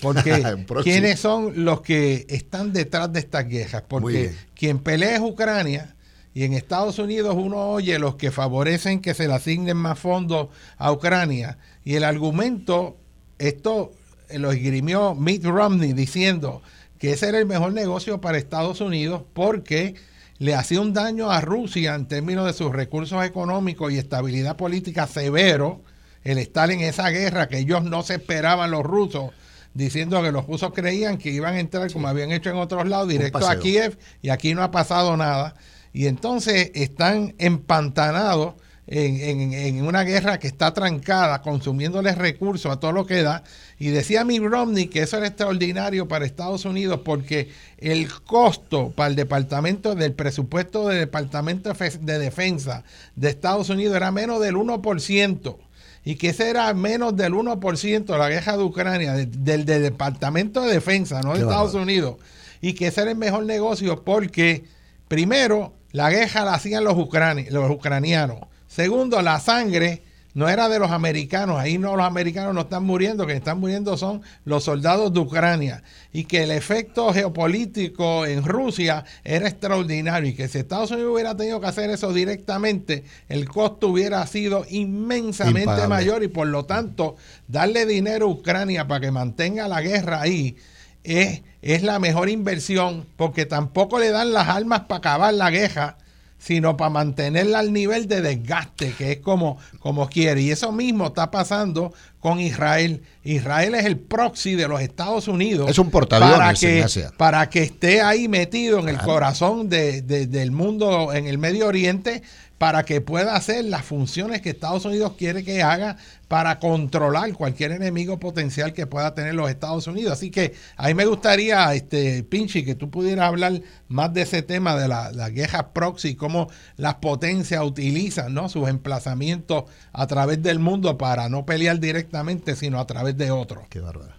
[0.00, 0.56] Porque.
[0.82, 3.84] ¿quiénes son los que están detrás de estas guerras?
[3.86, 5.94] Porque quien pelea es Ucrania
[6.34, 10.48] y en Estados Unidos uno oye los que favorecen que se le asignen más fondos
[10.78, 12.96] a Ucrania y el argumento,
[13.38, 13.92] esto
[14.30, 16.62] lo esgrimió Mitt Romney diciendo
[16.98, 19.94] que ese era el mejor negocio para Estados Unidos porque
[20.38, 25.06] le hacía un daño a Rusia en términos de sus recursos económicos y estabilidad política
[25.06, 25.82] severo
[26.24, 29.32] el estar en esa guerra que ellos no se esperaban los rusos
[29.74, 33.08] diciendo que los rusos creían que iban a entrar como habían hecho en otros lados
[33.08, 33.58] directo a.
[33.62, 35.54] Kiev y aquí no ha pasado nada
[35.92, 38.54] y entonces están empantanados
[38.88, 43.44] en, en- en una guerra que está trancada, consumiéndoles recursos a todo lo que da.
[43.78, 49.08] Y decía Mitt Romney que eso era extraordinario para Estados Unidos porque el costo para
[49.08, 52.82] el departamento del presupuesto del Departamento de Defensa
[53.14, 55.56] de Estados Unidos era menos del 1%
[56.04, 60.62] y que ese era menos del 1% la guerra de Ucrania, de- del, del Departamento
[60.62, 61.74] de Defensa, no de Qué Estados.
[61.74, 62.16] Unidos,
[62.60, 64.64] y que ese era el mejor negocio porque,
[65.08, 70.02] primero, la guerra la hacían los, ucrani- los ucranianos, segundo, la sangre
[70.34, 73.96] no era de los americanos, ahí no los americanos no están muriendo, que están muriendo
[73.96, 75.82] son los soldados de Ucrania.
[76.12, 81.36] Y que el efecto geopolítico en Rusia era extraordinario y que si Estados Unidos hubiera
[81.36, 87.16] tenido que hacer eso directamente, el costo hubiera sido inmensamente mayor y por lo tanto
[87.48, 90.56] darle dinero a Ucrania para que mantenga la guerra ahí
[91.04, 95.96] es, es la mejor inversión porque tampoco le dan las armas para acabar la guerra
[96.42, 100.42] sino para mantenerla al nivel de desgaste, que es como, como quiere.
[100.42, 103.02] Y eso mismo está pasando con Israel.
[103.22, 105.70] Israel es el proxy de los Estados Unidos.
[105.70, 106.86] Es un portaaviones para que,
[107.16, 112.24] para que esté ahí metido en el corazón del mundo, en el Medio Oriente,
[112.62, 115.96] para que pueda hacer las funciones que Estados Unidos quiere que haga
[116.28, 120.12] para controlar cualquier enemigo potencial que pueda tener los Estados Unidos.
[120.12, 123.50] Así que ahí me gustaría, este Pinchi, que tú pudieras hablar
[123.88, 128.48] más de ese tema de la, guerra proxy cómo las potencias utilizan ¿no?
[128.48, 133.66] sus emplazamientos a través del mundo para no pelear directamente, sino a través de otros.
[133.66, 134.12] Qué bárbaro.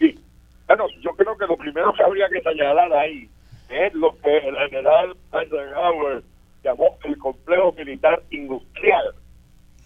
[0.00, 0.18] Sí,
[0.66, 3.30] bueno, yo creo que lo primero que habría que señalar ahí
[3.68, 6.24] es lo que el general Eisenhower
[6.62, 9.14] llamó el complejo militar industrial,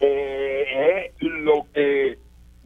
[0.01, 2.19] es lo que,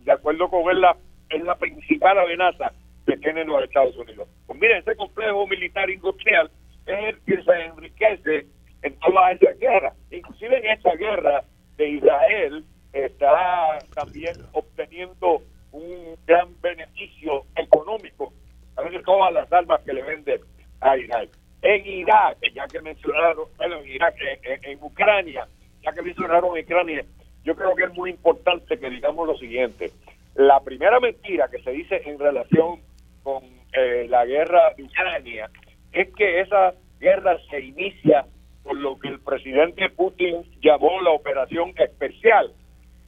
[0.04, 0.96] de acuerdo con él, la,
[1.28, 2.72] es la principal amenaza
[3.06, 4.28] que tienen los Estados Unidos.
[4.46, 6.50] Pues miren, ese complejo militar industrial
[6.86, 8.46] es el que se enriquece
[8.82, 9.92] en toda esa guerra.
[10.10, 11.44] Inclusive en esta guerra
[11.76, 15.42] de Israel está también obteniendo
[15.72, 18.32] un gran beneficio económico
[18.76, 20.40] a de todas las armas que le venden
[20.80, 21.30] a Israel
[21.66, 24.14] en Irak, ya que mencionaron, en Irak,
[24.62, 25.48] en, Ucrania,
[25.82, 27.04] ya que mencionaron Ucrania,
[27.42, 29.90] yo creo que es muy importante que digamos lo siguiente.
[30.36, 32.80] La primera mentira que se dice en relación
[33.24, 35.50] con eh, la guerra de Ucrania
[35.92, 38.26] es que esa guerra se inicia
[38.62, 42.52] por lo que el presidente Putin llamó la operación especial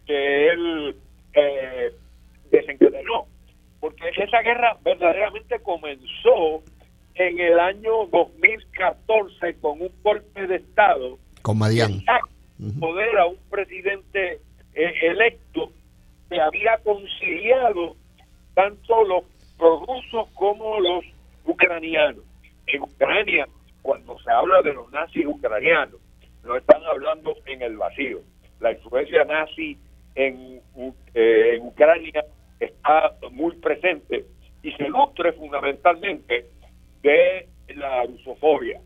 [0.04, 0.96] que él
[1.34, 1.92] eh,
[2.50, 3.26] desencadenó.
[3.78, 6.62] Porque esa guerra verdaderamente comenzó
[7.18, 11.18] en el año 2014 con un golpe de Estado.
[11.42, 12.02] Con Madián.
[12.78, 14.40] Poder a un presidente
[14.74, 15.72] eh, electo
[16.28, 17.96] que había conciliado
[18.54, 19.24] tanto los
[19.56, 21.04] prorrusos como los
[21.44, 22.24] ucranianos.
[22.66, 23.46] En Ucrania,
[23.82, 26.00] cuando se habla de los nazis ucranianos,
[26.44, 28.20] no están hablando en el vacío.
[28.60, 29.78] La influencia nazi
[30.14, 30.60] en,
[31.14, 32.24] eh, en Ucrania
[32.60, 34.24] está muy presente
[34.62, 36.46] y se nutre fundamentalmente
[37.02, 38.80] de la rusofobia.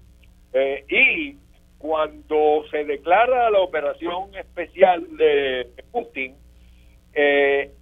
[0.52, 1.36] Eh, y
[1.78, 6.34] cuando se declara la operación especial de Putin,
[7.14, 7.72] eh,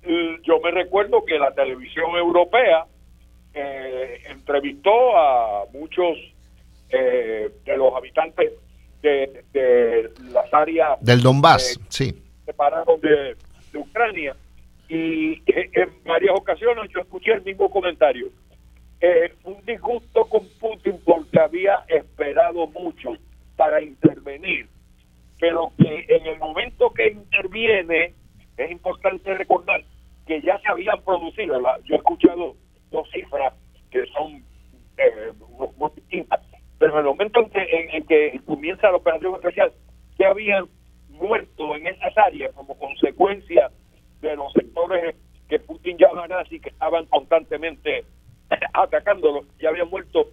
[0.43, 2.87] yo me recuerdo que la televisión europea
[3.55, 6.17] eh, entrevistó a muchos
[6.91, 8.51] de los habitantes
[9.01, 12.13] de, las áreas del Donbass, sí.
[12.45, 13.37] separados de,
[13.73, 14.35] de Ucrania
[14.89, 18.27] y en varias ocasiones yo escuché el mismo comentario
[19.01, 23.13] eh, un disgusto con Putin porque había esperado mucho
[23.57, 24.69] para intervenir,
[25.39, 28.15] pero que en el momento que interviene
[28.57, 29.83] es importante recordar
[30.27, 32.57] que ya se habían producido, yo he escuchado
[32.91, 33.55] dos cifras
[33.91, 34.45] que son
[34.99, 35.33] eh,
[35.77, 36.41] muy distintas,
[36.79, 39.73] pero en el momento en que, comienza la operación especial,
[40.19, 40.67] ya habían
[41.09, 43.71] muerto en esas áreas como consecuencia
[44.21, 45.17] de los sectores
[45.49, 48.05] que Putin llama nazi, que estaban constantemente
[48.75, 50.29] atacándolo, ya habían muerto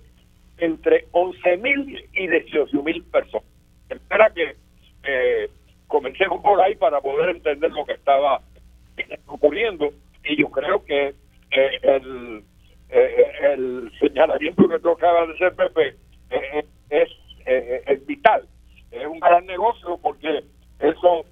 [0.57, 3.47] entre 11.000 y 18.000 personas.
[3.89, 4.55] Espera que
[5.03, 5.49] eh,
[5.87, 8.41] comencemos por ahí para poder entender lo que estaba
[9.27, 9.91] ocurriendo
[10.23, 11.13] y yo creo que
[11.51, 12.43] eh, el,
[12.89, 15.95] eh, el señalamiento que tocaba de hacer Pepe
[16.29, 17.09] eh, es,
[17.45, 18.45] es vital.
[18.91, 20.43] Es un gran negocio porque
[20.79, 21.25] eso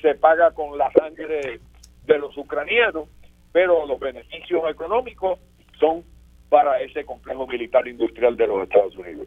[0.00, 1.60] se paga con la sangre
[2.06, 3.08] de los ucranianos,
[3.52, 5.38] pero los beneficios económicos
[6.48, 9.26] para ese complejo militar industrial de los Estados Unidos.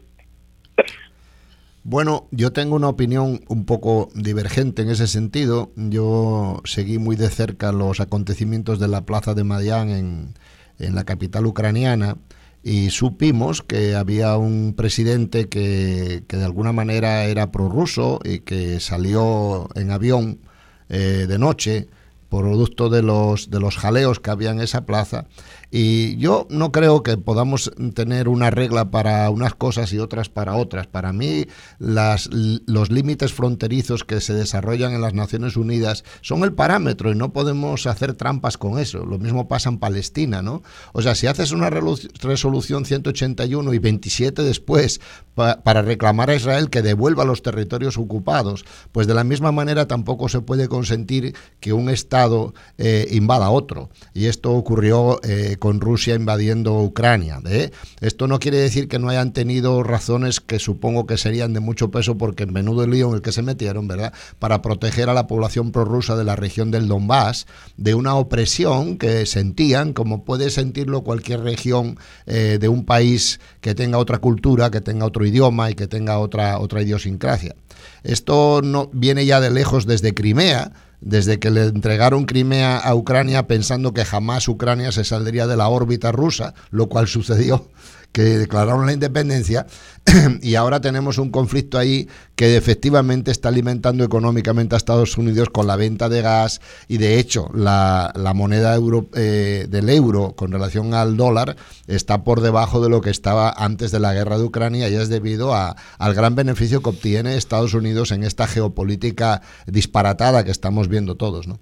[1.82, 5.70] Bueno, yo tengo una opinión un poco divergente en ese sentido.
[5.76, 10.34] Yo seguí muy de cerca los acontecimientos de la plaza de Madian en,
[10.78, 12.16] en la capital ucraniana
[12.62, 18.80] y supimos que había un presidente que, que de alguna manera era prorruso y que
[18.80, 20.40] salió en avión
[20.88, 21.86] eh, de noche
[22.28, 25.26] producto de los, de los jaleos que había en esa plaza
[25.70, 30.54] Y yo no creo que podamos tener una regla para unas cosas y otras para
[30.54, 30.86] otras.
[30.86, 31.46] Para mí,
[31.78, 37.14] las, los límites fronterizos que se desarrollan en las Naciones Unidas son el parámetro y
[37.14, 39.04] no podemos hacer trampas con eso.
[39.04, 40.62] Lo mismo pasa en Palestina, ¿no?
[40.92, 45.00] O sea, si haces una resolución 181 y 27 después
[45.34, 50.28] para reclamar a Israel que devuelva los territorios ocupados, pues de la misma manera tampoco
[50.28, 53.90] se puede consentir que un Estado eh, invada otro.
[54.14, 57.40] Y esto ocurrió eh, con Rusia invadiendo Ucrania.
[57.46, 57.70] ¿eh?
[58.00, 61.90] Esto no quiere decir que no hayan tenido razones que supongo que serían de mucho
[61.90, 64.12] peso porque en menudo lío en el que se metieron, ¿verdad?
[64.38, 67.46] Para proteger a la población prorrusa de la región del Donbass
[67.76, 73.98] de una opresión que sentían, como puede sentirlo cualquier región de un país que tenga
[73.98, 77.54] otra cultura, que tenga otro idioma y que tenga otra, otra idiosincrasia.
[78.02, 80.72] Esto no viene ya de lejos desde Crimea,
[81.06, 85.68] desde que le entregaron Crimea a Ucrania pensando que jamás Ucrania se saldría de la
[85.68, 87.68] órbita rusa, lo cual sucedió
[88.16, 89.66] que declararon la independencia
[90.40, 95.66] y ahora tenemos un conflicto ahí que efectivamente está alimentando económicamente a Estados Unidos con
[95.66, 100.94] la venta de gas y de hecho la, moneda euro, eh, del euro con relación
[100.94, 101.56] al dólar
[101.88, 105.10] está por debajo de lo que estaba antes de la guerra de Ucrania y es
[105.10, 110.88] debido a, al gran beneficio que obtiene Estados Unidos en esta geopolítica disparatada que estamos
[110.88, 111.48] viendo todos.
[111.48, 111.58] ¿no?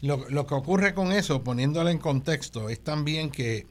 [0.00, 3.66] Lo, lo que ocurre con eso, poniéndolo en contexto, es también que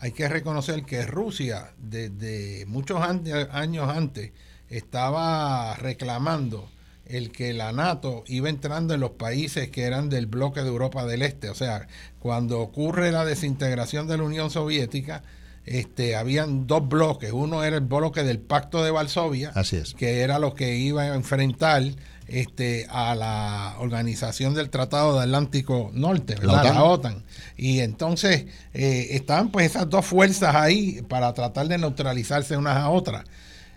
[0.00, 4.32] hay que reconocer que Rusia desde muchos años antes
[4.68, 6.68] estaba reclamando
[7.04, 11.04] el que la NATO iba entrando en los países que eran del bloque de Europa
[11.04, 11.50] del Este.
[11.50, 11.86] O sea,
[12.18, 15.22] cuando ocurre la desintegración de la Unión Soviética,
[15.66, 17.32] este, habían dos bloques.
[17.32, 19.52] Uno era el bloque del Pacto de Varsovia,
[19.98, 21.82] que era lo que iba a enfrentar
[22.30, 27.24] este, a la organización del Tratado de Atlántico Norte, la OTAN.
[27.56, 32.88] Y entonces eh, estaban pues esas dos fuerzas ahí para tratar de neutralizarse unas a
[32.88, 33.24] otras.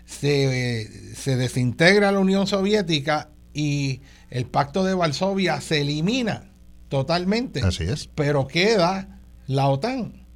[0.06, 6.50] Se, se desintegra la Unión Soviética y el Pacto de Varsovia se elimina
[6.88, 7.60] totalmente.
[7.62, 8.08] Así es.
[8.14, 10.26] Pero queda la OTAN.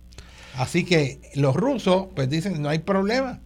[0.57, 3.41] Así que los rusos pues dicen no hay problema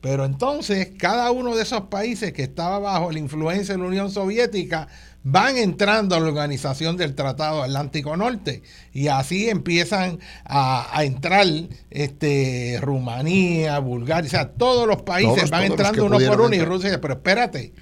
[0.00, 4.10] pero entonces cada uno de esos países que estaba bajo la influencia de la Unión
[4.10, 4.88] Soviética
[5.24, 8.62] van entrando a la organización del Tratado Atlántico Norte
[8.92, 11.46] y así empiezan a, entrar
[11.90, 16.90] este, Rumanía, Bulgaria, o sea, todos los países van entrando uno por uno y Rusia
[16.90, 17.72] dice, pero espérate,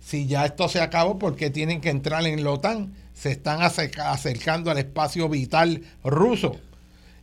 [0.00, 2.92] si ya esto se acabó, ¿por qué tienen que entrar en la OTAN?
[3.14, 6.56] Se están acercando al espacio vital ruso.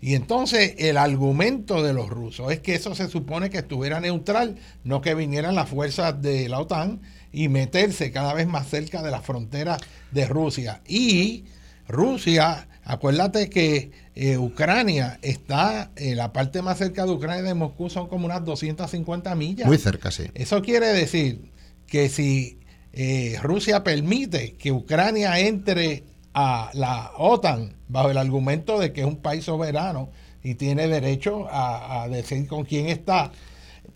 [0.02, 4.56] Y entonces el argumento de los rusos es que eso se supone que estuviera neutral,
[4.84, 7.02] no que vinieran las fuerzas de la OTAN
[7.34, 9.78] y meterse cada vez más cerca de la frontera
[10.12, 10.82] de Rusia.
[10.88, 11.46] Y
[11.88, 17.90] Rusia, acuérdate que eh, Ucrania está, en la parte más cerca de Ucrania de Moscú
[17.90, 19.68] son como unas 250 millas.
[19.68, 20.24] Muy cerca, sí.
[20.34, 21.52] Eso quiere decir
[21.88, 22.60] que si
[22.94, 26.04] eh, Rusia permite que Ucrania entre
[26.41, 30.10] a la OTAN bajo el argumento de que es un país soberano
[30.41, 33.32] y tiene derecho a, decir con quién está.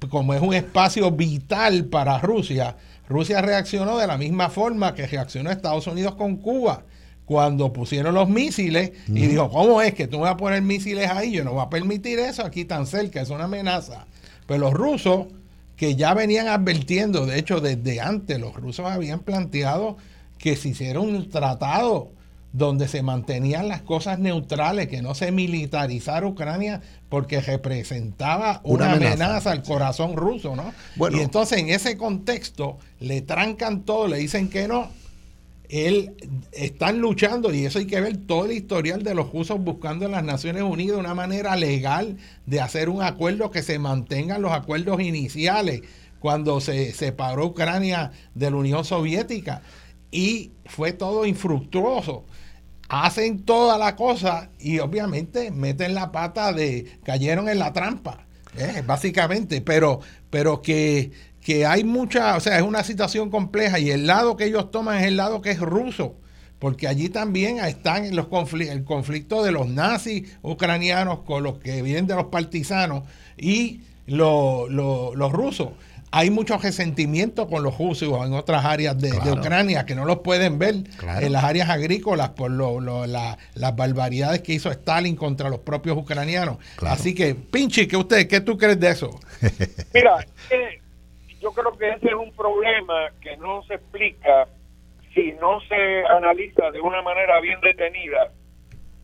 [0.10, 2.76] Como es un espacio vital para Rusia,
[3.08, 6.84] Rusia reaccionó de la misma forma que reaccionó Estados Unidos con Cuba
[7.24, 11.10] cuando pusieron los misiles y dijo, ¿cómo es que tú me vas a poner misiles
[11.10, 11.32] ahí?
[11.32, 14.06] Yo no voy a permitir eso aquí tan cerca, es una amenaza.
[14.46, 15.28] Pero los rusos,
[15.78, 19.96] que ya venían advirtiendo, de hecho desde antes los rusos habían planteado
[20.38, 22.12] que se hiciera un tratado
[22.54, 29.52] donde se mantenían las cosas neutrales, que no se militarizara Ucrania porque representaba una, amenaza,
[29.52, 30.72] al corazón ruso, ¿no?
[31.12, 34.88] y entonces en ese contexto le trancan todo, le dicen que no.
[35.70, 36.14] Él
[36.52, 40.12] están luchando y eso hay que ver todo el historial de los rusos buscando en
[40.12, 45.02] las Naciones Unidas una manera legal de hacer un acuerdo que se mantengan los acuerdos
[45.02, 45.82] iniciales
[46.20, 49.64] cuando se separó Ucrania de la Unión Soviética
[50.12, 52.24] y fue todo infructuoso
[52.90, 58.26] hacen toda la cosa y obviamente meten la pata de cayeron en la trampa,
[58.58, 60.00] eh, básicamente, pero,
[60.30, 61.12] pero que,
[61.42, 65.00] que hay mucha, o sea, es una situación compleja y el lado que ellos toman
[65.00, 66.16] es el lado que es ruso,
[66.60, 72.08] porque allí también están los el conflicto de los nazis ucranianos con los que vienen
[72.08, 73.04] de los partisanos
[73.38, 75.70] y los rusos
[76.16, 80.60] hay mucho resentimiento con los rusos en otras áreas de, Ucrania que no los pueden
[80.60, 80.76] ver
[81.22, 86.60] en las áreas agrícolas por las barbaridades que hizo Stalin contra los propios ucranianos.
[86.86, 89.10] Así que, Pinchi, ¿qué usted, qué tú crees de eso?
[89.94, 90.24] Mira,
[91.42, 94.48] yo creo que ese es un problema que no se explica
[95.16, 98.32] si no se analiza de una manera bien detenida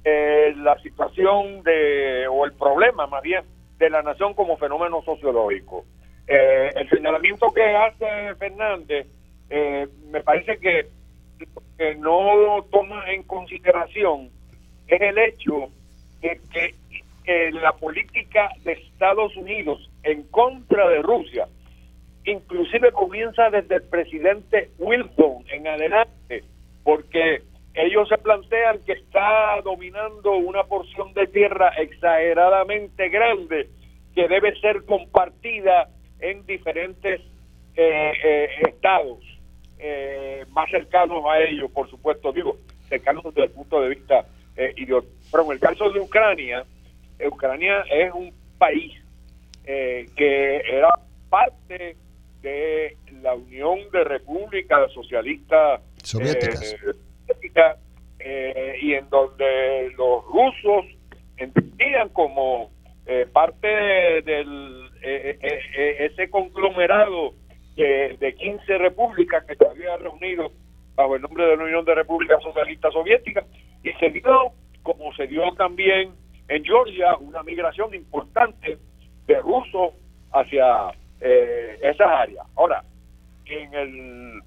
[0.03, 3.41] eh, la situación de, o el problema más bien,
[3.80, 5.86] de la nación como fenómeno sociológico.
[6.31, 9.07] Eh, el señalamiento que hace Fernández
[9.49, 10.85] eh, me parece que,
[11.76, 14.30] que no toma en consideración
[14.88, 15.72] es el hecho
[16.22, 21.47] de que la política de Estados Unidos en contra de Rusia,
[22.26, 26.43] inclusive comienza desde el presidente Wilson en adelante,
[26.84, 27.41] porque
[27.73, 33.68] ellos se plantean que está dominando una porción de tierra exageradamente grande
[34.14, 35.89] que debe ser compartida
[36.20, 37.22] en diferentes
[37.76, 39.20] eh, eh, estados
[39.78, 44.26] eh, más cercanos a ellos, por supuesto, digo, cercanos desde el punto de vista
[44.76, 45.14] ideológico.
[45.32, 46.66] Pero en el caso de Ucrania,
[47.26, 48.94] Ucrania es un país
[49.66, 50.90] que era
[51.30, 51.96] parte
[52.41, 57.78] de la Unión de Repúblicas Socialistas Soviéticas
[58.20, 60.86] eh, y en donde los rusos
[61.38, 62.70] entendían como
[63.06, 65.38] eh, parte del eh,
[66.00, 67.34] ese conglomerado
[67.76, 70.52] de 15 repúblicas que se había reunido
[70.96, 73.46] bajo el nombre de la Unión de Repúblicas Socialistas Soviéticas
[73.84, 74.52] y se dio,
[74.84, 76.12] como se dio también
[76.50, 78.78] en Georgia, una migración importante
[79.28, 79.94] de rusos
[80.34, 82.46] hacia esas áreas.
[82.58, 82.84] Ahora,
[83.46, 84.42] en el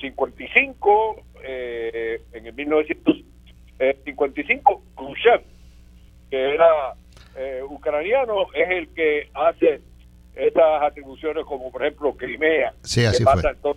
[0.00, 5.42] 55 eh, en el 1955, Khrushchev,
[6.30, 6.94] que era
[7.36, 9.80] eh, ucraniano, es el que hace
[10.34, 13.76] estas atribuciones como por ejemplo Crimea, que pasa en toda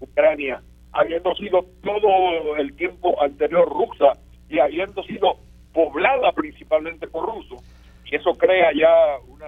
[0.00, 4.18] Ucrania, habiendo sido todo el tiempo anterior rusa
[4.48, 5.36] y habiendo sido
[5.72, 7.60] poblada principalmente por rusos.
[8.04, 9.46] Y eso crea ya una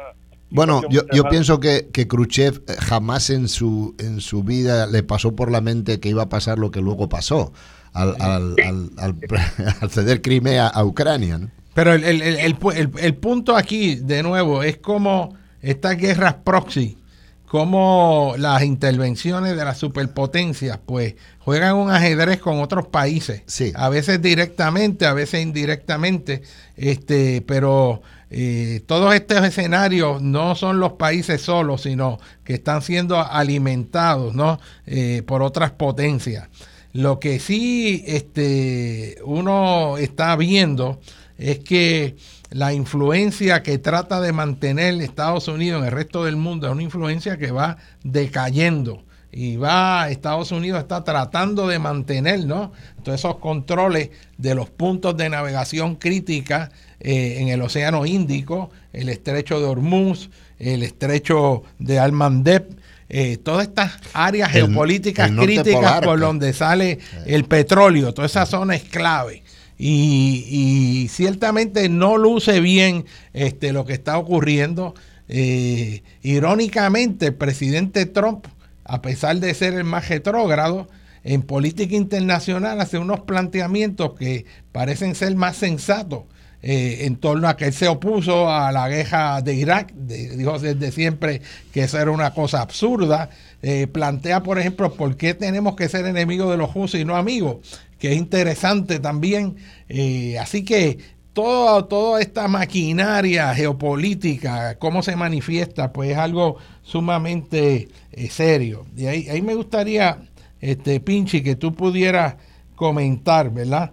[0.55, 5.03] bueno, yo, yo pienso que, que, Khrushchev eh, jamás en su, en su vida le
[5.03, 7.53] pasó por la mente que iba a pasar lo que luego pasó
[7.93, 8.55] al, al,
[9.81, 11.41] al, ceder Crimea a Ucrania.
[11.75, 12.57] Pero el, el, el,
[12.99, 16.99] el, punto aquí, de nuevo, es como estas guerras proxy,
[17.47, 23.43] como las intervenciones de las superpotencias, pues juegan un ajedrez con otros países.
[23.47, 23.73] Sí.
[23.75, 26.43] A veces directamente, a veces indirectamente,
[26.77, 33.21] este, pero eh, todos estos escenarios no son los países solos, sino que están siendo
[33.21, 34.59] alimentados ¿no?
[34.87, 36.49] Eh, por otras potencias.
[36.93, 41.01] Lo que sí este, uno está viendo
[41.39, 42.17] es que
[42.51, 46.83] la influencia que trata de mantener Estados Unidos en el resto del mundo es una
[46.83, 49.05] influencia que va decayendo
[49.37, 52.73] y va, Estados Unidos está tratando de mantener, ¿no?
[53.03, 56.71] Todos esos controles de los puntos de navegación crítica
[57.01, 60.31] eh, en el Océano Índico, el estrecho de Hormuz,
[60.61, 62.77] el estrecho de Almandeb,
[63.09, 66.21] eh, todas estas áreas geopolíticas críticas por pues.
[66.21, 69.44] donde sale el petróleo, toda esa zona es clave.
[69.79, 74.95] Y, ciertamente no luce bien este, lo que está ocurriendo.
[75.29, 78.47] Eh, irónicamente, el presidente Trump,
[78.85, 80.89] a pesar de ser el más retrógrado,
[81.25, 86.25] en política internacional hace unos planteamientos que parecen ser más sensatos
[86.67, 90.93] eh, en torno a que él se opuso a la guerra de Irak, dijo desde
[90.93, 91.43] siempre
[91.75, 93.29] que eso era una cosa absurda.
[93.67, 97.17] Eh, plantea, por ejemplo, por qué tenemos que ser enemigos de los judíos y no
[97.17, 99.57] amigos, que es interesante también.
[99.89, 100.99] Eh, así que
[101.33, 107.89] toda, toda esta maquinaria geopolítica, cómo se manifiesta, pues es algo sumamente
[108.29, 108.85] serio.
[108.99, 110.19] Y ahí, ahí me gustaría,
[110.61, 112.35] este Pinchi, que tú pudieras
[112.75, 113.93] comentar, ¿verdad?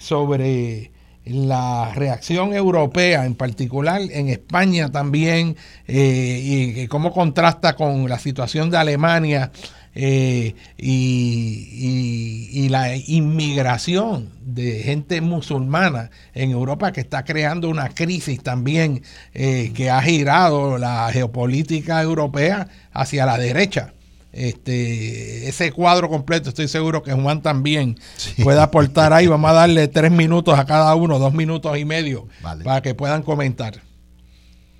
[0.00, 0.90] sobre
[1.30, 8.70] la reacción europea, en particular en España también, eh, y, cómo contrasta con la situación
[8.70, 9.52] de Alemania
[9.94, 19.02] eh, y, la inmigración de gente musulmana en Europa que está creando una crisis también
[19.34, 23.92] eh, que ha girado la geopolítica europea hacia la derecha
[24.32, 27.96] este, ese cuadro completo, estoy seguro que Juan también
[28.42, 29.26] puede aportar ahí.
[29.26, 32.28] Vamos a darle tres minutos a cada uno, dos minutos y medio,
[32.64, 33.74] para que puedan comentar.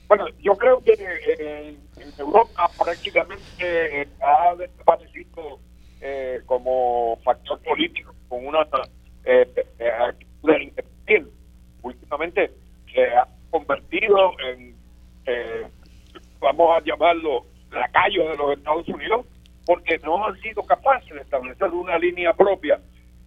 [0.09, 5.61] Bueno, yo creo que eh, en Europa prácticamente eh, ha desaparecido
[6.01, 11.31] eh, como factor político con una actitud independiente.
[11.83, 12.51] Últimamente
[12.93, 14.75] se ha convertido en,
[16.41, 19.27] vamos a llamarlo, lacayo de los Estados Unidos
[19.67, 22.81] porque no han sido capaces de establecer una línea propia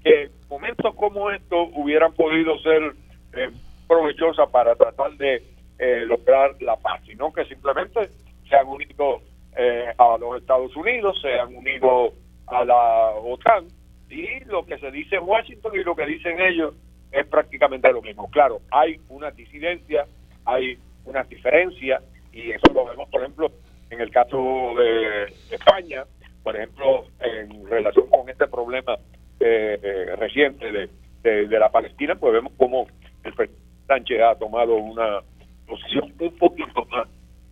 [0.03, 2.93] que en momentos como estos hubieran podido ser
[3.33, 3.49] eh,
[3.87, 5.43] provechosas para tratar de
[5.79, 8.09] eh, lograr la paz, sino que simplemente
[8.49, 9.21] se han unido
[9.55, 12.13] eh, a los Estados Unidos, se han unido
[12.47, 13.67] a la OTAN
[14.09, 16.75] y lo que se dice en Washington y lo que dicen ellos
[17.11, 18.29] es prácticamente lo mismo.
[18.29, 20.05] Claro, hay una disidencia,
[20.45, 23.51] hay unas diferencias, y eso lo vemos, por ejemplo,
[23.89, 24.37] en el caso
[24.77, 26.03] de España,
[26.43, 28.97] por ejemplo, en relación con este problema
[29.39, 32.87] eh, eh, reciente de, de, la Palestina, pues vemos como
[33.23, 35.21] el presidente Sánchez ha tomado una
[35.65, 37.07] posición un poquito más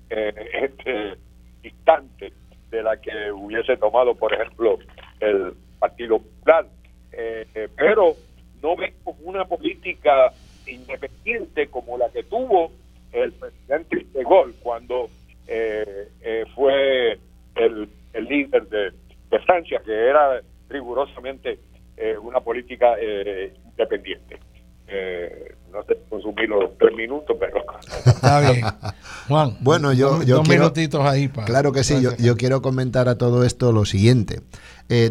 [0.09, 1.17] eh, este,
[1.61, 2.33] distante
[2.69, 4.77] de la que hubiese tomado, por ejemplo,
[5.19, 6.65] el Partido Popular.
[7.75, 8.15] pero
[8.61, 10.31] no vemos una política
[10.67, 12.71] independiente como la que tuvo
[13.11, 15.09] el presidente de Gol cuando
[16.55, 17.19] fue
[17.55, 18.91] el el líder de,
[19.45, 21.59] Francia, que era rigurosamente
[21.95, 24.39] eh, una política eh, independiente.
[24.87, 27.63] Eh, no sé consumir los tres minutos, pero...
[28.05, 28.65] Está bien.
[29.29, 31.29] Juan, bueno, yo, yo dos minutitos ahí.
[31.29, 34.41] claro que sí, yo, yo, quiero comentar a todo esto lo siguiente.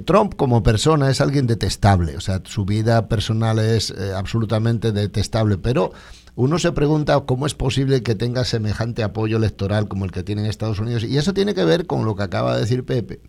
[0.04, 5.92] Trump como persona es alguien detestable, o sea, su vida personal es absolutamente detestable, pero
[6.34, 10.42] uno se pregunta cómo es posible que tenga semejante apoyo electoral como el que tiene
[10.42, 11.04] en Estados Unidos.
[11.04, 13.20] Y eso tiene que ver con lo que acaba de decir Pepe,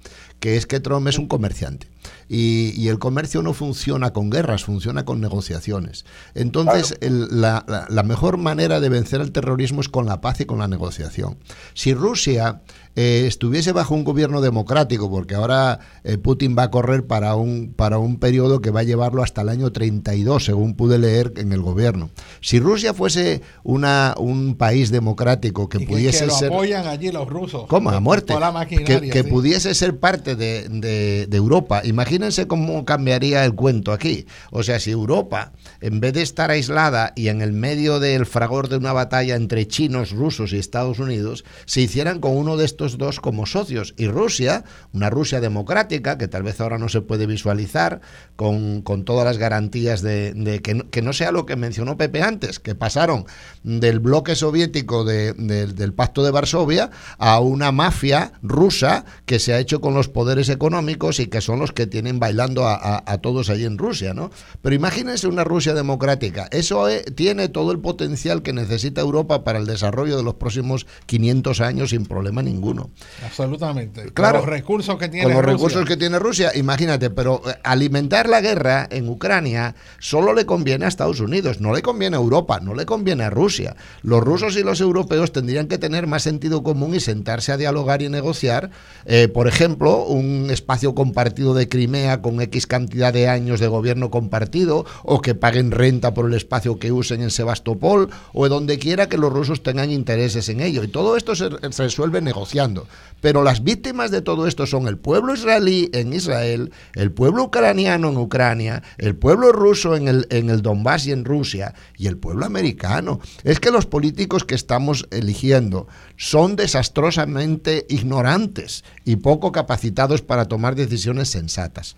[0.41, 1.87] que es que Trump es un comerciante.
[2.27, 6.05] Y, el comercio no funciona con guerras, funciona con negociaciones.
[6.33, 10.67] Entonces, la, mejor manera de vencer el terrorismo es con la paz y con la
[10.67, 11.37] negociación.
[11.73, 12.61] Si Rusia
[12.95, 17.73] eh, estuviese bajo un gobierno democrático, porque ahora eh, Putin va a correr para un,
[17.73, 21.53] para un periodo que va a llevarlo hasta el año 32, según pude leer en
[21.53, 22.09] el gobierno.
[22.41, 26.51] Si Rusia fuese una, un país democrático que pudiese que lo ser...
[26.51, 27.65] apoyan allí los rusos.
[27.67, 27.91] ¿Cómo?
[27.91, 28.33] A muerte.
[28.67, 31.81] que, pudiese ser parte de, Europa.
[31.83, 34.25] Imagínense cómo cambiaría el cuento aquí.
[34.51, 38.69] O sea, si Europa, en vez de estar aislada y en el medio del fragor
[38.69, 42.97] de una batalla entre chinos, rusos y Estados Unidos, se hicieran con uno de estos
[42.97, 43.93] dos como socios.
[43.97, 44.63] Y Rusia,
[44.93, 48.01] una Rusia democrática, que tal vez ahora no se puede visualizar,
[48.35, 53.25] con, todas las garantías de, que, no, sea lo que mencionó Pepe antes, que pasaron
[53.63, 59.81] del bloque soviético del Pacto de Varsovia a una mafia rusa que se ha hecho
[59.81, 63.77] con los poderes económicos y que son los que tienen bailando a, todos allí en
[63.77, 64.31] Rusia, ¿no?
[64.61, 66.47] Pero imagínense una Rusia democrática.
[66.51, 70.87] Eso eh, tiene todo el potencial que necesita Europa para el desarrollo de los próximos
[71.05, 72.89] 500 años sin problema ninguno.
[73.25, 74.11] Absolutamente.
[74.13, 74.39] Claro.
[74.39, 78.29] Con los recursos que tiene Con los recursos que tiene Rusia, imagínate, pero eh, alimentar
[78.29, 82.59] la guerra en Ucrania solo le conviene a Estados Unidos, no le conviene a Europa,
[82.61, 83.75] no le conviene a Rusia.
[84.01, 88.01] Los rusos y los europeos tendrían que tener más sentido común y sentarse a dialogar
[88.01, 88.71] y negociar,
[89.05, 94.11] eh, por ejemplo, un espacio compartido de Crimea con X cantidad de años de gobierno
[94.11, 99.07] compartido o que paguen renta por el espacio que usen en Sebastopol o donde quiera
[99.07, 100.83] que los rusos tengan intereses en ello.
[100.83, 102.87] Y todo esto se, resuelve negociando.
[103.21, 108.09] Pero las víctimas de todo esto son el pueblo israelí en Israel, el pueblo ucraniano
[108.09, 112.17] en Ucrania, el pueblo ruso en el, en el Donbass y en Rusia y el
[112.17, 113.19] pueblo americano.
[113.43, 120.75] Es que los políticos que estamos eligiendo son desastrosamente ignorantes y poco capacitados para tomar
[120.75, 121.95] decisiones sensatas.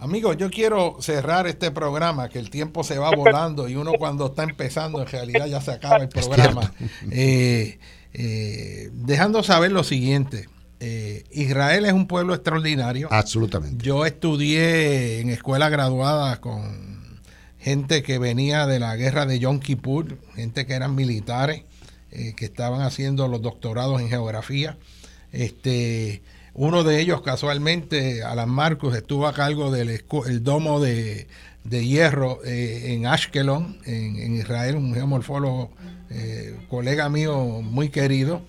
[0.00, 4.26] Amigos, yo quiero cerrar este programa, que el tiempo se va volando y uno cuando
[4.26, 6.72] está empezando en realidad ya se acaba el programa.
[7.10, 7.78] Eh,
[8.12, 10.48] eh, dejando saber lo siguiente.
[10.80, 13.08] Eh, Israel es un pueblo extraordinario.
[13.10, 13.84] Absolutamente.
[13.84, 17.20] Yo estudié en escuela graduada con
[17.58, 21.64] gente que venía de la guerra de Yom Kippur, gente que eran militares,
[22.10, 24.78] que estaban haciendo los doctorados en geografía.
[25.32, 26.22] Este,
[26.58, 31.28] uno de ellos, casualmente, Alan Marcos, estuvo a cargo del el domo de,
[31.70, 35.70] hierro eh, en Ashkelon, en, Israel, un geomorfólogo,
[36.10, 38.42] eh, colega mío muy querido.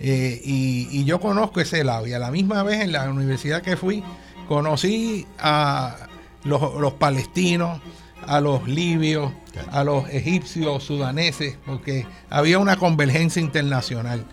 [0.00, 2.08] Eh, y, yo conozco ese lado.
[2.08, 4.02] Y a la misma vez, en la universidad que fui,
[4.48, 6.08] conocí a
[6.42, 7.80] los, los palestinos,
[8.26, 9.32] a los libios,
[9.70, 14.24] a los egipcios, sudaneses, porque había una convergencia internacional.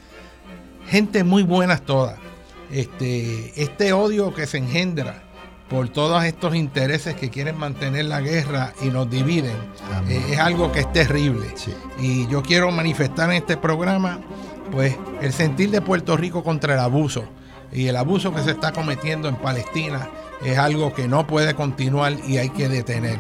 [0.88, 2.18] Gente muy buena todas
[2.72, 5.24] este, este odio que se engendra
[5.70, 9.56] por todos estos intereses que quieren mantener la guerra y nos dividen,
[10.08, 11.46] eh, es algo que es terrible.
[12.00, 14.20] Y yo quiero manifestar en este programa
[14.72, 17.24] pues el sentir de Puerto Rico contra el abuso
[17.72, 20.10] y el abuso que se está cometiendo en Palestina
[20.44, 23.18] es algo que no puede continuar y hay que detener.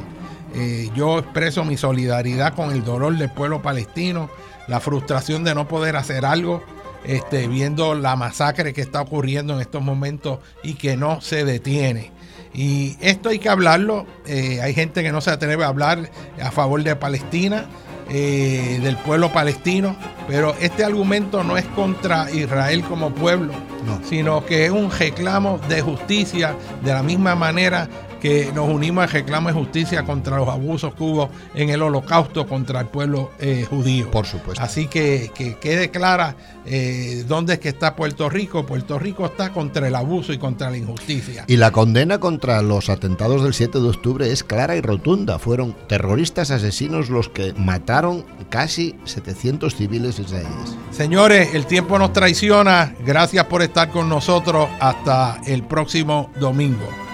[0.55, 4.29] Eh, yo expreso mi solidaridad con el dolor del pueblo palestino,
[4.67, 6.63] la frustración de no poder hacer algo
[7.05, 12.11] este, viendo la masacre que está ocurriendo en estos momentos y que no se detiene.
[12.53, 14.05] Y esto hay que hablarlo.
[14.25, 16.09] Eh, hay gente que no se atreve a hablar
[16.41, 17.65] a favor de Palestina,
[18.09, 19.95] eh, del pueblo palestino,
[20.27, 23.53] pero este argumento no es contra Israel como pueblo,
[24.09, 27.87] sino que es un reclamo de justicia de la misma manera
[28.19, 32.47] que nos unimos al reclamo de justicia contra los abusos que hubo en el holocausto
[32.47, 34.11] contra el pueblo eh, judío.
[34.11, 34.63] Por supuesto.
[34.63, 36.35] Así que, que quede clara
[36.65, 38.65] eh, dónde es que está Puerto Rico.
[38.65, 41.45] Puerto Rico está contra el abuso y contra la injusticia.
[41.47, 45.39] Y la condena contra los atentados del 7 de octubre es clara y rotunda.
[45.39, 50.75] Fueron terroristas asesinos los que mataron casi 700 civiles israelíes.
[50.91, 52.93] Señores, el tiempo nos traiciona.
[53.05, 54.69] Gracias por estar con nosotros.
[54.79, 57.08] Hasta el próximo domingo.